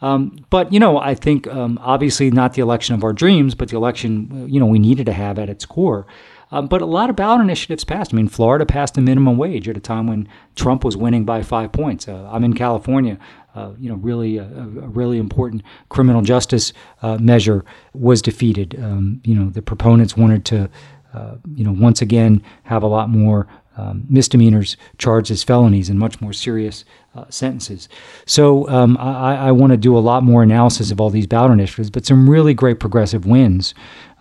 Um, 0.00 0.38
but 0.48 0.72
you 0.72 0.80
know, 0.80 0.98
I 0.98 1.14
think 1.14 1.46
um, 1.48 1.78
obviously 1.82 2.30
not 2.30 2.54
the 2.54 2.62
election 2.62 2.94
of 2.94 3.04
our 3.04 3.12
dreams, 3.12 3.54
but 3.54 3.68
the 3.68 3.76
election 3.76 4.48
you 4.48 4.60
know 4.60 4.66
we 4.66 4.78
needed 4.78 5.06
to 5.06 5.12
have 5.12 5.38
at 5.38 5.50
its 5.50 5.64
core. 5.66 6.06
Um, 6.52 6.68
but 6.68 6.80
a 6.80 6.86
lot 6.86 7.10
of 7.10 7.16
ballot 7.16 7.40
initiatives 7.40 7.84
passed. 7.84 8.14
I 8.14 8.16
mean, 8.16 8.28
Florida 8.28 8.64
passed 8.64 8.96
a 8.96 9.00
minimum 9.00 9.36
wage 9.36 9.68
at 9.68 9.76
a 9.76 9.80
time 9.80 10.06
when 10.06 10.28
Trump 10.54 10.84
was 10.84 10.96
winning 10.96 11.24
by 11.24 11.42
five 11.42 11.72
points. 11.72 12.06
Uh, 12.06 12.28
I'm 12.30 12.44
in 12.44 12.52
California. 12.52 13.18
Uh, 13.56 13.72
you 13.78 13.88
know, 13.88 13.94
really 13.96 14.36
a, 14.36 14.44
a, 14.44 14.88
really 14.88 15.16
important 15.16 15.62
criminal 15.88 16.20
justice 16.20 16.74
uh, 17.00 17.16
measure 17.16 17.64
was 17.94 18.20
defeated. 18.20 18.78
Um, 18.78 19.22
you 19.24 19.34
know, 19.34 19.48
the 19.48 19.62
proponents 19.62 20.14
wanted 20.14 20.44
to, 20.46 20.68
uh, 21.14 21.36
you 21.54 21.64
know, 21.64 21.72
once 21.72 22.02
again 22.02 22.42
have 22.64 22.82
a 22.82 22.86
lot 22.86 23.08
more 23.08 23.48
um, 23.78 24.04
misdemeanors 24.10 24.76
charged 24.98 25.30
as 25.30 25.42
felonies 25.42 25.88
and 25.88 25.98
much 25.98 26.20
more 26.20 26.34
serious 26.34 26.84
uh, 27.14 27.24
sentences. 27.30 27.88
So 28.26 28.68
um, 28.68 28.98
I, 28.98 29.48
I 29.48 29.52
want 29.52 29.70
to 29.70 29.78
do 29.78 29.96
a 29.96 30.00
lot 30.00 30.22
more 30.22 30.42
analysis 30.42 30.90
of 30.90 31.00
all 31.00 31.08
these 31.08 31.26
ballot 31.26 31.52
initiatives, 31.52 31.88
but 31.88 32.04
some 32.04 32.28
really 32.28 32.52
great 32.52 32.78
progressive 32.78 33.24
wins 33.24 33.74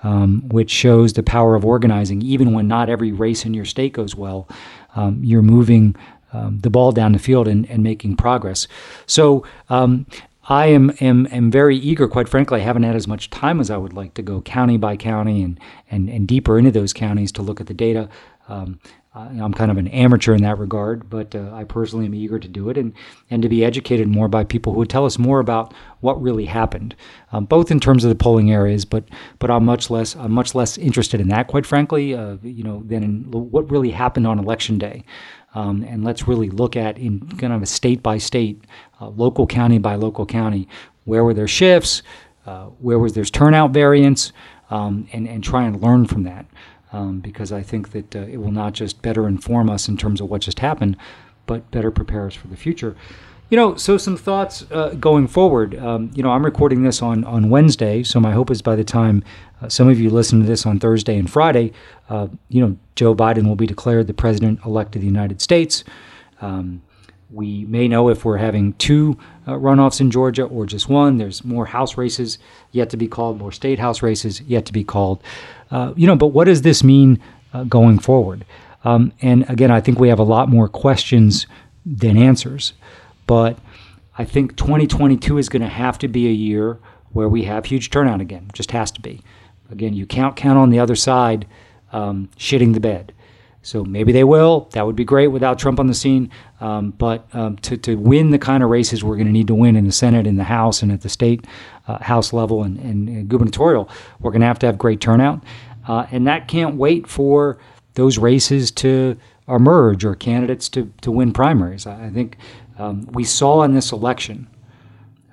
um, 0.06 0.48
which 0.50 0.70
shows 0.70 1.14
the 1.14 1.24
power 1.24 1.56
of 1.56 1.66
organizing. 1.66 2.22
Even 2.22 2.54
when 2.54 2.68
not 2.68 2.90
every 2.90 3.12
race 3.12 3.44
in 3.44 3.56
your 3.56 3.66
state 3.66 3.92
goes 3.92 4.16
well, 4.16 4.48
um, 4.96 5.20
you're 5.24 5.42
moving 5.42 5.96
um, 6.36 6.60
the 6.60 6.70
ball 6.70 6.92
down 6.92 7.14
the 7.14 7.20
field 7.20 7.48
and, 7.48 7.70
and 7.70 7.84
making 7.84 8.16
progress. 8.16 8.68
So 9.06 9.46
um, 9.70 10.06
I 10.48 10.68
am, 10.68 10.92
am 11.00 11.28
am 11.32 11.50
very 11.52 11.78
eager. 11.78 12.08
Quite 12.08 12.30
frankly, 12.30 12.62
I 12.62 12.64
haven't 12.64 12.84
had 12.84 12.96
as 12.96 13.08
much 13.08 13.30
time 13.30 13.60
as 13.60 13.70
I 13.70 13.78
would 13.78 13.94
like 13.94 14.14
to 14.16 14.22
go 14.22 14.42
county 14.42 14.78
by 14.78 14.98
county 14.98 15.42
and 15.42 15.60
and, 15.90 16.10
and 16.10 16.28
deeper 16.28 16.58
into 16.60 16.72
those 16.72 16.94
counties 16.94 17.32
to 17.34 17.42
look 17.42 17.62
at 17.62 17.68
the 17.68 17.74
data. 17.74 18.10
Um, 18.48 18.80
I'm 19.16 19.54
kind 19.54 19.72
of 19.72 19.78
an 19.78 19.88
amateur 19.88 20.34
in 20.36 20.44
that 20.44 20.60
regard, 20.60 21.10
but 21.10 21.34
uh, 21.36 21.50
I 21.54 21.64
personally 21.64 22.06
am 22.06 22.14
eager 22.14 22.38
to 22.38 22.48
do 22.50 22.70
it 22.70 22.78
and, 22.78 22.92
and 23.30 23.42
to 23.44 23.48
be 23.48 23.64
educated 23.64 24.10
more 24.10 24.28
by 24.28 24.44
people 24.44 24.74
who 24.74 24.80
would 24.80 24.90
tell 24.90 25.06
us 25.06 25.18
more 25.18 25.40
about 25.40 25.74
what 26.02 26.22
really 26.22 26.46
happened, 26.46 26.96
um, 27.32 27.46
both 27.46 27.72
in 27.72 27.80
terms 27.80 28.04
of 28.04 28.10
the 28.10 28.16
polling 28.16 28.52
areas, 28.52 28.84
but 28.84 29.06
but 29.40 29.50
I'm 29.50 29.64
much 29.64 29.90
less 29.90 30.18
I'm 30.18 30.34
much 30.34 30.54
less 30.54 30.78
interested 30.78 31.22
in 31.22 31.30
that, 31.30 31.48
quite 31.48 31.66
frankly, 31.66 32.14
uh, 32.14 32.36
you 32.44 32.64
know, 32.64 32.84
than 32.86 33.04
in 33.04 33.32
what 33.32 33.72
really 33.72 33.92
happened 33.92 34.28
on 34.28 34.38
election 34.38 34.78
day. 34.78 35.06
Um, 35.56 35.84
and 35.84 36.04
let's 36.04 36.28
really 36.28 36.50
look 36.50 36.76
at 36.76 36.98
in 36.98 37.22
kind 37.38 37.54
of 37.54 37.64
a 37.64 37.66
state 37.66 38.04
by 38.04 38.18
state, 38.18 38.62
uh, 39.02 39.08
local 39.08 39.48
county 39.48 39.80
by 39.80 39.96
local 39.96 40.26
county, 40.26 40.68
where 41.06 41.24
were 41.24 41.34
there 41.34 41.48
shifts, 41.48 42.04
uh, 42.46 42.66
where 42.80 43.00
was 43.00 43.14
there 43.14 43.24
turnout 43.24 43.72
variance, 43.72 44.34
um, 44.70 45.08
and 45.14 45.28
and 45.28 45.44
try 45.44 45.64
and 45.64 45.82
learn 45.82 46.06
from 46.06 46.24
that. 46.24 46.46
Um, 46.92 47.20
because 47.20 47.52
I 47.52 47.64
think 47.64 47.92
that 47.92 48.16
uh, 48.16 48.20
it 48.20 48.38
will 48.38 48.52
not 48.52 48.74
just 48.74 49.02
better 49.02 49.28
inform 49.28 49.70
us 49.70 49.88
in 49.88 49.98
terms 49.98 50.22
of 50.22 50.30
what 50.30 50.42
just 50.42 50.60
happened, 50.60 50.98
but 51.46 51.70
better 51.72 51.92
prepare 51.92 52.28
us 52.28 52.36
for 52.36 52.48
the 52.48 52.56
future. 52.56 52.96
You 53.50 53.58
know, 53.58 53.76
so 53.76 53.98
some 53.98 54.18
thoughts 54.18 54.66
uh, 54.72 54.96
going 55.00 55.28
forward. 55.28 55.78
Um, 55.78 56.10
you 56.16 56.24
know, 56.24 56.32
I'm 56.32 56.44
recording 56.44 56.82
this 56.82 57.04
on, 57.04 57.24
on 57.26 57.52
Wednesday, 57.52 58.02
so 58.02 58.20
my 58.20 58.32
hope 58.32 58.50
is 58.50 58.64
by 58.64 58.76
the 58.76 58.84
time 58.84 59.24
uh, 59.62 59.70
some 59.70 59.88
of 59.88 60.00
you 60.00 60.10
listen 60.10 60.42
to 60.42 60.48
this 60.48 60.66
on 60.66 60.80
Thursday 60.80 61.16
and 61.16 61.30
Friday, 61.30 61.72
uh, 62.10 62.28
you 62.50 62.60
know, 62.60 62.76
Joe 62.96 63.14
Biden 63.14 63.48
will 63.48 63.56
be 63.56 63.68
declared 63.68 64.08
the 64.08 64.16
president 64.16 64.60
elect 64.66 64.96
of 64.96 65.02
the 65.02 65.08
United 65.08 65.42
States. 65.42 65.84
Um, 66.42 66.82
we 67.30 67.66
may 67.66 67.88
know 67.88 68.10
if 68.10 68.26
we're 68.26 68.38
having 68.38 68.74
two 68.74 69.18
uh, 69.46 69.54
runoffs 69.54 70.02
in 70.02 70.10
Georgia 70.10 70.46
or 70.46 70.66
just 70.66 70.90
one. 70.90 71.18
There's 71.18 71.46
more 71.46 71.68
House 71.68 71.98
races 71.98 72.40
yet 72.72 72.90
to 72.92 72.98
be 72.98 73.08
called, 73.08 73.38
more 73.38 73.52
state 73.52 73.78
House 73.78 74.02
races 74.02 74.42
yet 74.42 74.66
to 74.66 74.74
be 74.74 74.84
called. 74.84 75.22
Uh, 75.70 75.94
you 75.96 76.08
know, 76.08 76.16
but 76.16 76.28
what 76.28 76.46
does 76.46 76.64
this 76.64 76.84
mean 76.84 77.22
uh, 77.54 77.64
going 77.66 78.00
forward? 78.00 78.44
Um, 78.84 79.12
and 79.22 79.48
again, 79.50 79.70
I 79.70 79.82
think 79.82 80.00
we 80.00 80.10
have 80.10 80.20
a 80.20 80.24
lot 80.24 80.50
more 80.50 80.68
questions 80.68 81.46
than 81.86 82.18
answers. 82.18 82.74
But 83.28 83.58
I 84.18 84.26
think 84.26 84.56
2022 84.56 85.38
is 85.38 85.50
going 85.50 85.62
to 85.62 85.68
have 85.68 85.98
to 86.00 86.08
be 86.08 86.28
a 86.28 86.32
year 86.32 86.80
where 87.12 87.30
we 87.30 87.44
have 87.44 87.66
huge 87.66 87.90
turnout 87.90 88.22
again. 88.22 88.50
Just 88.54 88.72
has 88.72 88.92
to 88.92 89.02
be. 89.02 89.22
Again, 89.72 89.94
you 89.94 90.06
can't 90.06 90.36
count 90.36 90.58
on 90.58 90.70
the 90.70 90.80
other 90.80 90.96
side 90.96 91.48
um, 91.92 92.30
shitting 92.38 92.74
the 92.74 92.80
bed. 92.80 93.14
So 93.62 93.84
maybe 93.84 94.12
they 94.12 94.24
will. 94.24 94.70
That 94.74 94.86
would 94.86 94.96
be 94.96 95.04
great 95.04 95.30
without 95.30 95.58
Trump 95.58 95.80
on 95.80 95.88
the 95.88 95.96
scene. 95.96 96.30
Um, 96.62 96.92
but 96.92 97.28
um, 97.34 97.58
to, 97.58 97.76
to 97.78 97.96
win 97.96 98.30
the 98.30 98.38
kind 98.38 98.64
of 98.64 98.70
races 98.70 99.04
we're 99.04 99.16
going 99.16 99.26
to 99.26 99.34
need 99.34 99.48
to 99.48 99.56
win 99.56 99.76
in 99.76 99.86
the 99.86 99.92
Senate, 99.92 100.28
in 100.28 100.36
the 100.36 100.44
House, 100.44 100.84
and 100.84 100.92
at 100.92 101.02
the 101.02 101.10
state 101.10 101.46
uh, 101.88 101.98
House 101.98 102.32
level 102.32 102.62
and, 102.62 102.78
and, 102.78 103.10
and, 103.10 103.28
gubernatorial, 103.28 103.90
we're 104.20 104.30
going 104.30 104.42
to 104.42 104.48
have 104.48 104.60
to 104.60 104.68
have 104.68 104.78
great 104.78 105.02
turnout. 105.02 105.44
Uh, 105.88 106.06
and 106.12 106.28
that 106.28 106.48
can't 106.48 106.76
wait 106.76 107.08
for 107.08 107.58
those 107.96 108.20
races 108.20 108.70
to 108.70 109.18
emerge 109.48 110.06
or 110.06 110.14
candidates 110.14 110.70
to, 110.70 110.92
to 111.02 111.12
win 111.12 111.34
primaries. 111.34 111.88
I, 111.88 112.06
I 112.06 112.10
think 112.12 112.38
um, 112.78 113.08
we 113.12 113.24
saw 113.24 113.64
in 113.64 113.74
this 113.74 113.92
election 113.92 114.48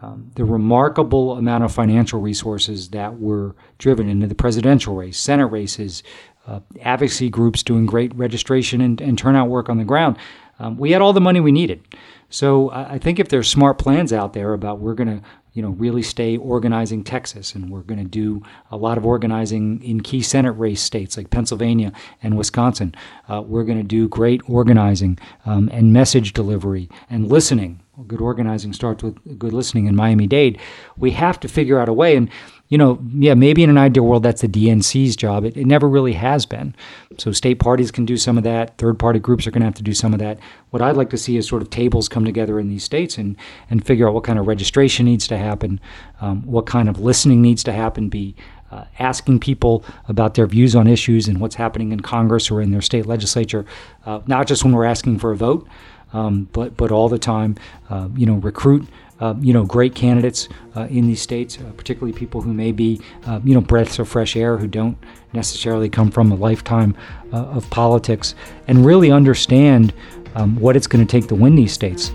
um, 0.00 0.31
the 0.35 0.44
remarkable 0.44 1.38
amount 1.38 1.62
of 1.64 1.72
financial 1.72 2.20
resources 2.20 2.88
that 2.90 3.18
were 3.18 3.55
driven 3.78 4.09
into 4.09 4.26
the 4.26 4.35
presidential 4.35 4.96
race, 4.96 5.18
Senate 5.18 5.46
races, 5.46 6.02
uh, 6.46 6.61
advocacy 6.81 7.31
groups 7.31 7.62
doing 7.62 7.87
great 7.87 8.12
registration 8.16 8.81
and, 8.81 9.00
and 9.00 9.16
turnout 9.16 9.48
work 9.48 9.68
on 9.68 9.78
the 9.78 9.85
ground. 9.85 10.16
Um, 10.59 10.76
we 10.76 10.90
had 10.90 11.00
all 11.00 11.12
the 11.12 11.20
money 11.20 11.40
we 11.40 11.52
needed. 11.52 11.83
So 12.31 12.70
I, 12.70 12.94
I 12.94 12.98
think 12.98 13.20
if 13.20 13.28
there's 13.28 13.48
smart 13.48 13.78
plans 13.78 14.12
out 14.12 14.33
there 14.33 14.52
about 14.52 14.81
we're 14.81 14.94
going 14.94 15.20
to 15.20 15.22
you 15.52 15.62
know, 15.62 15.70
really 15.70 16.02
stay 16.02 16.36
organizing 16.36 17.04
Texas, 17.04 17.54
and 17.54 17.70
we're 17.70 17.82
going 17.82 18.00
to 18.00 18.08
do 18.08 18.42
a 18.70 18.76
lot 18.76 18.96
of 18.96 19.04
organizing 19.04 19.82
in 19.82 20.00
key 20.00 20.22
Senate 20.22 20.52
race 20.52 20.80
states 20.80 21.16
like 21.16 21.30
Pennsylvania 21.30 21.92
and 22.22 22.36
Wisconsin. 22.38 22.94
Uh, 23.28 23.42
we're 23.42 23.64
going 23.64 23.78
to 23.78 23.84
do 23.84 24.08
great 24.08 24.40
organizing 24.48 25.18
um, 25.44 25.68
and 25.72 25.92
message 25.92 26.32
delivery 26.32 26.88
and 27.10 27.28
listening. 27.28 27.80
Well, 27.96 28.07
good 28.07 28.22
organizing 28.22 28.72
starts 28.72 29.02
with 29.02 29.38
good 29.38 29.52
listening 29.52 29.85
in 29.85 29.94
Miami 29.94 30.26
Dade. 30.26 30.59
We 30.96 31.11
have 31.11 31.38
to 31.40 31.48
figure 31.48 31.78
out 31.78 31.90
a 31.90 31.92
way, 31.92 32.16
and 32.16 32.31
you 32.68 32.78
know, 32.78 32.98
yeah, 33.12 33.35
maybe 33.35 33.62
in 33.62 33.68
an 33.68 33.76
ideal 33.76 34.05
world 34.05 34.22
that's 34.22 34.40
the 34.40 34.48
DNC's 34.48 35.14
job. 35.14 35.44
It, 35.44 35.59
it 35.59 35.66
never 35.66 35.87
really 35.87 36.14
has 36.14 36.46
been. 36.46 36.74
So 37.18 37.33
state 37.33 37.59
parties 37.59 37.90
can 37.90 38.07
do 38.07 38.16
some 38.16 38.38
of 38.38 38.44
that. 38.44 38.78
Third 38.78 38.98
party 38.98 39.18
groups 39.18 39.46
are 39.46 39.50
going 39.50 39.61
to 39.61 39.66
have 39.66 39.74
to 39.74 39.83
do 39.83 39.92
some 39.92 40.14
of 40.14 40.20
that. 40.20 40.38
What 40.70 40.81
I'd 40.81 40.96
like 40.96 41.11
to 41.11 41.18
see 41.18 41.37
is 41.37 41.46
sort 41.46 41.61
of 41.61 41.68
tables 41.68 42.09
come 42.09 42.24
together 42.24 42.59
in 42.59 42.70
these 42.70 42.83
states 42.83 43.18
and, 43.18 43.37
and 43.68 43.85
figure 43.85 44.09
out 44.09 44.14
what 44.14 44.24
kind 44.24 44.38
of 44.38 44.46
registration 44.46 45.05
needs 45.05 45.28
to 45.28 45.37
happen, 45.37 45.78
um, 46.22 46.46
what 46.46 46.64
kind 46.64 46.88
of 46.88 46.98
listening 46.98 47.42
needs 47.42 47.62
to 47.64 47.74
happen, 47.74 48.09
be 48.09 48.35
uh, 48.70 48.85
asking 49.00 49.38
people 49.38 49.85
about 50.09 50.33
their 50.33 50.46
views 50.46 50.74
on 50.74 50.87
issues 50.87 51.28
and 51.28 51.40
what's 51.40 51.57
happening 51.57 51.92
in 51.92 52.00
Congress 52.00 52.50
or 52.50 52.62
in 52.62 52.70
their 52.70 52.81
state 52.81 53.05
legislature, 53.05 53.66
uh, 54.07 54.20
not 54.26 54.46
just 54.46 54.64
when 54.64 54.74
we're 54.74 54.87
asking 54.87 55.18
for 55.18 55.31
a 55.31 55.37
vote, 55.37 55.68
um, 56.12 56.48
but 56.53 56.77
but 56.77 56.90
all 56.90 57.09
the 57.09 57.18
time. 57.18 57.57
Uh, 57.90 58.09
you 58.16 58.27
know, 58.27 58.35
recruit 58.35 58.87
uh, 59.22 59.37
you 59.40 59.53
know, 59.53 59.64
great 59.64 59.94
candidates 59.94 60.48
uh, 60.75 60.88
in 60.90 61.07
these 61.07 61.22
states, 61.22 61.57
uh, 61.57 61.70
particularly 61.77 62.12
people 62.12 62.40
who 62.40 62.53
may 62.53 62.72
be, 62.72 63.01
uh, 63.25 63.38
you 63.44 63.55
know, 63.55 63.61
breaths 63.61 64.01
of 64.01 64.09
fresh 64.09 64.35
air 64.35 64.59
who 64.59 64.66
don't 64.66 64.98
necessarily 65.33 65.88
come 65.88 66.11
from 66.11 66.32
a 66.32 66.34
lifetime 66.34 66.97
uh, 67.32 67.36
of 67.36 67.68
politics, 67.70 68.34
and 68.66 68.84
really 68.84 69.12
understand 69.12 69.95
um, 70.34 70.59
what 70.59 70.74
it's 70.74 70.89
going 70.89 71.07
to 71.07 71.11
take 71.11 71.28
to 71.28 71.36
win 71.36 71.55
these 71.55 71.72
states. 71.72 72.11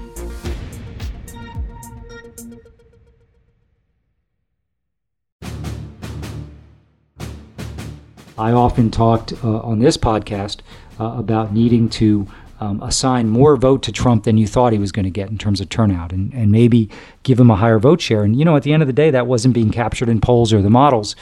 I 8.37 8.51
often 8.51 8.91
talked 8.91 9.33
uh, 9.45 9.59
on 9.61 9.79
this 9.79 9.95
podcast 9.95 10.59
about 10.99 11.53
needing 11.53 11.87
to 11.89 12.27
um, 12.59 12.81
assign 12.81 13.29
more 13.29 13.55
vote 13.55 13.83
to 13.83 13.91
Trump 13.91 14.23
than 14.23 14.37
you 14.37 14.47
thought 14.47 14.73
he 14.73 14.79
was 14.79 14.91
going 14.91 15.05
to 15.05 15.11
get 15.11 15.29
in 15.29 15.37
terms 15.37 15.61
of 15.61 15.69
turnout, 15.69 16.11
and, 16.11 16.33
and 16.33 16.51
maybe 16.51 16.89
give 17.23 17.39
him 17.39 17.51
a 17.51 17.55
higher 17.55 17.79
vote 17.79 18.01
share. 18.01 18.23
And 18.23 18.37
you 18.37 18.45
know, 18.45 18.55
at 18.55 18.63
the 18.63 18.73
end 18.73 18.83
of 18.83 18.87
the 18.87 18.93
day, 18.93 19.11
that 19.11 19.27
wasn't 19.27 19.53
being 19.53 19.71
captured 19.71 20.09
in 20.09 20.21
polls 20.21 20.53
or 20.53 20.61
the 20.61 20.69
models. 20.69 21.15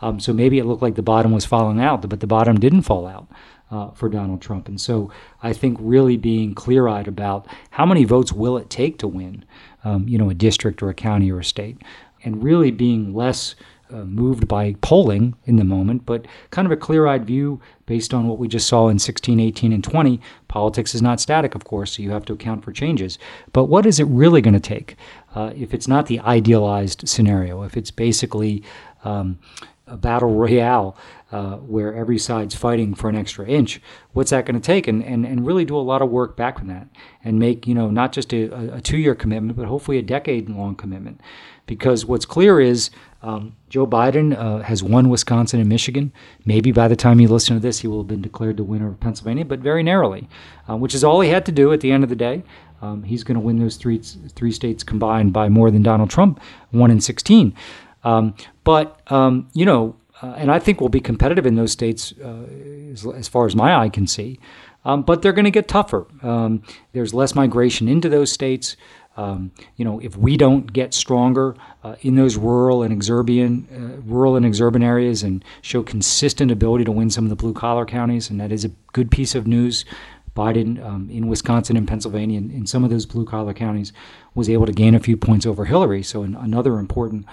Um, 0.00 0.20
so 0.20 0.32
maybe 0.32 0.58
it 0.58 0.64
looked 0.64 0.82
like 0.82 0.94
the 0.94 1.02
bottom 1.02 1.32
was 1.32 1.44
falling 1.44 1.80
out, 1.80 2.08
but 2.08 2.20
the 2.20 2.26
bottom 2.26 2.58
didn't 2.58 2.82
fall 2.82 3.06
out. 3.06 3.28
Uh, 3.70 3.90
for 3.90 4.08
Donald 4.08 4.40
Trump. 4.40 4.66
And 4.66 4.80
so 4.80 5.12
I 5.42 5.52
think 5.52 5.76
really 5.78 6.16
being 6.16 6.54
clear 6.54 6.88
eyed 6.88 7.06
about 7.06 7.46
how 7.68 7.84
many 7.84 8.04
votes 8.04 8.32
will 8.32 8.56
it 8.56 8.70
take 8.70 8.96
to 9.00 9.06
win, 9.06 9.44
um, 9.84 10.08
you 10.08 10.16
know, 10.16 10.30
a 10.30 10.34
district 10.34 10.82
or 10.82 10.88
a 10.88 10.94
county 10.94 11.30
or 11.30 11.40
a 11.40 11.44
state, 11.44 11.76
and 12.24 12.42
really 12.42 12.70
being 12.70 13.12
less 13.12 13.54
uh, 13.90 14.04
moved 14.04 14.46
by 14.46 14.74
polling 14.80 15.34
in 15.44 15.56
the 15.56 15.64
moment, 15.64 16.04
but 16.06 16.26
kind 16.50 16.66
of 16.66 16.72
a 16.72 16.76
clear 16.76 17.06
eyed 17.06 17.24
view 17.24 17.60
based 17.86 18.12
on 18.12 18.28
what 18.28 18.38
we 18.38 18.48
just 18.48 18.68
saw 18.68 18.88
in 18.88 18.98
16, 18.98 19.40
18, 19.40 19.72
and 19.72 19.82
20. 19.82 20.20
Politics 20.48 20.94
is 20.94 21.02
not 21.02 21.20
static, 21.20 21.54
of 21.54 21.64
course, 21.64 21.92
so 21.92 22.02
you 22.02 22.10
have 22.10 22.24
to 22.26 22.32
account 22.32 22.64
for 22.64 22.72
changes. 22.72 23.18
But 23.52 23.64
what 23.64 23.86
is 23.86 23.98
it 23.98 24.04
really 24.04 24.40
going 24.40 24.54
to 24.54 24.60
take 24.60 24.96
uh, 25.34 25.52
if 25.56 25.72
it's 25.72 25.88
not 25.88 26.06
the 26.06 26.20
idealized 26.20 27.08
scenario, 27.08 27.62
if 27.62 27.76
it's 27.76 27.90
basically 27.90 28.62
um, 29.04 29.38
a 29.86 29.96
battle 29.96 30.34
royale 30.34 30.96
uh, 31.30 31.56
where 31.56 31.94
every 31.94 32.18
side's 32.18 32.54
fighting 32.54 32.94
for 32.94 33.08
an 33.08 33.16
extra 33.16 33.46
inch, 33.46 33.80
what's 34.12 34.30
that 34.30 34.46
going 34.46 34.60
to 34.60 34.66
take? 34.66 34.88
And, 34.88 35.02
and, 35.04 35.26
and 35.26 35.46
really 35.46 35.64
do 35.64 35.76
a 35.76 35.80
lot 35.80 36.02
of 36.02 36.10
work 36.10 36.36
back 36.36 36.58
from 36.58 36.68
that 36.68 36.88
and 37.22 37.38
make, 37.38 37.66
you 37.66 37.74
know, 37.74 37.90
not 37.90 38.12
just 38.12 38.32
a, 38.32 38.74
a 38.76 38.80
two 38.80 38.96
year 38.98 39.14
commitment, 39.14 39.56
but 39.56 39.66
hopefully 39.66 39.98
a 39.98 40.02
decade 40.02 40.48
long 40.48 40.74
commitment. 40.74 41.20
Because 41.66 42.06
what's 42.06 42.24
clear 42.24 42.60
is 42.60 42.90
um, 43.22 43.56
Joe 43.68 43.86
Biden 43.86 44.36
uh, 44.36 44.62
has 44.62 44.82
won 44.82 45.08
Wisconsin 45.08 45.58
and 45.60 45.68
Michigan. 45.68 46.12
Maybe 46.44 46.70
by 46.70 46.86
the 46.86 46.96
time 46.96 47.20
you 47.20 47.28
listen 47.28 47.56
to 47.56 47.60
this, 47.60 47.80
he 47.80 47.88
will 47.88 47.98
have 47.98 48.06
been 48.06 48.22
declared 48.22 48.56
the 48.56 48.64
winner 48.64 48.88
of 48.88 49.00
Pennsylvania, 49.00 49.44
but 49.44 49.58
very 49.58 49.82
narrowly, 49.82 50.28
uh, 50.68 50.76
which 50.76 50.94
is 50.94 51.02
all 51.02 51.20
he 51.20 51.30
had 51.30 51.44
to 51.46 51.52
do 51.52 51.72
at 51.72 51.80
the 51.80 51.90
end 51.90 52.04
of 52.04 52.10
the 52.10 52.16
day. 52.16 52.44
Um, 52.80 53.02
he's 53.02 53.24
going 53.24 53.34
to 53.34 53.40
win 53.40 53.58
those 53.58 53.76
three 53.76 53.98
three 53.98 54.52
states 54.52 54.84
combined 54.84 55.32
by 55.32 55.48
more 55.48 55.70
than 55.70 55.82
Donald 55.82 56.10
Trump, 56.10 56.40
won 56.72 56.92
in 56.92 57.00
sixteen. 57.00 57.54
Um, 58.04 58.34
but 58.62 59.00
um, 59.10 59.48
you 59.52 59.66
know, 59.66 59.96
uh, 60.22 60.34
and 60.36 60.50
I 60.50 60.60
think 60.60 60.80
we'll 60.80 60.88
be 60.88 61.00
competitive 61.00 61.44
in 61.44 61.56
those 61.56 61.72
states 61.72 62.14
uh, 62.24 62.44
as, 62.92 63.04
as, 63.06 63.26
far 63.26 63.46
as 63.46 63.56
my 63.56 63.76
eye 63.76 63.88
can 63.88 64.06
see. 64.06 64.38
Um, 64.84 65.02
but 65.02 65.22
they're 65.22 65.32
going 65.32 65.44
to 65.44 65.50
get 65.50 65.66
tougher. 65.66 66.06
Um, 66.22 66.62
there's 66.92 67.12
less 67.12 67.34
migration 67.34 67.88
into 67.88 68.08
those 68.08 68.30
states. 68.30 68.76
Um, 69.18 69.50
you 69.74 69.84
know, 69.84 69.98
if 69.98 70.16
we 70.16 70.36
don't 70.36 70.72
get 70.72 70.94
stronger 70.94 71.56
uh, 71.82 71.96
in 72.02 72.14
those 72.14 72.36
rural 72.36 72.84
and 72.84 72.96
exurban, 72.96 73.66
uh, 73.72 74.00
rural 74.02 74.36
and 74.36 74.46
exurban 74.46 74.84
areas, 74.84 75.24
and 75.24 75.44
show 75.60 75.82
consistent 75.82 76.52
ability 76.52 76.84
to 76.84 76.92
win 76.92 77.10
some 77.10 77.24
of 77.24 77.30
the 77.30 77.36
blue 77.36 77.52
collar 77.52 77.84
counties, 77.84 78.30
and 78.30 78.40
that 78.40 78.52
is 78.52 78.64
a 78.64 78.68
good 78.92 79.10
piece 79.10 79.34
of 79.34 79.46
news. 79.46 79.84
Biden 80.36 80.80
um, 80.86 81.10
in 81.10 81.26
Wisconsin 81.26 81.76
and 81.76 81.88
Pennsylvania, 81.88 82.38
in 82.38 82.64
some 82.64 82.84
of 82.84 82.90
those 82.90 83.06
blue 83.06 83.24
collar 83.24 83.52
counties, 83.52 83.92
was 84.36 84.48
able 84.48 84.66
to 84.66 84.72
gain 84.72 84.94
a 84.94 85.00
few 85.00 85.16
points 85.16 85.46
over 85.46 85.64
Hillary. 85.64 86.04
So, 86.04 86.22
another 86.22 86.78
important 86.78 87.26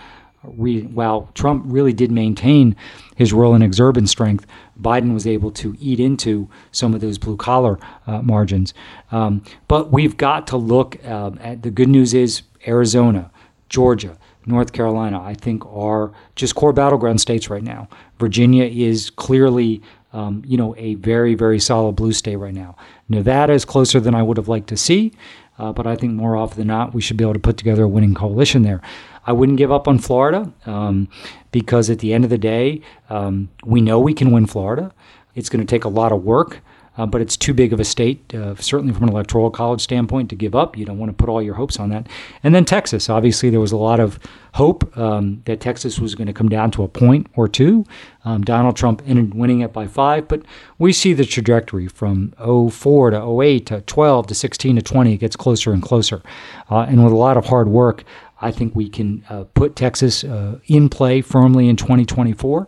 re, 0.47 0.81
while 0.81 1.29
Trump 1.33 1.63
really 1.67 1.93
did 1.93 2.11
maintain 2.11 2.75
his 3.15 3.33
rural 3.33 3.53
and 3.53 3.63
exurban 3.63 4.07
strength, 4.07 4.45
Biden 4.81 5.13
was 5.13 5.25
able 5.25 5.51
to 5.51 5.75
eat 5.79 5.99
into 5.99 6.49
some 6.71 6.93
of 6.93 7.01
those 7.01 7.17
blue 7.17 7.37
collar 7.37 7.79
uh, 8.07 8.21
margins. 8.21 8.73
Um, 9.11 9.43
but 9.67 9.91
we've 9.91 10.17
got 10.17 10.47
to 10.47 10.57
look 10.57 10.97
uh, 11.05 11.31
at 11.39 11.63
the 11.63 11.71
good 11.71 11.89
news 11.89 12.13
is 12.13 12.43
Arizona, 12.67 13.31
Georgia, 13.69 14.17
North 14.45 14.73
Carolina, 14.73 15.21
I 15.21 15.33
think 15.33 15.65
are 15.65 16.11
just 16.35 16.55
core 16.55 16.73
battleground 16.73 17.21
states 17.21 17.49
right 17.49 17.63
now. 17.63 17.87
Virginia 18.19 18.65
is 18.65 19.09
clearly, 19.09 19.81
um, 20.13 20.43
you 20.45 20.57
know, 20.57 20.75
a 20.77 20.95
very, 20.95 21.35
very 21.35 21.59
solid 21.59 21.93
blue 21.95 22.13
state 22.13 22.35
right 22.35 22.53
now. 22.53 22.75
Nevada 23.09 23.53
is 23.53 23.65
closer 23.65 23.99
than 23.99 24.13
I 24.13 24.21
would 24.21 24.37
have 24.37 24.47
liked 24.47 24.67
to 24.67 24.77
see, 24.77 25.13
uh, 25.57 25.71
but 25.71 25.87
I 25.87 25.95
think 25.95 26.13
more 26.13 26.35
often 26.35 26.59
than 26.59 26.67
not, 26.67 26.93
we 26.93 27.01
should 27.01 27.17
be 27.17 27.23
able 27.23 27.33
to 27.33 27.39
put 27.39 27.57
together 27.57 27.83
a 27.83 27.87
winning 27.87 28.13
coalition 28.13 28.61
there. 28.61 28.81
I 29.26 29.32
wouldn't 29.32 29.57
give 29.57 29.71
up 29.71 29.88
on 29.88 29.99
Florida 29.99 30.51
um, 30.65 31.07
because 31.51 31.89
at 31.89 31.99
the 31.99 32.13
end 32.13 32.23
of 32.23 32.30
the 32.30 32.38
day, 32.38 32.82
um, 33.09 33.49
we 33.63 33.82
know 33.82 33.99
we 33.99 34.13
can 34.13 34.32
win 34.32 34.45
Florida. 34.45 34.93
It's 35.34 35.49
going 35.49 35.65
to 35.65 35.69
take 35.69 35.84
a 35.84 35.89
lot 35.89 36.11
of 36.11 36.23
work. 36.23 36.61
Uh, 36.97 37.05
but 37.05 37.19
it's 37.19 37.36
too 37.36 37.53
big 37.53 37.73
of 37.73 37.80
a 37.80 37.84
state, 37.84 38.34
uh, 38.34 38.55
certainly 38.55 38.93
from 38.93 39.03
an 39.03 39.09
electoral 39.09 39.51
college 39.51 39.82
standpoint, 39.82 40.30
to 40.30 40.36
give 40.36 40.55
up. 40.55 40.78
You 40.78 40.86
don't 40.86 40.97
want 40.97 41.09
to 41.09 41.13
put 41.13 41.30
all 41.30 41.41
your 41.41 41.55
hopes 41.55 41.78
on 41.78 41.89
that. 41.89 42.07
And 42.41 42.55
then 42.55 42.63
Texas, 42.63 43.09
obviously, 43.09 43.49
there 43.49 43.59
was 43.59 43.73
a 43.73 43.78
lot 43.78 43.99
of 43.99 44.17
hope 44.53 44.97
um, 44.97 45.41
that 45.45 45.59
Texas 45.59 45.99
was 45.99 46.15
going 46.15 46.28
to 46.28 46.34
come 46.34 46.47
down 46.47 46.71
to 46.71 46.84
a 46.84 46.88
point 46.88 47.28
or 47.36 47.49
two. 47.49 47.84
Um, 48.23 48.43
Donald 48.43 48.78
Trump 48.78 49.01
ended 49.05 49.34
winning 49.34 49.59
it 49.59 49.73
by 49.73 49.88
five, 49.88 50.30
but 50.30 50.43
we 50.78 50.93
see 50.93 51.13
the 51.13 51.26
trajectory 51.26 51.89
from 51.89 52.34
04 52.39 53.09
to 53.11 53.41
08 53.41 53.65
to 53.65 53.82
12 53.82 54.28
to 54.28 54.36
16 54.36 54.78
to 54.78 54.82
20. 54.82 55.13
It 55.13 55.17
gets 55.17 55.36
closer 55.36 55.73
and 55.73 55.84
closer. 55.84 56.23
Uh, 56.71 56.86
and 56.88 57.03
with 57.03 57.11
a 57.11 57.17
lot 57.17 57.36
of 57.36 57.45
hard 57.45 57.67
work, 57.67 58.05
I 58.41 58.51
think 58.51 58.75
we 58.75 58.89
can 58.89 59.23
uh, 59.29 59.45
put 59.53 59.75
Texas 59.75 60.23
uh, 60.23 60.59
in 60.65 60.89
play 60.89 61.21
firmly 61.21 61.69
in 61.69 61.75
2024 61.75 62.67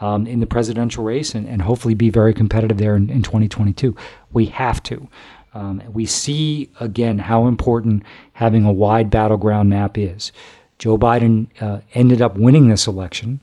um, 0.00 0.26
in 0.26 0.40
the 0.40 0.46
presidential 0.46 1.04
race 1.04 1.34
and, 1.34 1.48
and, 1.48 1.62
hopefully 1.62 1.94
be 1.94 2.10
very 2.10 2.34
competitive 2.34 2.76
there 2.76 2.96
in, 2.96 3.08
in 3.08 3.22
2022. 3.22 3.96
We 4.32 4.46
have 4.46 4.82
to. 4.84 5.08
Um, 5.54 5.82
we 5.90 6.04
see 6.04 6.70
again 6.80 7.18
how 7.18 7.46
important 7.46 8.02
having 8.34 8.66
a 8.66 8.72
wide 8.72 9.08
battleground 9.08 9.70
map 9.70 9.96
is. 9.96 10.32
Joe 10.78 10.98
Biden 10.98 11.46
uh, 11.62 11.80
ended 11.94 12.20
up 12.20 12.36
winning 12.36 12.68
this 12.68 12.86
election, 12.86 13.40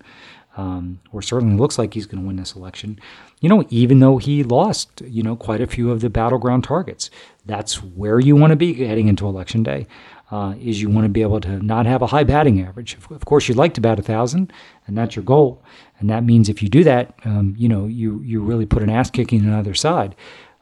um, 0.55 0.99
or 1.11 1.23
certainly 1.23 1.57
looks 1.57 1.79
like 1.79 1.95
he's 1.95 2.05
going 2.05 2.21
to 2.21 2.27
win 2.27 2.35
this 2.35 2.53
election. 2.53 2.99
You 3.41 3.49
know, 3.49 3.65
even 3.71 3.99
though 3.99 4.19
he 4.19 4.43
lost, 4.43 5.01
you 5.01 5.23
know, 5.23 5.35
quite 5.35 5.59
a 5.59 5.65
few 5.65 5.89
of 5.89 6.01
the 6.01 6.09
battleground 6.11 6.63
targets. 6.63 7.09
That's 7.45 7.81
where 7.81 8.19
you 8.19 8.35
want 8.35 8.51
to 8.51 8.55
be 8.55 8.73
heading 8.73 9.07
into 9.07 9.25
election 9.25 9.63
day 9.63 9.87
uh, 10.31 10.55
is 10.59 10.81
you 10.81 10.89
want 10.89 11.05
to 11.05 11.09
be 11.09 11.21
able 11.21 11.39
to 11.41 11.63
not 11.63 11.85
have 11.85 12.01
a 12.01 12.07
high 12.07 12.23
batting 12.23 12.61
average. 12.61 12.97
Of 13.09 13.25
course, 13.25 13.47
you'd 13.47 13.57
like 13.57 13.73
to 13.75 13.81
bat 13.81 13.99
a 13.99 14.01
thousand, 14.01 14.51
and 14.87 14.97
that's 14.97 15.15
your 15.15 15.23
goal. 15.23 15.61
And 15.99 16.09
that 16.09 16.23
means 16.23 16.49
if 16.49 16.63
you 16.63 16.69
do 16.69 16.83
that, 16.83 17.13
um, 17.25 17.55
you 17.57 17.69
know, 17.69 17.85
you 17.85 18.21
you 18.21 18.41
really 18.41 18.65
put 18.65 18.83
an 18.83 18.89
ass 18.89 19.09
kicking 19.09 19.47
on 19.47 19.53
either 19.59 19.73
side. 19.73 20.15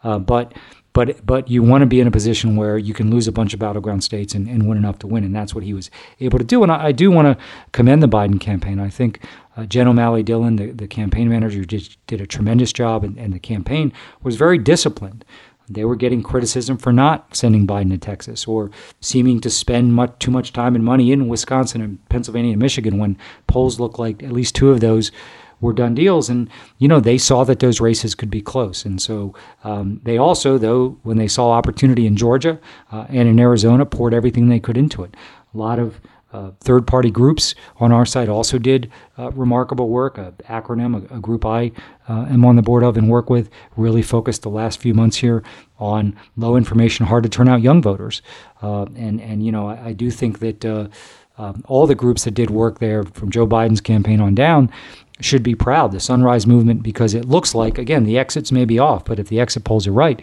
Uh, 0.03 0.20
but 0.20 0.53
but 0.93 1.26
but 1.26 1.49
you 1.49 1.64
want 1.64 1.84
to 1.84 1.86
be 1.86 1.99
in 1.99 2.07
a 2.07 2.12
position 2.12 2.55
where 2.55 2.78
you 2.78 2.93
can 2.93 3.09
lose 3.09 3.28
a 3.28 3.32
bunch 3.32 3.53
of 3.53 3.59
battleground 3.59 4.03
states 4.03 4.36
and, 4.36 4.47
and 4.47 4.68
win 4.68 4.78
enough 4.78 4.99
to 4.99 5.07
win, 5.07 5.24
and 5.24 5.36
that's 5.36 5.55
what 5.55 5.64
he 5.64 5.74
was 5.74 5.89
able 6.20 6.38
to 6.38 6.43
do. 6.43 6.64
And 6.64 6.72
I, 6.72 6.88
I 6.88 6.91
do 6.91 7.09
want 7.09 7.28
to 7.28 7.43
commend 7.72 8.03
the 8.03 8.09
Biden 8.09 8.39
campaign. 8.39 8.80
I 8.80 8.89
think 8.89 9.24
uh, 9.55 9.66
Jen 9.66 9.88
O'Malley 9.88 10.24
Dillon, 10.24 10.57
the, 10.57 10.72
the 10.72 10.88
campaign 10.88 11.30
manager, 11.30 11.64
did, 11.64 11.95
did 12.07 12.22
a 12.22 12.28
tremendous 12.28 12.74
job, 12.74 13.03
and, 13.03 13.18
and 13.18 13.34
the 13.34 13.39
campaign 13.39 13.93
was 14.24 14.36
very 14.36 14.57
disciplined. 14.57 15.24
They 15.74 15.86
were 15.86 15.95
getting 15.95 16.24
criticism 16.24 16.78
for 16.78 16.91
not 16.93 17.36
sending 17.36 17.67
Biden 17.67 17.89
to 17.91 17.97
Texas 17.97 18.45
or 18.47 18.72
seeming 18.99 19.39
to 19.41 19.49
spend 19.49 19.93
much, 19.93 20.13
too 20.19 20.32
much 20.32 20.53
time 20.53 20.76
and 20.76 20.84
money 20.84 21.11
in 21.11 21.28
Wisconsin 21.28 21.82
and 21.82 22.09
Pennsylvania 22.09 22.51
and 22.51 22.61
Michigan 22.61 22.97
when 22.97 23.17
polls 23.47 23.80
looked 23.80 23.99
like 23.99 24.24
at 24.24 24.32
least 24.32 24.55
two 24.55 24.72
of 24.72 24.80
those 24.80 25.11
were 25.61 25.74
done 25.74 25.93
deals. 25.95 26.30
And, 26.30 26.49
you 26.80 26.88
know, 26.88 26.99
they 26.99 27.17
saw 27.17 27.43
that 27.43 27.59
those 27.59 27.80
races 27.80 28.15
could 28.15 28.32
be 28.32 28.41
close. 28.41 28.84
And 28.84 29.01
so 29.01 29.34
um, 29.63 30.01
they 30.03 30.17
also, 30.17 30.57
though, 30.57 30.97
when 31.03 31.17
they 31.17 31.28
saw 31.28 31.51
opportunity 31.51 32.07
in 32.07 32.17
Georgia 32.17 32.59
uh, 32.91 33.05
and 33.09 33.30
in 33.30 33.39
Arizona, 33.39 33.86
poured 33.86 34.13
everything 34.13 34.49
they 34.49 34.59
could 34.59 34.78
into 34.78 35.03
it. 35.03 35.15
A 35.53 35.57
lot 35.57 35.80
of 35.80 36.01
uh, 36.34 36.52
third 36.60 36.88
party 36.88 37.12
groups 37.12 37.56
on 37.78 37.92
our 37.92 38.06
side 38.06 38.30
also 38.30 38.58
did 38.58 38.92
uh, 39.18 39.32
remarkable 39.32 39.90
work. 39.90 40.18
A 40.18 40.34
ACRONYM, 40.50 41.12
a, 41.12 41.16
a 41.16 41.20
group 41.20 41.46
I 41.46 41.72
uh, 42.08 42.26
am 42.30 42.46
on 42.46 42.56
the 42.56 42.62
board 42.62 42.84
of 42.84 42.98
and 42.98 43.10
work 43.10 43.30
with, 43.30 43.50
really 43.76 44.02
focused 44.02 44.42
the 44.42 44.50
last 44.50 44.80
few 44.80 44.94
months 44.94 45.18
here 45.18 45.44
on 45.80 46.18
low 46.38 46.56
information, 46.56 47.06
hard 47.06 47.24
to 47.24 47.30
turn 47.30 47.48
out 47.48 47.62
young 47.62 47.82
voters. 47.82 48.22
Uh, 48.62 48.84
and, 48.96 49.20
and, 49.22 49.46
you 49.46 49.52
know, 49.52 49.68
I, 49.68 49.88
I 49.88 49.94
do 49.94 50.12
think 50.12 50.40
that 50.40 50.64
uh, 50.64 50.88
um, 51.38 51.64
all 51.68 51.88
the 51.88 51.96
groups 51.96 52.24
that 52.24 52.34
did 52.34 52.50
work 52.50 52.80
there, 52.80 53.04
from 53.04 53.32
Joe 53.32 53.48
Biden's 53.48 53.82
campaign 53.82 54.22
on 54.22 54.36
down, 54.36 54.72
should 55.20 55.44
be 55.44 55.56
proud. 55.56 55.92
The 55.92 56.00
Sunrise 56.00 56.48
Movement, 56.48 56.84
because 56.84 57.14
it 57.14 57.26
looks 57.26 57.54
like, 57.54 57.78
again, 57.78 58.06
the 58.06 58.18
exits 58.18 58.52
may 58.52 58.66
be 58.66 58.80
off, 58.80 59.06
but 59.06 59.20
if 59.20 59.28
the 59.28 59.40
exit 59.40 59.64
polls 59.64 59.88
are 59.88 59.92
right, 59.92 60.22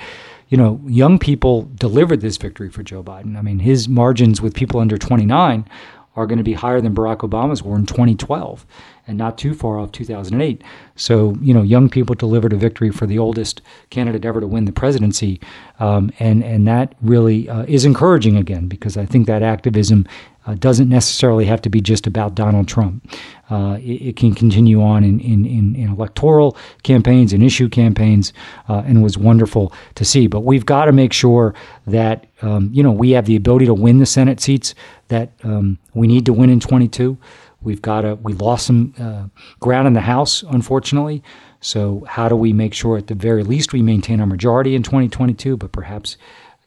you 0.48 0.56
know, 0.56 0.80
young 0.86 1.18
people 1.18 1.70
delivered 1.74 2.20
this 2.20 2.36
victory 2.36 2.70
for 2.70 2.82
Joe 2.82 3.02
Biden. 3.02 3.36
I 3.36 3.42
mean, 3.42 3.58
his 3.58 3.88
margins 3.88 4.40
with 4.40 4.54
people 4.54 4.80
under 4.80 4.96
29 4.96 5.68
are 6.16 6.26
going 6.26 6.38
to 6.38 6.44
be 6.44 6.54
higher 6.54 6.80
than 6.80 6.94
Barack 6.94 7.18
Obama's 7.18 7.62
were 7.62 7.76
in 7.76 7.86
2012 7.86 8.66
and 9.06 9.16
not 9.16 9.38
too 9.38 9.54
far 9.54 9.78
off 9.78 9.90
2008. 9.92 10.62
So, 10.96 11.36
you 11.40 11.54
know, 11.54 11.62
young 11.62 11.88
people 11.88 12.14
delivered 12.14 12.52
a 12.52 12.56
victory 12.56 12.90
for 12.90 13.06
the 13.06 13.18
oldest 13.18 13.62
candidate 13.90 14.24
ever 14.24 14.40
to 14.40 14.46
win 14.46 14.66
the 14.66 14.72
presidency. 14.72 15.40
Um, 15.80 16.10
and, 16.18 16.44
and 16.44 16.66
that 16.68 16.94
really 17.00 17.48
uh, 17.48 17.64
is 17.66 17.84
encouraging 17.84 18.36
again, 18.36 18.68
because 18.68 18.96
I 18.96 19.06
think 19.06 19.26
that 19.26 19.42
activism 19.42 20.06
uh, 20.48 20.54
doesn't 20.54 20.88
necessarily 20.88 21.44
have 21.44 21.60
to 21.60 21.68
be 21.68 21.80
just 21.80 22.06
about 22.06 22.34
Donald 22.34 22.68
Trump. 22.68 23.06
Uh, 23.50 23.76
it, 23.80 24.08
it, 24.08 24.16
can 24.16 24.34
continue 24.34 24.82
on 24.82 25.04
in, 25.04 25.20
in, 25.20 25.44
in, 25.44 25.76
in, 25.76 25.90
electoral 25.90 26.56
campaigns 26.82 27.34
and 27.34 27.42
issue 27.42 27.68
campaigns, 27.68 28.32
uh, 28.68 28.82
and 28.86 29.02
was 29.02 29.18
wonderful 29.18 29.72
to 29.94 30.06
see. 30.06 30.26
But 30.26 30.40
we've 30.40 30.64
got 30.64 30.86
to 30.86 30.92
make 30.92 31.12
sure 31.12 31.54
that 31.86 32.26
um, 32.40 32.70
you 32.72 32.82
know 32.82 32.92
we 32.92 33.10
have 33.10 33.26
the 33.26 33.36
ability 33.36 33.66
to 33.66 33.74
win 33.74 33.98
the 33.98 34.06
Senate 34.06 34.40
seats 34.40 34.74
that 35.08 35.32
um, 35.42 35.78
we 35.94 36.06
need 36.06 36.26
to 36.26 36.32
win 36.32 36.50
in 36.50 36.60
22. 36.60 37.18
We've 37.60 37.82
got 37.82 38.02
to. 38.02 38.14
We 38.16 38.34
lost 38.34 38.66
some 38.66 38.94
uh, 38.98 39.24
ground 39.58 39.88
in 39.88 39.94
the 39.94 40.00
House, 40.00 40.44
unfortunately. 40.44 41.22
So, 41.60 42.04
how 42.08 42.28
do 42.28 42.36
we 42.36 42.52
make 42.52 42.72
sure 42.72 42.96
at 42.96 43.08
the 43.08 43.14
very 43.14 43.42
least 43.42 43.72
we 43.72 43.82
maintain 43.82 44.20
our 44.20 44.26
majority 44.26 44.76
in 44.76 44.82
2022, 44.82 45.56
but 45.56 45.72
perhaps 45.72 46.16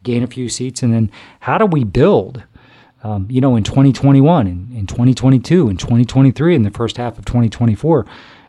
gain 0.03 0.21
a 0.21 0.27
few 0.27 0.49
seats? 0.49 0.83
And 0.83 0.93
then, 0.93 1.09
how 1.39 1.57
do 1.57 1.65
we 1.65 1.83
build? 1.83 2.43
Um, 3.03 3.25
you 3.31 3.41
know, 3.41 3.55
in 3.55 3.63
2021, 3.63 4.45
in, 4.45 4.69
in 4.75 4.85
2022, 4.85 5.69
in 5.69 5.77
2023, 5.77 6.53
in 6.53 6.61
the 6.61 6.69
first 6.69 6.97
half 6.97 7.17
of 7.17 7.25
2024, 7.25 8.05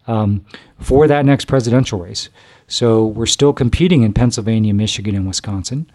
um, 0.07 0.45
for 0.79 1.07
that 1.07 1.25
next 1.25 1.47
presidential 1.47 1.99
race. 1.99 2.29
So 2.67 3.07
we're 3.07 3.27
still 3.27 3.53
competing 3.53 4.03
in 4.03 4.13
Pennsylvania, 4.13 4.75
Michigan, 4.75 5.15
and 5.15 5.27
Wisconsin. 5.27 5.91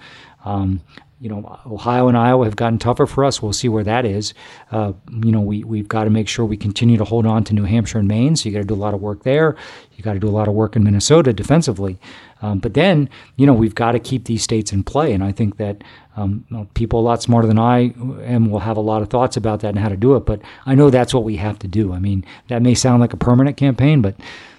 Um, 0.45 0.81
you 1.19 1.29
know, 1.29 1.59
Ohio 1.65 2.07
and 2.07 2.17
Iowa 2.17 2.45
have 2.45 2.55
gotten 2.55 2.77
tougher 2.77 3.07
for 3.07 3.25
us. 3.25 3.41
We'll 3.41 3.53
see 3.53 3.69
where 3.69 3.83
that 3.83 4.05
is. 4.05 4.35
Uh, 4.71 4.93
you 5.11 5.31
know, 5.31 5.41
we, 5.41 5.63
we've 5.63 5.87
got 5.87 6.03
to 6.03 6.11
make 6.11 6.27
sure 6.27 6.45
we 6.45 6.57
continue 6.57 6.97
to 6.97 7.03
hold 7.03 7.25
on 7.25 7.43
to 7.45 7.55
New 7.55 7.63
Hampshire 7.63 7.97
and 7.97 8.07
Maine. 8.07 8.35
So 8.35 8.47
you 8.47 8.53
got 8.53 8.61
to 8.61 8.67
do 8.67 8.75
a 8.75 8.75
lot 8.75 8.93
of 8.93 9.01
work 9.01 9.23
there. 9.23 9.55
You 9.95 10.03
got 10.03 10.13
to 10.13 10.19
do 10.19 10.27
a 10.27 10.29
lot 10.29 10.47
of 10.47 10.53
work 10.53 10.75
in 10.75 10.83
Minnesota 10.83 11.33
defensively. 11.33 11.97
Um, 12.43 12.59
but 12.59 12.75
then, 12.75 13.09
you 13.35 13.47
know, 13.47 13.53
we've 13.53 13.73
got 13.73 13.93
to 13.93 13.99
keep 13.99 14.25
these 14.25 14.43
states 14.43 14.71
in 14.71 14.83
play. 14.83 15.11
And 15.11 15.23
I 15.23 15.31
think 15.31 15.57
that 15.57 15.83
um, 16.15 16.45
people 16.75 16.99
a 16.99 17.01
lot 17.01 17.23
smarter 17.23 17.47
than 17.47 17.57
I 17.57 17.93
am 18.23 18.51
will 18.51 18.59
have 18.59 18.77
a 18.77 18.81
lot 18.81 19.01
of 19.01 19.09
thoughts 19.09 19.37
about 19.37 19.61
that 19.61 19.69
and 19.69 19.79
how 19.79 19.89
to 19.89 19.97
do 19.97 20.15
it. 20.15 20.25
But 20.25 20.41
I 20.67 20.75
know 20.75 20.91
that's 20.91 21.15
what 21.15 21.23
we 21.23 21.37
have 21.37 21.57
to 21.59 21.67
do. 21.67 21.93
I 21.93 21.99
mean, 21.99 22.25
that 22.49 22.61
may 22.61 22.75
sound 22.75 23.01
like 23.01 23.13
a 23.13 23.17
permanent 23.17 23.57
campaign, 23.57 24.03
but 24.03 24.15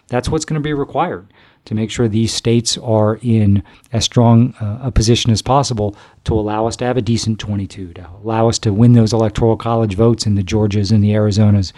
that's 0.08 0.28
what's 0.28 0.44
going 0.44 0.60
to 0.60 0.64
be 0.64 0.72
required 0.72 1.28
to 1.68 1.74
make 1.74 1.90
sure 1.90 2.08
these 2.08 2.32
states 2.32 2.78
are 2.78 3.18
in 3.20 3.62
as 3.92 4.02
strong 4.02 4.54
uh, 4.54 4.78
a 4.84 4.90
position 4.90 5.30
as 5.30 5.42
possible 5.42 5.94
to 6.24 6.32
allow 6.32 6.66
us 6.66 6.76
to 6.76 6.84
have 6.86 6.96
a 6.96 7.02
decent 7.02 7.38
22, 7.38 7.92
to 7.92 8.08
allow 8.24 8.48
us 8.48 8.58
to 8.58 8.72
win 8.72 8.94
those 8.94 9.12
electoral 9.12 9.54
college 9.54 9.94
votes 9.94 10.24
in 10.24 10.34
the 10.34 10.42
Georgias 10.42 10.90
and 10.90 11.04
the 11.04 11.10
Arizonas, 11.10 11.74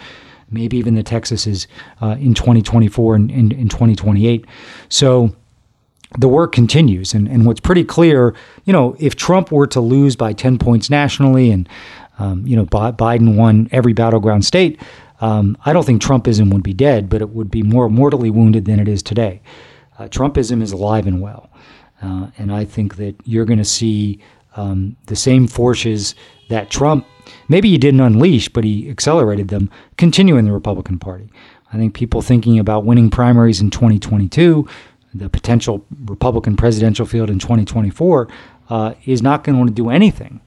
maybe 0.49 0.77
even 0.77 0.95
the 0.95 1.03
Texases 1.03 1.67
uh, 2.01 2.15
in 2.21 2.33
2024 2.33 3.15
and 3.15 3.31
in, 3.31 3.51
in 3.51 3.67
2028. 3.67 4.45
So 4.87 5.35
the 6.19 6.29
work 6.29 6.53
continues. 6.53 7.13
And, 7.13 7.27
and 7.27 7.45
what's 7.45 7.59
pretty 7.59 7.83
clear, 7.83 8.33
you 8.63 8.71
know, 8.71 8.95
if 8.97 9.17
Trump 9.17 9.51
were 9.51 9.67
to 9.67 9.81
lose 9.81 10.15
by 10.15 10.31
10 10.31 10.57
points 10.57 10.89
nationally 10.89 11.51
and, 11.51 11.67
um, 12.17 12.47
you 12.47 12.55
know, 12.55 12.65
Biden 12.65 13.35
won 13.35 13.67
every 13.73 13.91
battleground 13.91 14.45
state, 14.45 14.79
um, 15.19 15.57
I 15.65 15.73
don't 15.73 15.85
think 15.85 16.01
Trumpism 16.01 16.53
would 16.53 16.63
be 16.63 16.73
dead, 16.73 17.09
but 17.09 17.21
it 17.21 17.31
would 17.31 17.51
be 17.51 17.61
more 17.61 17.89
mortally 17.89 18.29
wounded 18.29 18.63
than 18.63 18.79
it 18.79 18.87
is 18.87 19.03
today 19.03 19.41
uh, 19.99 20.07
Trumpism 20.07 20.61
is 20.61 20.71
alive 20.71 21.07
and 21.07 21.21
well. 21.21 21.49
Uh, 22.01 22.27
and 22.37 22.51
I 22.51 22.65
think 22.65 22.95
that 22.95 23.15
you're 23.25 23.45
going 23.45 23.59
to 23.59 23.65
see 23.65 24.19
um, 24.55 24.95
the 25.05 25.15
same 25.15 25.47
forces 25.47 26.15
that 26.49 26.69
Trump, 26.69 27.05
maybe 27.47 27.69
he 27.69 27.77
didn't 27.77 28.01
unleash, 28.01 28.49
but 28.49 28.63
he 28.63 28.89
accelerated 28.89 29.49
them, 29.49 29.69
continue 29.97 30.37
in 30.37 30.45
the 30.45 30.51
Republican 30.51 30.99
Party. 30.99 31.29
I 31.71 31.77
think 31.77 31.93
people 31.93 32.21
thinking 32.21 32.59
about 32.59 32.83
winning 32.83 33.09
primaries 33.09 33.61
in 33.61 33.69
2022, 33.69 34.67
the 35.13 35.29
potential 35.29 35.85
Republican 36.05 36.55
presidential 36.57 37.05
field 37.05 37.29
in 37.29 37.39
2024, 37.39 38.27
uh, 38.69 38.93
is 39.05 39.21
not 39.21 39.43
going 39.43 39.55
to 39.55 39.59
want 39.59 39.69
to 39.69 39.75
do 39.75 39.89
anything 39.89 40.41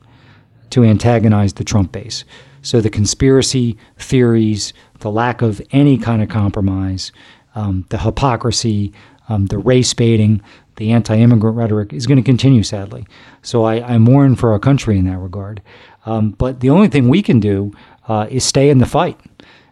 to 0.70 0.84
antagonize 0.84 1.54
the 1.54 1.64
Trump 1.64 1.92
base. 1.92 2.24
So 2.62 2.80
the 2.80 2.90
conspiracy 2.90 3.76
theories, 3.98 4.72
the 5.00 5.10
lack 5.10 5.42
of 5.42 5.60
any 5.70 5.98
kind 5.98 6.22
of 6.22 6.28
compromise, 6.28 7.12
um, 7.54 7.84
the 7.90 7.98
hypocrisy, 7.98 8.92
um, 9.28 9.46
the 9.46 9.58
race 9.58 9.92
baiting, 9.94 10.42
the 10.76 10.92
anti 10.92 11.16
immigrant 11.16 11.56
rhetoric 11.56 11.92
is 11.92 12.06
going 12.06 12.18
to 12.18 12.22
continue, 12.22 12.62
sadly. 12.62 13.06
So 13.42 13.64
I, 13.64 13.94
I, 13.94 13.98
mourn 13.98 14.36
for 14.36 14.52
our 14.52 14.58
country 14.58 14.98
in 14.98 15.04
that 15.06 15.18
regard. 15.18 15.62
Um, 16.06 16.30
but 16.30 16.60
the 16.60 16.70
only 16.70 16.88
thing 16.88 17.08
we 17.08 17.22
can 17.22 17.40
do 17.40 17.72
uh, 18.08 18.26
is 18.30 18.44
stay 18.44 18.70
in 18.70 18.78
the 18.78 18.86
fight 18.86 19.18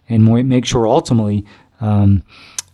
and 0.09 0.25
make 0.49 0.65
sure 0.65 0.87
ultimately, 0.87 1.45
um, 1.81 2.23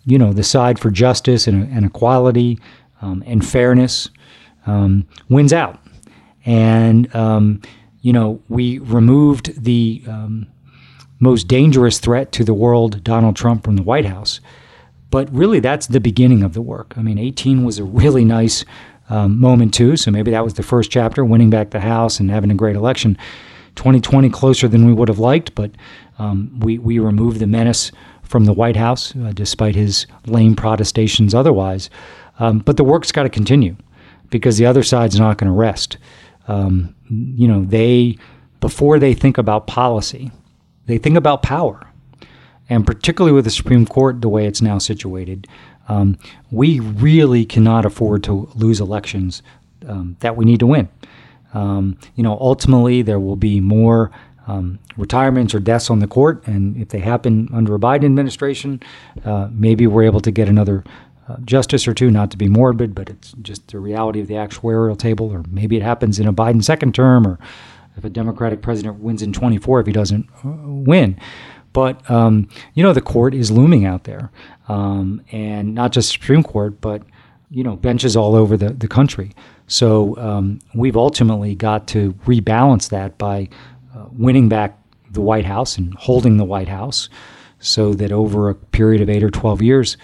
you 0.05 0.19
know, 0.19 0.33
the 0.33 0.45
side 0.45 0.79
for 0.79 0.91
justice 0.91 1.47
and, 1.47 1.71
and 1.73 1.87
equality 1.87 2.59
um, 3.03 3.23
and 3.27 3.47
fairness 3.47 4.11
um, 4.67 5.07
wins 5.29 5.53
out. 5.53 5.81
And, 6.45 7.15
um, 7.15 7.63
you 8.03 8.13
know, 8.13 8.41
we 8.49 8.79
removed 8.79 9.63
the 9.63 10.03
most 11.21 11.49
dangerous 11.49 11.99
threat 11.99 12.33
to 12.33 12.45
the 12.45 12.55
world, 12.55 13.03
Donald 13.03 13.37
Trump, 13.37 13.65
from 13.65 13.77
the 13.77 13.83
White 13.83 14.07
House. 14.07 14.41
But 15.11 15.33
really, 15.35 15.61
that's 15.61 15.87
the 15.87 16.01
beginning 16.01 16.43
of 16.43 16.53
the 16.53 16.63
work. 16.63 16.95
I 16.97 17.03
mean, 17.03 17.19
18 17.19 17.65
was 17.65 17.79
a 17.79 17.85
really 17.85 18.25
nice 18.25 18.65
um, 19.09 19.41
moment, 19.41 19.73
too. 19.73 19.97
So 19.97 20.11
maybe 20.11 20.31
that 20.33 20.45
was 20.45 20.55
the 20.55 20.63
first 20.63 20.91
chapter, 20.91 21.25
winning 21.25 21.51
back 21.51 21.71
the 21.71 21.81
House 21.81 22.21
and 22.21 22.31
having 22.31 22.51
a 22.51 22.55
great 22.55 22.77
election. 22.77 23.17
2020 23.77 24.29
closer 24.31 24.69
than 24.69 24.87
we 24.87 24.93
would 24.93 25.09
have 25.09 25.21
liked, 25.21 25.55
but 25.55 25.71
um, 26.19 26.51
we, 26.61 26.79
we 26.79 26.99
removed 26.99 27.39
the 27.39 27.47
menace 27.47 27.93
from 28.23 28.45
the 28.45 28.53
White 28.53 28.77
House, 28.77 29.17
uh, 29.17 29.33
despite 29.33 29.75
his 29.75 30.07
lame 30.27 30.55
protestations 30.55 31.35
otherwise. 31.35 31.89
Um, 32.39 32.59
but 32.59 32.77
the 32.77 32.85
work's 32.85 33.13
got 33.13 33.23
to 33.23 33.29
continue 33.29 33.77
because 34.31 34.59
the 34.59 34.67
other 34.67 34.83
side's 34.83 35.19
not 35.19 35.39
going 35.39 35.51
to 35.51 35.57
rest. 35.57 35.97
Um, 36.49 36.95
you 37.09 37.49
know, 37.49 37.65
they, 37.65 38.19
before 38.61 38.99
they 38.99 39.15
think 39.15 39.39
about 39.39 39.67
policy, 39.67 40.31
they 40.87 40.99
think 40.99 41.17
about 41.17 41.43
power 41.43 41.88
and 42.69 42.87
particularly 42.87 43.33
with 43.33 43.45
the 43.45 43.51
Supreme 43.51 43.87
Court 43.87 44.21
the 44.21 44.29
way 44.29 44.47
it's 44.47 44.63
now 44.63 44.79
situated, 44.79 45.47
um, 45.89 46.19
we 46.51 46.81
really 46.81 47.45
cannot 47.45 47.85
afford 47.85 48.23
to 48.25 48.51
lose 48.55 48.81
elections 48.81 49.43
um, 49.87 50.17
that 50.21 50.37
we 50.37 50.45
need 50.45 50.61
to 50.61 50.67
win. 50.67 50.89
Um, 51.55 51.99
you 52.15 52.23
know, 52.23 52.37
ultimately 52.41 53.03
there 53.03 53.19
will 53.19 53.37
be 53.37 53.61
more 53.61 54.11
um, 54.47 54.79
retirements 54.97 55.55
or 55.55 55.61
deaths 55.61 55.91
on 55.91 55.99
the 55.99 56.07
court, 56.07 56.47
and 56.47 56.77
if 56.77 56.89
they 56.89 57.01
happen 57.01 57.49
under 57.53 57.75
a 57.75 57.79
Biden 57.79 58.05
administration, 58.05 58.81
uh, 59.25 59.49
maybe 59.53 59.87
we're 59.87 60.05
able 60.05 60.21
to 60.21 60.31
get 60.31 60.49
another. 60.49 60.85
Uh, 61.29 61.37
justice 61.45 61.87
or 61.87 61.93
two, 61.93 62.11
not 62.11 62.31
to 62.31 62.39
be 62.39 62.49
morbid, 62.49 62.95
but 62.95 63.11
it's 63.11 63.35
just 63.43 63.69
the 63.69 63.79
reality 63.79 64.19
of 64.19 64.29
the 64.29 64.33
actuarial 64.33 64.99
table, 64.99 65.31
or 65.31 65.45
maybe 65.51 65.77
it 65.77 65.83
happens 65.83 66.19
in 66.19 66.27
a 66.27 66.33
Biden 66.33 66.65
second 66.65 66.95
term, 66.95 67.27
or 67.27 67.39
if 67.99 68.05
a 68.05 68.09
Democratic 68.09 68.63
president 68.63 69.01
wins 69.01 69.21
in 69.21 69.31
24 69.31 69.81
if 69.81 69.87
he 69.87 69.93
doesn't 69.93 70.27
uh, 70.43 70.49
win. 70.65 71.21
But 71.73 72.09
um, 72.11 72.49
you 72.75 72.83
know, 72.83 72.93
the 72.93 73.01
court 73.01 73.35
is 73.35 73.51
looming 73.51 73.85
out 73.85 74.05
there, 74.05 74.31
um, 74.69 75.23
and 75.33 75.75
not 75.75 75.93
just 75.93 76.11
Supreme 76.11 76.43
Court, 76.43 76.81
but 76.81 77.03
you 77.51 77.63
know, 77.63 77.77
benches 77.77 78.17
all 78.17 78.35
over 78.35 78.57
the, 78.57 78.71
the 78.71 78.89
country. 78.89 79.33
So 79.67 80.17
um, 80.19 80.61
we've 80.75 80.97
ultimately 80.97 81.55
got 81.55 81.87
to 81.89 82.13
rebalance 82.27 82.91
that 82.91 83.17
by 83.19 83.49
uh, 83.95 84.07
winning 84.13 84.49
back 84.49 84.79
the 85.11 85.21
White 85.21 85.47
House 85.47 85.79
and 85.79 85.95
holding 85.95 86.37
the 86.37 86.45
White 86.45 86.69
House, 86.69 87.09
so 87.59 87.95
that 87.95 88.13
over 88.13 88.49
a 88.49 88.55
period 88.55 89.01
of 89.03 89.09
eight 89.09 89.23
or 89.23 89.31
twelve 89.31 89.63
years, 89.63 89.97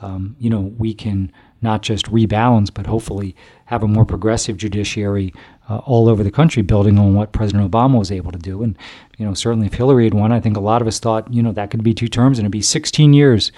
um, 0.00 0.36
you 0.38 0.50
know, 0.50 0.72
we 0.78 0.94
can 0.94 1.32
not 1.60 1.82
just 1.82 2.06
rebalance, 2.06 2.72
but 2.72 2.86
hopefully 2.86 3.36
have 3.66 3.82
a 3.82 3.88
more 3.88 4.04
progressive 4.04 4.56
judiciary 4.56 5.32
uh, 5.68 5.78
all 5.78 6.08
over 6.08 6.22
the 6.22 6.30
country, 6.30 6.62
building 6.62 6.98
on 6.98 7.14
what 7.14 7.32
President 7.32 7.70
Obama 7.70 7.98
was 7.98 8.10
able 8.10 8.32
to 8.32 8.38
do. 8.38 8.62
And 8.62 8.76
you 9.18 9.26
know, 9.26 9.34
certainly 9.34 9.66
if 9.66 9.74
Hillary 9.74 10.04
had 10.04 10.14
won, 10.14 10.32
I 10.32 10.40
think 10.40 10.56
a 10.56 10.60
lot 10.60 10.82
of 10.82 10.88
us 10.88 10.98
thought, 10.98 11.32
you 11.32 11.42
know, 11.42 11.52
that 11.52 11.70
could 11.70 11.82
be 11.82 11.94
two 11.94 12.08
terms 12.08 12.38
and 12.38 12.44
it'd 12.44 12.52
be 12.52 12.62
16 12.62 13.12
years 13.12 13.52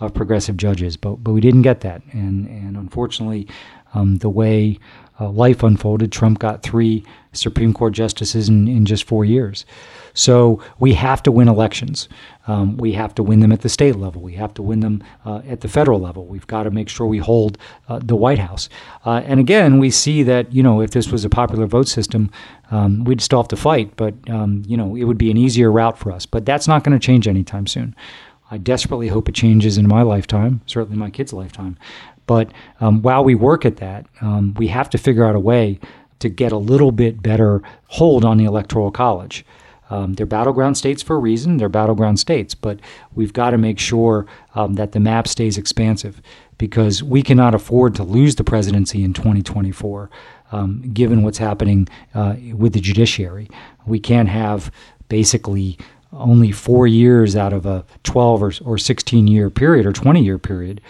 of 0.00 0.14
progressive 0.14 0.56
judges. 0.56 0.96
But 0.96 1.16
but 1.16 1.32
we 1.32 1.40
didn't 1.40 1.62
get 1.62 1.80
that, 1.80 2.02
and 2.12 2.46
and 2.46 2.76
unfortunately, 2.76 3.46
um, 3.94 4.16
the 4.16 4.28
way 4.28 4.78
uh, 5.20 5.28
life 5.28 5.62
unfolded, 5.62 6.10
Trump 6.10 6.38
got 6.38 6.62
three 6.62 7.04
Supreme 7.32 7.74
Court 7.74 7.92
justices 7.92 8.48
in, 8.48 8.66
in 8.66 8.86
just 8.86 9.04
four 9.04 9.24
years. 9.24 9.66
So 10.14 10.62
we 10.78 10.94
have 10.94 11.22
to 11.24 11.32
win 11.32 11.46
elections. 11.48 12.08
Um, 12.48 12.76
we 12.78 12.92
have 12.92 13.14
to 13.14 13.22
win 13.22 13.40
them 13.40 13.52
at 13.52 13.60
the 13.60 13.68
state 13.68 13.96
level. 13.96 14.22
We 14.22 14.32
have 14.34 14.54
to 14.54 14.62
win 14.62 14.80
them 14.80 15.04
uh, 15.24 15.42
at 15.46 15.60
the 15.60 15.68
federal 15.68 16.00
level. 16.00 16.26
We've 16.26 16.46
got 16.46 16.64
to 16.64 16.70
make 16.70 16.88
sure 16.88 17.06
we 17.06 17.18
hold 17.18 17.58
uh, 17.88 18.00
the 18.02 18.16
White 18.16 18.38
House. 18.38 18.68
Uh, 19.04 19.22
and 19.24 19.38
again, 19.38 19.78
we 19.78 19.90
see 19.90 20.22
that 20.24 20.52
you 20.52 20.62
know 20.62 20.80
if 20.80 20.90
this 20.90 21.10
was 21.12 21.24
a 21.24 21.30
popular 21.30 21.66
vote 21.66 21.86
system, 21.86 22.30
um, 22.70 23.04
we'd 23.04 23.20
still 23.20 23.40
have 23.40 23.48
to 23.48 23.56
fight. 23.56 23.96
But 23.96 24.14
um, 24.28 24.62
you 24.66 24.76
know 24.76 24.96
it 24.96 25.04
would 25.04 25.18
be 25.18 25.30
an 25.30 25.36
easier 25.36 25.70
route 25.70 25.98
for 25.98 26.10
us. 26.10 26.26
But 26.26 26.44
that's 26.44 26.66
not 26.66 26.82
going 26.82 26.98
to 26.98 27.04
change 27.04 27.28
anytime 27.28 27.66
soon. 27.66 27.94
I 28.50 28.58
desperately 28.58 29.06
hope 29.08 29.28
it 29.28 29.34
changes 29.36 29.78
in 29.78 29.86
my 29.86 30.02
lifetime, 30.02 30.60
certainly 30.66 30.96
my 30.96 31.10
kids' 31.10 31.32
lifetime. 31.32 31.78
But 32.30 32.52
um, 32.78 33.02
while 33.02 33.24
we 33.24 33.34
work 33.34 33.66
at 33.66 33.78
that, 33.78 34.06
um, 34.20 34.54
we 34.54 34.68
have 34.68 34.88
to 34.90 34.98
figure 34.98 35.24
out 35.24 35.34
a 35.34 35.40
way 35.40 35.80
to 36.20 36.28
get 36.28 36.52
a 36.52 36.58
little 36.58 36.92
bit 36.92 37.20
better 37.20 37.60
hold 37.88 38.24
on 38.24 38.36
the 38.36 38.44
Electoral 38.44 38.92
College. 38.92 39.44
Um, 39.90 40.14
they're 40.14 40.26
battleground 40.26 40.78
states 40.78 41.02
for 41.02 41.16
a 41.16 41.18
reason. 41.18 41.56
They're 41.56 41.68
battleground 41.68 42.20
states, 42.20 42.54
but 42.54 42.78
we've 43.16 43.32
got 43.32 43.50
to 43.50 43.58
make 43.58 43.80
sure 43.80 44.26
um, 44.54 44.74
that 44.74 44.92
the 44.92 45.00
map 45.00 45.26
stays 45.26 45.58
expansive 45.58 46.22
because 46.56 47.02
we 47.02 47.20
cannot 47.20 47.52
afford 47.52 47.96
to 47.96 48.04
lose 48.04 48.36
the 48.36 48.44
presidency 48.44 49.02
in 49.02 49.12
2024, 49.12 50.08
um, 50.52 50.82
given 50.94 51.24
what's 51.24 51.38
happening 51.38 51.88
uh, 52.14 52.36
with 52.54 52.74
the 52.74 52.80
judiciary. 52.80 53.50
We 53.86 53.98
can't 53.98 54.28
have 54.28 54.70
basically 55.08 55.78
only 56.12 56.52
four 56.52 56.86
years 56.86 57.34
out 57.34 57.52
of 57.52 57.66
a 57.66 57.84
12 58.04 58.40
or, 58.40 58.52
or 58.64 58.78
16 58.78 59.26
year 59.26 59.50
period 59.50 59.84
or 59.84 59.92
20 59.92 60.22
year 60.22 60.38
period 60.38 60.80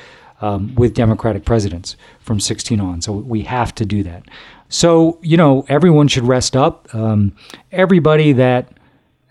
um, 0.40 0.74
with 0.74 0.94
Democratic 0.94 1.44
presidents 1.44 1.96
from 2.20 2.40
16 2.40 2.80
on. 2.80 3.02
So 3.02 3.12
we 3.12 3.42
have 3.42 3.74
to 3.76 3.84
do 3.84 4.02
that. 4.04 4.24
So, 4.68 5.18
you 5.22 5.36
know, 5.36 5.64
everyone 5.68 6.08
should 6.08 6.24
rest 6.24 6.56
up. 6.56 6.92
Um, 6.94 7.32
everybody 7.72 8.32
that, 8.32 8.72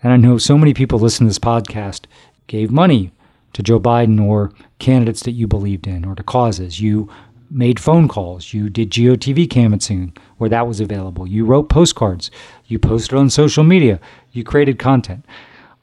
and 0.02 0.12
I 0.12 0.16
know 0.16 0.38
so 0.38 0.58
many 0.58 0.74
people 0.74 0.98
listen 0.98 1.26
to 1.26 1.30
this 1.30 1.38
podcast, 1.38 2.04
gave 2.46 2.70
money 2.70 3.12
to 3.52 3.62
Joe 3.62 3.80
Biden 3.80 4.20
or 4.22 4.52
candidates 4.78 5.22
that 5.22 5.32
you 5.32 5.46
believed 5.46 5.86
in 5.86 6.04
or 6.04 6.14
to 6.14 6.22
causes. 6.22 6.80
You 6.80 7.08
made 7.50 7.80
phone 7.80 8.06
calls. 8.06 8.54
You 8.54 8.68
did 8.70 8.90
GOTV 8.90 9.50
canvassing 9.50 10.16
where 10.36 10.50
that 10.50 10.66
was 10.66 10.80
available. 10.80 11.26
You 11.26 11.44
wrote 11.44 11.68
postcards. 11.68 12.30
You 12.66 12.78
posted 12.78 13.18
on 13.18 13.30
social 13.30 13.64
media. 13.64 13.98
You 14.32 14.44
created 14.44 14.78
content. 14.78 15.24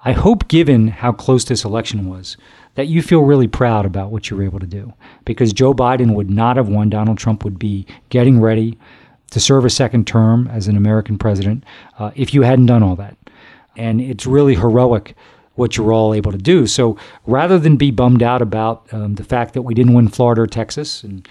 I 0.05 0.13
hope, 0.13 0.47
given 0.47 0.87
how 0.87 1.11
close 1.11 1.43
this 1.43 1.65
election 1.65 2.07
was, 2.07 2.37
that 2.77 2.87
you 2.87 3.01
feel 3.01 3.23
really 3.23 3.47
proud 3.47 3.87
about 3.87 4.11
what 4.11 4.29
you 4.29 4.37
were 4.37 4.43
able 4.43 4.59
to 4.59 4.67
do 4.67 4.93
because 5.25 5.51
Joe 5.51 5.73
Biden 5.73 6.13
would 6.13 6.29
not 6.29 6.57
have 6.57 6.69
won. 6.69 6.91
Donald 6.91 7.17
Trump 7.17 7.43
would 7.43 7.57
be 7.57 7.87
getting 8.09 8.39
ready 8.39 8.77
to 9.31 9.39
serve 9.39 9.65
a 9.65 9.69
second 9.69 10.05
term 10.05 10.47
as 10.47 10.67
an 10.67 10.77
American 10.77 11.17
president 11.17 11.63
uh, 11.97 12.11
if 12.15 12.35
you 12.35 12.43
hadn't 12.43 12.67
done 12.67 12.83
all 12.83 12.95
that. 12.95 13.17
And 13.75 13.99
it's 13.99 14.27
really 14.27 14.53
heroic 14.53 15.15
what 15.55 15.75
you're 15.75 15.91
all 15.91 16.13
able 16.13 16.31
to 16.31 16.37
do. 16.37 16.67
So 16.67 16.97
rather 17.25 17.57
than 17.57 17.77
be 17.77 17.89
bummed 17.89 18.21
out 18.21 18.43
about 18.43 18.85
um, 18.93 19.15
the 19.15 19.23
fact 19.23 19.55
that 19.55 19.63
we 19.63 19.73
didn't 19.73 19.95
win 19.95 20.07
Florida 20.07 20.41
or 20.41 20.47
Texas, 20.47 21.03
and 21.03 21.27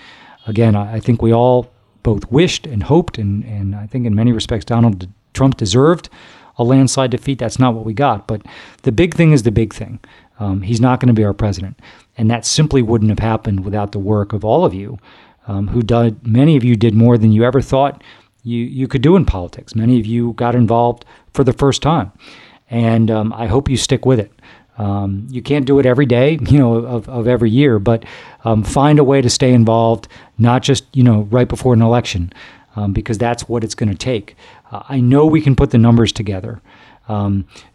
again, 0.48 0.74
I, 0.74 0.94
I 0.94 1.00
think 1.00 1.22
we 1.22 1.32
all 1.32 1.70
both 2.02 2.28
wished 2.28 2.66
and 2.66 2.82
hoped, 2.82 3.18
and, 3.18 3.44
and 3.44 3.76
I 3.76 3.86
think 3.86 4.04
in 4.04 4.16
many 4.16 4.32
respects 4.32 4.64
Donald 4.64 5.08
Trump 5.32 5.56
deserved 5.58 6.08
a 6.58 6.64
landslide 6.64 7.10
defeat. 7.10 7.38
That's 7.38 7.58
not 7.58 7.74
what 7.74 7.84
we 7.84 7.92
got. 7.92 8.26
But 8.26 8.42
the 8.82 8.92
big 8.92 9.14
thing 9.14 9.32
is 9.32 9.42
the 9.42 9.52
big 9.52 9.74
thing. 9.74 10.00
Um, 10.38 10.62
he's 10.62 10.80
not 10.80 11.00
going 11.00 11.08
to 11.08 11.14
be 11.14 11.24
our 11.24 11.32
president. 11.32 11.80
And 12.18 12.30
that 12.30 12.44
simply 12.44 12.82
wouldn't 12.82 13.10
have 13.10 13.18
happened 13.18 13.64
without 13.64 13.92
the 13.92 13.98
work 13.98 14.32
of 14.32 14.44
all 14.44 14.64
of 14.64 14.74
you, 14.74 14.98
um, 15.46 15.68
who 15.68 15.82
did, 15.82 16.26
many 16.26 16.56
of 16.56 16.64
you 16.64 16.76
did 16.76 16.94
more 16.94 17.16
than 17.18 17.32
you 17.32 17.44
ever 17.44 17.60
thought 17.60 18.02
you, 18.42 18.62
you 18.64 18.86
could 18.86 19.02
do 19.02 19.16
in 19.16 19.24
politics. 19.24 19.74
Many 19.74 19.98
of 19.98 20.06
you 20.06 20.32
got 20.34 20.54
involved 20.54 21.04
for 21.32 21.44
the 21.44 21.52
first 21.52 21.82
time. 21.82 22.12
And 22.70 23.10
um, 23.10 23.32
I 23.32 23.46
hope 23.46 23.68
you 23.68 23.76
stick 23.76 24.06
with 24.06 24.20
it. 24.20 24.32
Um, 24.78 25.26
you 25.30 25.40
can't 25.40 25.64
do 25.64 25.78
it 25.78 25.86
every 25.86 26.06
day, 26.06 26.38
you 26.48 26.58
know, 26.58 26.76
of, 26.76 27.08
of 27.08 27.26
every 27.26 27.50
year, 27.50 27.78
but 27.78 28.04
um, 28.44 28.62
find 28.62 28.98
a 28.98 29.04
way 29.04 29.20
to 29.20 29.30
stay 29.30 29.52
involved, 29.52 30.08
not 30.38 30.62
just, 30.62 30.84
you 30.94 31.02
know, 31.02 31.22
right 31.30 31.48
before 31.48 31.74
an 31.74 31.82
election, 31.82 32.32
um, 32.76 32.92
because 32.92 33.18
that's 33.18 33.48
what 33.48 33.64
it's 33.64 33.74
going 33.74 33.88
to 33.88 33.96
take. 33.96 34.36
Uh, 34.70 34.82
I 34.88 35.00
know 35.00 35.26
we 35.26 35.40
can 35.40 35.56
put 35.56 35.70
the 35.70 35.78
numbers 35.78 36.12
together 36.12 36.60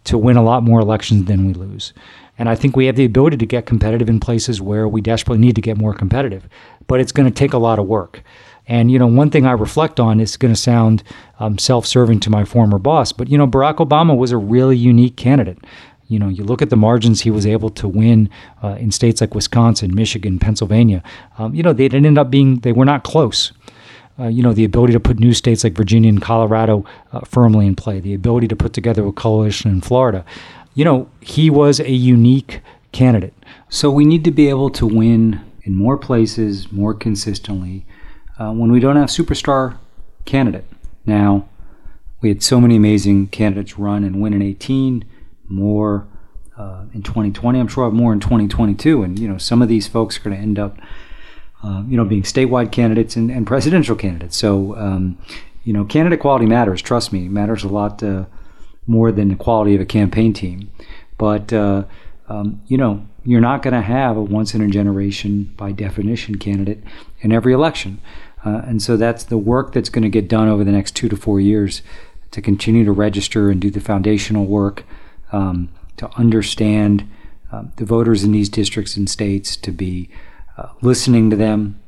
to 0.04 0.18
win 0.18 0.36
a 0.36 0.44
lot 0.44 0.62
more 0.62 0.82
elections 0.82 1.26
than 1.26 1.48
we 1.48 1.54
lose. 1.54 1.94
And 2.42 2.50
I 2.50 2.56
think 2.56 2.76
we 2.76 2.88
have 2.88 2.96
the 2.96 3.06
ability 3.06 3.38
to 3.38 3.46
get 3.46 3.68
competitive 3.68 4.10
in 4.10 4.20
places 4.20 4.60
where 4.60 4.88
we 4.88 5.00
desperately 5.00 5.38
need 5.38 5.54
to 5.54 5.62
get 5.62 5.78
more 5.78 5.94
competitive. 5.94 6.50
But 6.88 7.00
it's 7.00 7.12
going 7.12 7.32
to 7.32 7.32
take 7.32 7.54
a 7.54 7.60
lot 7.60 7.78
of 7.78 7.86
work. 7.86 8.24
And, 8.66 8.90
you 8.90 8.98
know, 8.98 9.06
one 9.06 9.30
thing 9.30 9.46
I 9.46 9.52
reflect 9.52 10.00
on 10.00 10.20
is 10.20 10.38
going 10.38 10.52
to 10.52 10.60
sound 10.60 11.04
um, 11.38 11.60
self 11.60 11.86
serving 11.86 12.20
to 12.22 12.32
my 12.32 12.44
former 12.44 12.80
boss, 12.80 13.12
but, 13.12 13.30
you 13.30 13.38
know, 13.38 13.46
Barack 13.46 13.76
Obama 13.76 14.18
was 14.18 14.32
a 14.32 14.40
really 14.40 14.76
unique 14.76 15.18
candidate. 15.18 15.60
You 16.08 16.18
know, 16.18 16.30
you 16.30 16.44
look 16.44 16.64
at 16.64 16.72
the 16.72 16.76
margins 16.76 17.22
he 17.22 17.30
was 17.30 17.46
able 17.46 17.70
to 17.70 17.88
win 17.88 18.28
uh, 18.64 18.76
in 18.80 18.92
states 18.92 19.22
like 19.22 19.36
Wisconsin, 19.36 19.94
Michigan, 19.94 20.40
Pennsylvania. 20.40 21.04
Um, 21.38 21.54
you 21.54 21.62
know, 21.62 21.74
they 21.74 21.88
didn't 21.90 22.08
end 22.08 22.18
up 22.18 22.32
being, 22.32 22.62
they 22.62 22.72
were 22.72 22.86
not 22.86 23.04
close. 23.04 23.52
Uh, 24.20 24.28
you 24.28 24.42
know, 24.42 24.52
the 24.52 24.66
ability 24.66 24.94
to 24.94 25.00
put 25.00 25.20
new 25.20 25.34
states 25.34 25.64
like 25.64 25.74
Virginia 25.74 26.10
and 26.10 26.22
Colorado 26.22 26.86
uh, 27.14 27.20
firmly 27.22 27.68
in 27.68 27.76
play, 27.76 28.00
the 28.00 28.16
ability 28.16 28.48
to 28.48 28.56
put 28.56 28.74
together 28.74 29.06
a 29.06 29.12
coalition 29.12 29.70
in 29.70 29.82
Florida. 29.82 30.26
You 30.74 30.86
know, 30.86 31.10
he 31.20 31.50
was 31.50 31.80
a 31.80 31.92
unique 31.92 32.62
candidate. 32.92 33.34
So 33.70 33.90
we 33.90 34.06
need 34.06 34.24
to 34.24 34.32
be 34.32 34.50
able 34.50 34.70
to 34.72 34.86
win 34.86 35.42
in 35.64 35.76
more 35.76 35.98
places 35.98 36.72
more 36.72 36.94
consistently 36.94 37.86
uh, 38.40 38.52
when 38.52 38.72
we 38.72 38.80
don't 38.80 38.96
have 38.96 39.10
superstar 39.10 39.78
candidate. 40.26 40.66
Now, 41.06 41.48
we 42.22 42.30
had 42.30 42.44
so 42.44 42.62
many 42.62 42.76
amazing 42.76 43.28
candidates 43.28 43.78
run 43.78 44.04
and 44.04 44.22
win 44.22 44.34
in 44.34 44.42
18, 44.42 45.06
more 45.48 46.08
uh, 46.58 46.86
in 46.94 47.02
2020. 47.02 47.60
I'm 47.60 47.68
sure 47.68 47.84
I'll 47.84 47.90
have 47.90 47.98
more 47.98 48.14
in 48.14 48.20
2022. 48.20 49.04
And, 49.04 49.18
you 49.18 49.28
know, 49.28 49.38
some 49.38 49.62
of 49.62 49.68
these 49.68 49.88
folks 49.88 50.18
are 50.18 50.22
going 50.22 50.36
to 50.36 50.42
end 50.42 50.60
up 50.60 50.78
uh, 51.64 51.84
you 51.88 51.96
know, 51.96 52.06
being 52.06 52.24
statewide 52.24 52.72
candidates 52.72 53.16
and, 53.16 53.30
and 53.30 53.46
presidential 53.46 53.96
candidates. 53.96 54.36
So, 54.36 54.76
um, 54.78 55.18
you 55.64 55.74
know, 55.74 55.86
candidate 55.86 56.20
quality 56.20 56.46
matters. 56.46 56.82
Trust 56.82 57.14
me, 57.14 57.26
it 57.26 57.32
matters 57.32 57.64
a 57.64 57.68
lot 57.68 58.02
uh, 58.02 58.26
more 58.88 59.12
than 59.12 59.30
the 59.30 59.36
quality 59.36 59.76
of 59.76 59.82
a 59.82 59.86
campaign 59.86 60.34
team. 60.34 60.72
But 61.18 61.54
uh, 61.54 61.84
um, 62.28 62.62
you 62.68 62.78
know, 62.78 63.06
you're 63.24 63.42
not 63.42 63.62
going 63.62 63.74
to 63.74 63.82
have 63.82 64.18
a 64.18 64.24
once 64.24 64.56
in 64.56 64.62
a 64.62 64.68
generation, 64.68 65.54
by 65.58 65.72
definition, 65.72 66.38
candidate 66.38 66.84
in 67.20 67.32
every 67.32 67.54
election. 67.54 68.02
Uh, 68.44 68.62
and 68.66 68.82
so 68.82 68.98
that's 68.98 69.26
the 69.26 69.38
work 69.38 69.74
that's 69.74 69.90
going 69.90 70.04
to 70.04 70.10
get 70.10 70.28
done 70.28 70.48
over 70.48 70.64
the 70.64 70.72
next 70.72 70.96
two 70.96 71.10
to 71.10 71.16
four 71.16 71.40
years 71.40 71.82
to 72.32 72.42
continue 72.42 72.86
to 72.86 72.92
register 72.92 73.52
and 73.52 73.62
do 73.62 73.70
the 73.70 73.80
foundational 73.80 74.46
work 74.46 74.84
um, 75.32 75.70
to 75.98 76.10
understand 76.18 77.08
uh, 77.52 77.64
the 77.76 77.86
voters 77.86 78.24
in 78.24 78.32
these 78.32 78.50
districts 78.50 78.96
and 78.96 79.10
states 79.10 79.56
to 79.58 79.72
be 79.72 80.10
uh, 80.58 80.70
listening 80.82 81.30
to 81.30 81.36
them, 81.36 81.80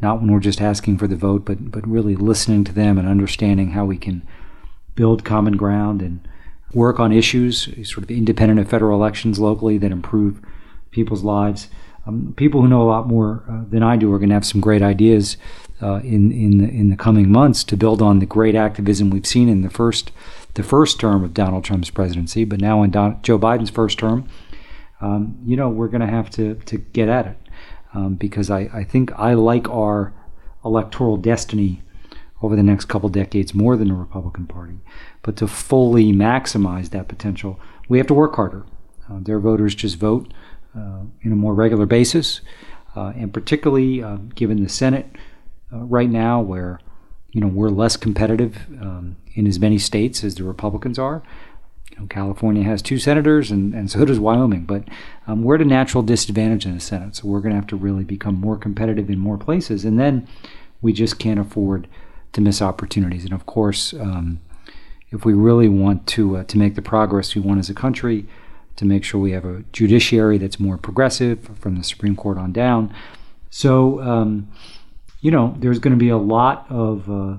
not 0.00 0.20
when 0.20 0.30
we're 0.30 0.40
just 0.40 0.60
asking 0.60 0.96
for 0.96 1.06
the 1.08 1.16
vote, 1.16 1.44
but 1.44 1.70
but 1.70 1.86
really 1.86 2.14
listening 2.14 2.64
to 2.64 2.72
them 2.72 2.98
and 2.98 3.08
understanding 3.08 3.72
how 3.72 3.84
we 3.84 3.98
can 3.98 4.26
build 4.94 5.24
common 5.24 5.56
ground 5.56 6.02
and 6.02 6.26
work 6.72 6.98
on 6.98 7.12
issues 7.12 7.64
sort 7.88 8.04
of 8.04 8.10
independent 8.10 8.60
of 8.60 8.68
federal 8.68 8.96
elections 8.96 9.38
locally 9.38 9.78
that 9.78 9.92
improve 9.92 10.40
people's 10.90 11.22
lives. 11.22 11.68
Um, 12.06 12.34
people 12.36 12.62
who 12.62 12.68
know 12.68 12.82
a 12.82 12.84
lot 12.84 13.06
more 13.06 13.44
uh, 13.48 13.62
than 13.68 13.82
I 13.82 13.96
do 13.96 14.12
are 14.12 14.18
going 14.18 14.30
to 14.30 14.34
have 14.34 14.46
some 14.46 14.60
great 14.60 14.82
ideas 14.82 15.36
uh, 15.80 16.00
in 16.02 16.32
in 16.32 16.58
the, 16.58 16.68
in 16.68 16.90
the 16.90 16.96
coming 16.96 17.30
months 17.30 17.64
to 17.64 17.76
build 17.76 18.02
on 18.02 18.18
the 18.18 18.26
great 18.26 18.54
activism 18.54 19.10
we've 19.10 19.26
seen 19.26 19.48
in 19.48 19.62
the 19.62 19.70
first 19.70 20.10
the 20.54 20.62
first 20.62 21.00
term 21.00 21.24
of 21.24 21.32
Donald 21.32 21.64
Trump's 21.64 21.90
presidency, 21.90 22.44
but 22.44 22.60
now 22.60 22.82
in 22.82 22.90
Don, 22.90 23.20
Joe 23.22 23.38
Biden's 23.38 23.70
first 23.70 23.98
term. 23.98 24.28
Um, 25.00 25.38
you 25.44 25.56
know, 25.56 25.68
we're 25.68 25.88
going 25.88 26.00
to 26.02 26.06
have 26.06 26.30
to 26.30 26.54
to 26.54 26.78
get 26.78 27.08
at 27.08 27.26
it 27.26 27.36
um, 27.94 28.14
because 28.14 28.50
I, 28.50 28.60
I 28.72 28.84
think 28.84 29.12
I 29.18 29.34
like 29.34 29.68
our 29.68 30.12
electoral 30.64 31.16
destiny 31.16 31.82
over 32.42 32.56
the 32.56 32.62
next 32.62 32.86
couple 32.86 33.08
decades 33.08 33.54
more 33.54 33.76
than 33.76 33.88
the 33.88 33.94
Republican 33.94 34.46
Party. 34.46 34.80
But 35.22 35.36
to 35.36 35.46
fully 35.46 36.12
maximize 36.12 36.90
that 36.90 37.08
potential, 37.08 37.58
we 37.88 37.98
have 37.98 38.08
to 38.08 38.14
work 38.14 38.34
harder. 38.34 38.66
Uh, 39.08 39.20
their 39.20 39.38
voters 39.38 39.74
just 39.74 39.96
vote 39.96 40.32
uh, 40.76 41.02
in 41.22 41.32
a 41.32 41.36
more 41.36 41.54
regular 41.54 41.86
basis, 41.86 42.40
uh, 42.96 43.12
and 43.16 43.32
particularly 43.32 44.02
uh, 44.02 44.16
given 44.34 44.62
the 44.62 44.68
Senate 44.68 45.06
uh, 45.72 45.78
right 45.78 46.10
now, 46.10 46.40
where 46.40 46.80
you 47.30 47.40
know 47.40 47.46
we're 47.46 47.70
less 47.70 47.96
competitive 47.96 48.66
um, 48.80 49.16
in 49.34 49.46
as 49.46 49.58
many 49.58 49.78
states 49.78 50.24
as 50.24 50.34
the 50.34 50.44
Republicans 50.44 50.98
are. 50.98 51.22
You 51.90 52.00
know, 52.00 52.06
California 52.06 52.62
has 52.62 52.80
two 52.80 52.98
senators, 52.98 53.50
and, 53.50 53.74
and 53.74 53.90
so 53.90 54.04
does 54.04 54.18
Wyoming. 54.18 54.64
But 54.64 54.84
um, 55.26 55.42
we're 55.42 55.56
at 55.56 55.60
a 55.60 55.66
natural 55.66 56.02
disadvantage 56.02 56.64
in 56.64 56.74
the 56.74 56.80
Senate, 56.80 57.16
so 57.16 57.28
we're 57.28 57.40
going 57.40 57.50
to 57.50 57.56
have 57.56 57.66
to 57.68 57.76
really 57.76 58.04
become 58.04 58.34
more 58.34 58.56
competitive 58.56 59.10
in 59.10 59.18
more 59.18 59.36
places. 59.36 59.84
And 59.84 60.00
then 60.00 60.26
we 60.80 60.92
just 60.92 61.18
can't 61.18 61.38
afford 61.40 61.86
to 62.32 62.40
miss 62.40 62.62
opportunities. 62.62 63.24
And 63.24 63.32
of 63.32 63.46
course, 63.46 63.92
um, 63.94 64.40
if 65.10 65.24
we 65.24 65.34
really 65.34 65.68
want 65.68 66.06
to 66.08 66.38
uh, 66.38 66.44
to 66.44 66.58
make 66.58 66.74
the 66.74 66.82
progress 66.82 67.34
we 67.34 67.40
want 67.40 67.60
as 67.60 67.68
a 67.68 67.74
country, 67.74 68.26
to 68.76 68.84
make 68.84 69.04
sure 69.04 69.20
we 69.20 69.32
have 69.32 69.44
a 69.44 69.62
judiciary 69.72 70.38
that's 70.38 70.58
more 70.58 70.78
progressive 70.78 71.50
from 71.58 71.76
the 71.76 71.84
Supreme 71.84 72.16
Court 72.16 72.38
on 72.38 72.52
down. 72.52 72.94
So, 73.50 74.00
um, 74.00 74.48
you 75.20 75.30
know, 75.30 75.54
there's 75.58 75.78
going 75.78 75.92
to 75.92 75.98
be 75.98 76.08
a 76.08 76.16
lot 76.16 76.66
of 76.70 77.10
uh, 77.10 77.36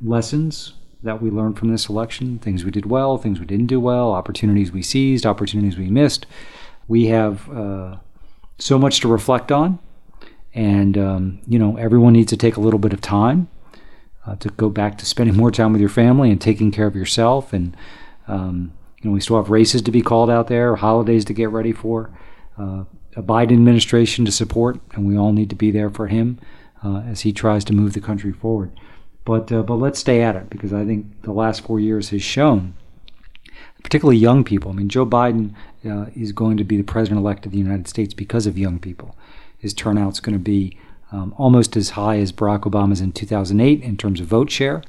lessons 0.00 0.74
that 1.02 1.20
we 1.20 1.30
learned 1.30 1.58
from 1.58 1.70
this 1.70 1.88
election 1.88 2.38
things 2.38 2.64
we 2.64 2.70
did 2.70 2.86
well, 2.86 3.18
things 3.18 3.40
we 3.40 3.46
didn't 3.46 3.66
do 3.66 3.80
well, 3.80 4.12
opportunities 4.12 4.70
we 4.72 4.82
seized, 4.82 5.26
opportunities 5.26 5.76
we 5.76 5.88
missed. 5.88 6.26
We 6.88 7.06
have 7.06 7.50
uh, 7.50 7.96
so 8.58 8.78
much 8.78 9.00
to 9.00 9.08
reflect 9.08 9.50
on. 9.50 9.78
And, 10.54 10.96
um, 10.96 11.40
you 11.46 11.58
know, 11.58 11.76
everyone 11.76 12.14
needs 12.14 12.30
to 12.30 12.36
take 12.36 12.56
a 12.56 12.60
little 12.60 12.78
bit 12.78 12.92
of 12.92 13.00
time 13.00 13.48
uh, 14.26 14.36
to 14.36 14.48
go 14.50 14.68
back 14.68 14.98
to 14.98 15.06
spending 15.06 15.36
more 15.36 15.50
time 15.50 15.72
with 15.72 15.80
your 15.80 15.90
family 15.90 16.30
and 16.30 16.40
taking 16.40 16.70
care 16.70 16.86
of 16.86 16.96
yourself. 16.96 17.52
And, 17.52 17.76
um, 18.28 18.72
you 19.00 19.10
know, 19.10 19.14
we 19.14 19.20
still 19.20 19.36
have 19.36 19.50
races 19.50 19.82
to 19.82 19.90
be 19.90 20.02
called 20.02 20.30
out 20.30 20.48
there, 20.48 20.76
holidays 20.76 21.24
to 21.26 21.34
get 21.34 21.50
ready 21.50 21.72
for, 21.72 22.10
uh, 22.58 22.84
a 23.16 23.22
Biden 23.22 23.52
administration 23.52 24.24
to 24.26 24.32
support, 24.32 24.78
and 24.92 25.06
we 25.06 25.16
all 25.16 25.32
need 25.32 25.48
to 25.50 25.56
be 25.56 25.70
there 25.70 25.88
for 25.88 26.06
him 26.06 26.38
uh, 26.84 26.98
as 27.08 27.22
he 27.22 27.32
tries 27.32 27.64
to 27.64 27.72
move 27.72 27.94
the 27.94 28.00
country 28.00 28.32
forward. 28.32 28.70
But 29.24 29.50
uh, 29.50 29.62
but 29.62 29.76
let's 29.76 29.98
stay 29.98 30.22
at 30.22 30.36
it 30.36 30.50
because 30.50 30.72
I 30.72 30.84
think 30.84 31.22
the 31.22 31.32
last 31.32 31.62
four 31.62 31.80
years 31.80 32.10
has 32.10 32.22
shown, 32.22 32.74
particularly 33.82 34.18
young 34.18 34.44
people. 34.44 34.70
I 34.70 34.74
mean, 34.74 34.88
Joe 34.88 35.06
Biden 35.06 35.54
uh, 35.84 36.06
is 36.14 36.30
going 36.32 36.58
to 36.58 36.64
be 36.64 36.76
the 36.76 36.84
president 36.84 37.20
elect 37.20 37.46
of 37.46 37.52
the 37.52 37.58
United 37.58 37.88
States 37.88 38.14
because 38.14 38.46
of 38.46 38.58
young 38.58 38.78
people. 38.78 39.16
His 39.58 39.74
turnout's 39.74 40.20
going 40.20 40.36
to 40.36 40.42
be 40.44 40.78
um, 41.12 41.34
almost 41.36 41.76
as 41.76 41.90
high 41.90 42.18
as 42.18 42.32
Barack 42.32 42.60
Obama's 42.60 43.00
in 43.00 43.12
2008 43.12 43.82
in 43.82 43.96
terms 43.96 44.20
of 44.20 44.26
vote 44.26 44.50
share, 44.50 44.82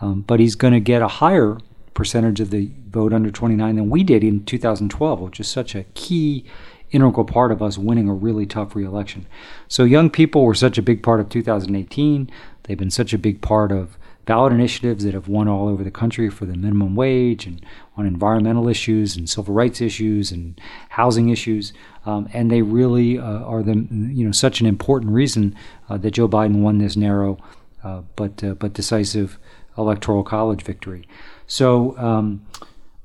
um, 0.00 0.22
but 0.22 0.40
he's 0.40 0.54
going 0.54 0.72
to 0.72 0.80
get 0.80 1.02
a 1.02 1.08
higher 1.08 1.58
percentage 1.94 2.40
of 2.40 2.50
the 2.50 2.70
vote 2.88 3.12
under 3.12 3.30
29 3.30 3.76
than 3.76 3.90
we 3.90 4.02
did 4.02 4.24
in 4.24 4.44
2012, 4.44 5.20
which 5.20 5.40
is 5.40 5.48
such 5.48 5.74
a 5.74 5.84
key 5.94 6.44
integral 6.90 7.24
part 7.24 7.52
of 7.52 7.62
us 7.62 7.78
winning 7.78 8.08
a 8.08 8.14
really 8.14 8.46
tough 8.46 8.74
reelection. 8.74 9.26
So 9.68 9.84
young 9.84 10.10
people 10.10 10.44
were 10.44 10.54
such 10.54 10.78
a 10.78 10.82
big 10.82 11.02
part 11.02 11.20
of 11.20 11.28
2018. 11.28 12.30
They've 12.64 12.78
been 12.78 12.90
such 12.90 13.12
a 13.12 13.18
big 13.18 13.40
part 13.40 13.70
of 13.70 13.96
ballot 14.30 14.52
initiatives 14.52 15.02
that 15.02 15.12
have 15.12 15.26
won 15.26 15.48
all 15.48 15.66
over 15.66 15.82
the 15.82 15.90
country 15.90 16.30
for 16.30 16.46
the 16.46 16.54
minimum 16.54 16.94
wage 16.94 17.46
and 17.46 17.66
on 17.96 18.06
environmental 18.06 18.68
issues 18.68 19.16
and 19.16 19.28
civil 19.28 19.52
rights 19.52 19.80
issues 19.80 20.30
and 20.30 20.60
housing 20.90 21.30
issues. 21.30 21.72
Um, 22.06 22.28
and 22.32 22.48
they 22.48 22.62
really 22.62 23.18
uh, 23.18 23.24
are 23.24 23.64
the 23.64 23.74
you 23.90 24.24
know 24.24 24.30
such 24.30 24.60
an 24.60 24.68
important 24.68 25.10
reason 25.10 25.56
uh, 25.88 25.96
that 25.96 26.12
Joe 26.12 26.28
Biden 26.28 26.60
won 26.60 26.78
this 26.78 26.94
narrow 26.96 27.38
uh, 27.82 28.02
but 28.14 28.44
uh, 28.44 28.54
but 28.54 28.72
decisive 28.72 29.36
electoral 29.76 30.22
college 30.22 30.62
victory. 30.62 31.08
So 31.48 31.98
um, 31.98 32.46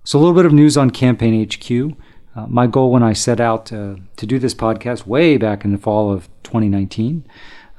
so 0.04 0.20
a 0.20 0.22
little 0.22 0.36
bit 0.36 0.46
of 0.46 0.54
news 0.54 0.78
on 0.78 0.92
Campaign 0.92 1.44
HQ. 1.44 1.98
Uh, 2.36 2.46
my 2.46 2.68
goal 2.68 2.92
when 2.92 3.02
I 3.02 3.14
set 3.14 3.40
out 3.40 3.66
to 3.66 3.98
do 4.16 4.38
this 4.38 4.54
podcast 4.54 5.08
way 5.08 5.38
back 5.38 5.66
in 5.66 5.72
the 5.72 5.80
fall 5.80 6.14
of 6.14 6.30
2019 6.44 7.26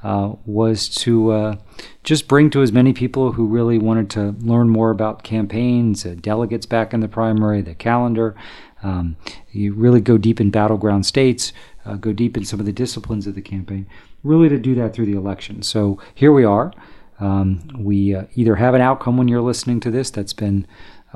uh, 0.03 0.33
was 0.45 0.87
to 0.87 1.31
uh, 1.31 1.55
just 2.03 2.27
bring 2.27 2.49
to 2.51 2.61
as 2.61 2.71
many 2.71 2.93
people 2.93 3.31
who 3.31 3.45
really 3.45 3.77
wanted 3.77 4.09
to 4.11 4.35
learn 4.39 4.69
more 4.69 4.91
about 4.91 5.23
campaigns, 5.23 6.05
uh, 6.05 6.15
delegates 6.21 6.65
back 6.65 6.93
in 6.93 6.99
the 6.99 7.07
primary, 7.07 7.61
the 7.61 7.73
calendar. 7.73 8.35
Um, 8.83 9.17
you 9.51 9.73
really 9.73 10.01
go 10.01 10.17
deep 10.17 10.39
in 10.39 10.51
battleground 10.51 11.05
states, 11.05 11.51
uh, 11.85 11.95
go 11.95 12.13
deep 12.13 12.37
in 12.37 12.45
some 12.45 12.59
of 12.59 12.65
the 12.65 12.71
disciplines 12.71 13.25
of 13.25 13.35
the 13.35 13.41
campaign, 13.41 13.87
really 14.23 14.49
to 14.49 14.57
do 14.57 14.75
that 14.75 14.93
through 14.93 15.07
the 15.07 15.17
election. 15.17 15.63
So 15.63 15.99
here 16.13 16.31
we 16.31 16.43
are. 16.43 16.71
Um, 17.19 17.67
we 17.75 18.13
uh, 18.13 18.25
either 18.35 18.55
have 18.55 18.75
an 18.75 18.81
outcome 18.81 19.17
when 19.17 19.27
you're 19.27 19.41
listening 19.41 19.79
to 19.79 19.91
this 19.91 20.11
that's 20.11 20.33
been 20.33 20.67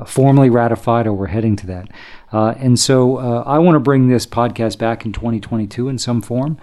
formally 0.06 0.50
ratified, 0.50 1.06
or 1.06 1.14
we're 1.14 1.28
heading 1.28 1.56
to 1.58 1.68
that. 1.68 1.90
Uh, 2.32 2.56
and 2.58 2.80
so 2.80 3.18
uh, 3.18 3.44
I 3.46 3.60
want 3.60 3.76
to 3.76 3.80
bring 3.80 4.08
this 4.08 4.26
podcast 4.26 4.78
back 4.78 5.06
in 5.06 5.12
2022 5.12 5.90
in 5.90 5.98
some 5.98 6.22
form 6.22 6.58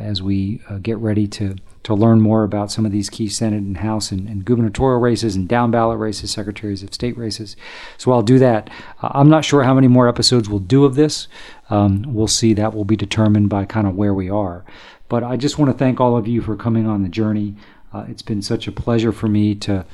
as 0.00 0.22
we 0.22 0.60
uh, 0.68 0.78
get 0.78 0.96
ready 0.98 1.26
to 1.26 1.56
to 1.82 1.94
learn 1.94 2.20
more 2.20 2.44
about 2.44 2.70
some 2.70 2.84
of 2.84 2.92
these 2.92 3.08
key 3.08 3.26
Senate 3.26 3.62
and 3.62 3.78
House 3.78 4.12
and, 4.12 4.28
and, 4.28 4.44
gubernatorial 4.44 5.00
races 5.00 5.34
and 5.34 5.48
down 5.48 5.70
ballot 5.70 5.98
races, 5.98 6.30
secretaries 6.30 6.82
of 6.82 6.92
state 6.92 7.16
races. 7.16 7.56
So 7.96 8.12
I'll 8.12 8.20
do 8.20 8.38
that. 8.38 8.68
I'm 9.00 9.30
not 9.30 9.46
sure 9.46 9.62
how 9.62 9.72
many 9.72 9.88
more 9.88 10.06
episodes 10.06 10.46
we'll 10.46 10.58
do 10.58 10.84
of 10.84 10.94
this. 10.94 11.26
Um, 11.70 12.04
we'll 12.06 12.28
see. 12.28 12.52
That 12.52 12.74
will 12.74 12.84
be 12.84 12.96
determined 12.96 13.48
by 13.48 13.64
kind 13.64 13.86
of 13.86 13.96
where 13.96 14.12
we 14.12 14.28
are. 14.28 14.62
But 15.08 15.24
I 15.24 15.38
just 15.38 15.58
want 15.58 15.72
to 15.72 15.78
thank 15.78 16.00
all 16.00 16.18
of 16.18 16.28
you 16.28 16.42
for 16.42 16.54
coming 16.54 16.86
on 16.86 17.02
the 17.02 17.08
journey. 17.08 17.56
it's 17.94 18.22
been 18.22 18.42
such 18.42 18.68
a 18.68 18.72
pleasure 18.72 19.12
for 19.12 19.26
me 19.26 19.54
to 19.54 19.86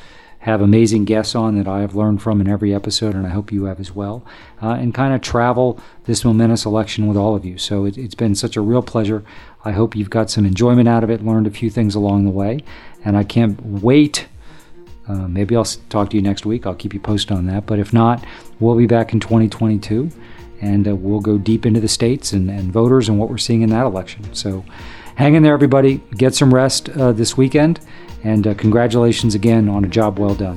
have 0.47 0.61
amazing 0.61 1.05
guests 1.05 1.34
on 1.34 1.57
that 1.57 1.66
I 1.66 1.80
have 1.80 1.97
learned 1.97 2.22
from 2.22 2.41
in 2.41 2.47
every 2.47 2.72
episode, 2.72 3.16
and 3.16 3.26
I 3.26 3.30
hope 3.30 3.51
you 3.51 3.64
have 3.64 3.80
as 3.80 3.93
well, 3.93 4.24
uh, 4.62 4.74
and 4.74 4.95
kind 4.95 5.12
of 5.12 5.20
travel 5.20 5.80
this 6.05 6.24
momentous 6.24 6.64
election 6.64 7.09
with 7.09 7.16
all 7.16 7.34
of 7.34 7.45
you. 7.45 7.59
So 7.59 7.84
it, 7.84 7.97
has 7.97 8.14
been 8.14 8.37
such 8.37 8.57
a 8.57 8.61
real 8.61 8.80
pleasure. 8.80 9.24
I 9.67 9.73
hope 9.73 9.97
you've 9.97 10.11
got 10.11 10.31
some 10.31 10.47
enjoyment 10.47 10.89
out 10.89 11.03
of 11.03 11.11
it, 11.11 11.25
learned 11.25 11.49
a 11.49 11.51
few 11.51 11.71
things 11.71 11.97
along 11.97 12.25
the 12.25 12.31
way, 12.31 12.61
and 13.05 13.17
I 13.17 13.25
can't 13.25 13.61
wait. 13.67 14.29
Uh, 15.09 15.27
maybe 15.27 15.57
I'll 15.57 15.64
talk 15.64 16.11
to 16.11 16.17
you 16.17 16.23
next 16.23 16.47
week. 16.47 16.67
I'll 16.67 16.75
keep 16.77 16.95
you 16.95 17.01
posted 17.01 17.37
on 17.37 17.47
that. 17.47 17.67
But 17.67 17.81
if 17.81 17.93
not, 17.93 18.25
we'll 18.61 18.77
be 18.77 18.87
back 18.87 19.12
in 19.12 19.19
2022 19.19 20.09
and 20.61 20.87
uh, 20.87 20.95
we'll 20.95 21.21
go 21.21 21.37
deep 21.37 21.67
into 21.67 21.81
the 21.81 21.89
states 21.89 22.33
and, 22.33 22.49
and, 22.49 22.73
voters 22.73 23.09
and 23.09 23.19
what 23.19 23.29
we're 23.29 23.39
seeing 23.39 23.62
in 23.62 23.71
that 23.71 23.87
election. 23.87 24.33
So 24.35 24.64
hang 25.17 25.35
in 25.35 25.43
there, 25.43 25.55
everybody. 25.55 26.01
Get 26.17 26.35
some 26.35 26.55
rest 26.55 26.89
uh, 26.91 27.11
this 27.11 27.37
weekend 27.37 27.81
and 28.23 28.47
uh, 28.47 28.55
congratulations 28.55 29.35
again 29.35 29.69
on 29.69 29.85
a 29.85 29.89
job 29.89 30.19
well 30.19 30.35
done. 30.37 30.57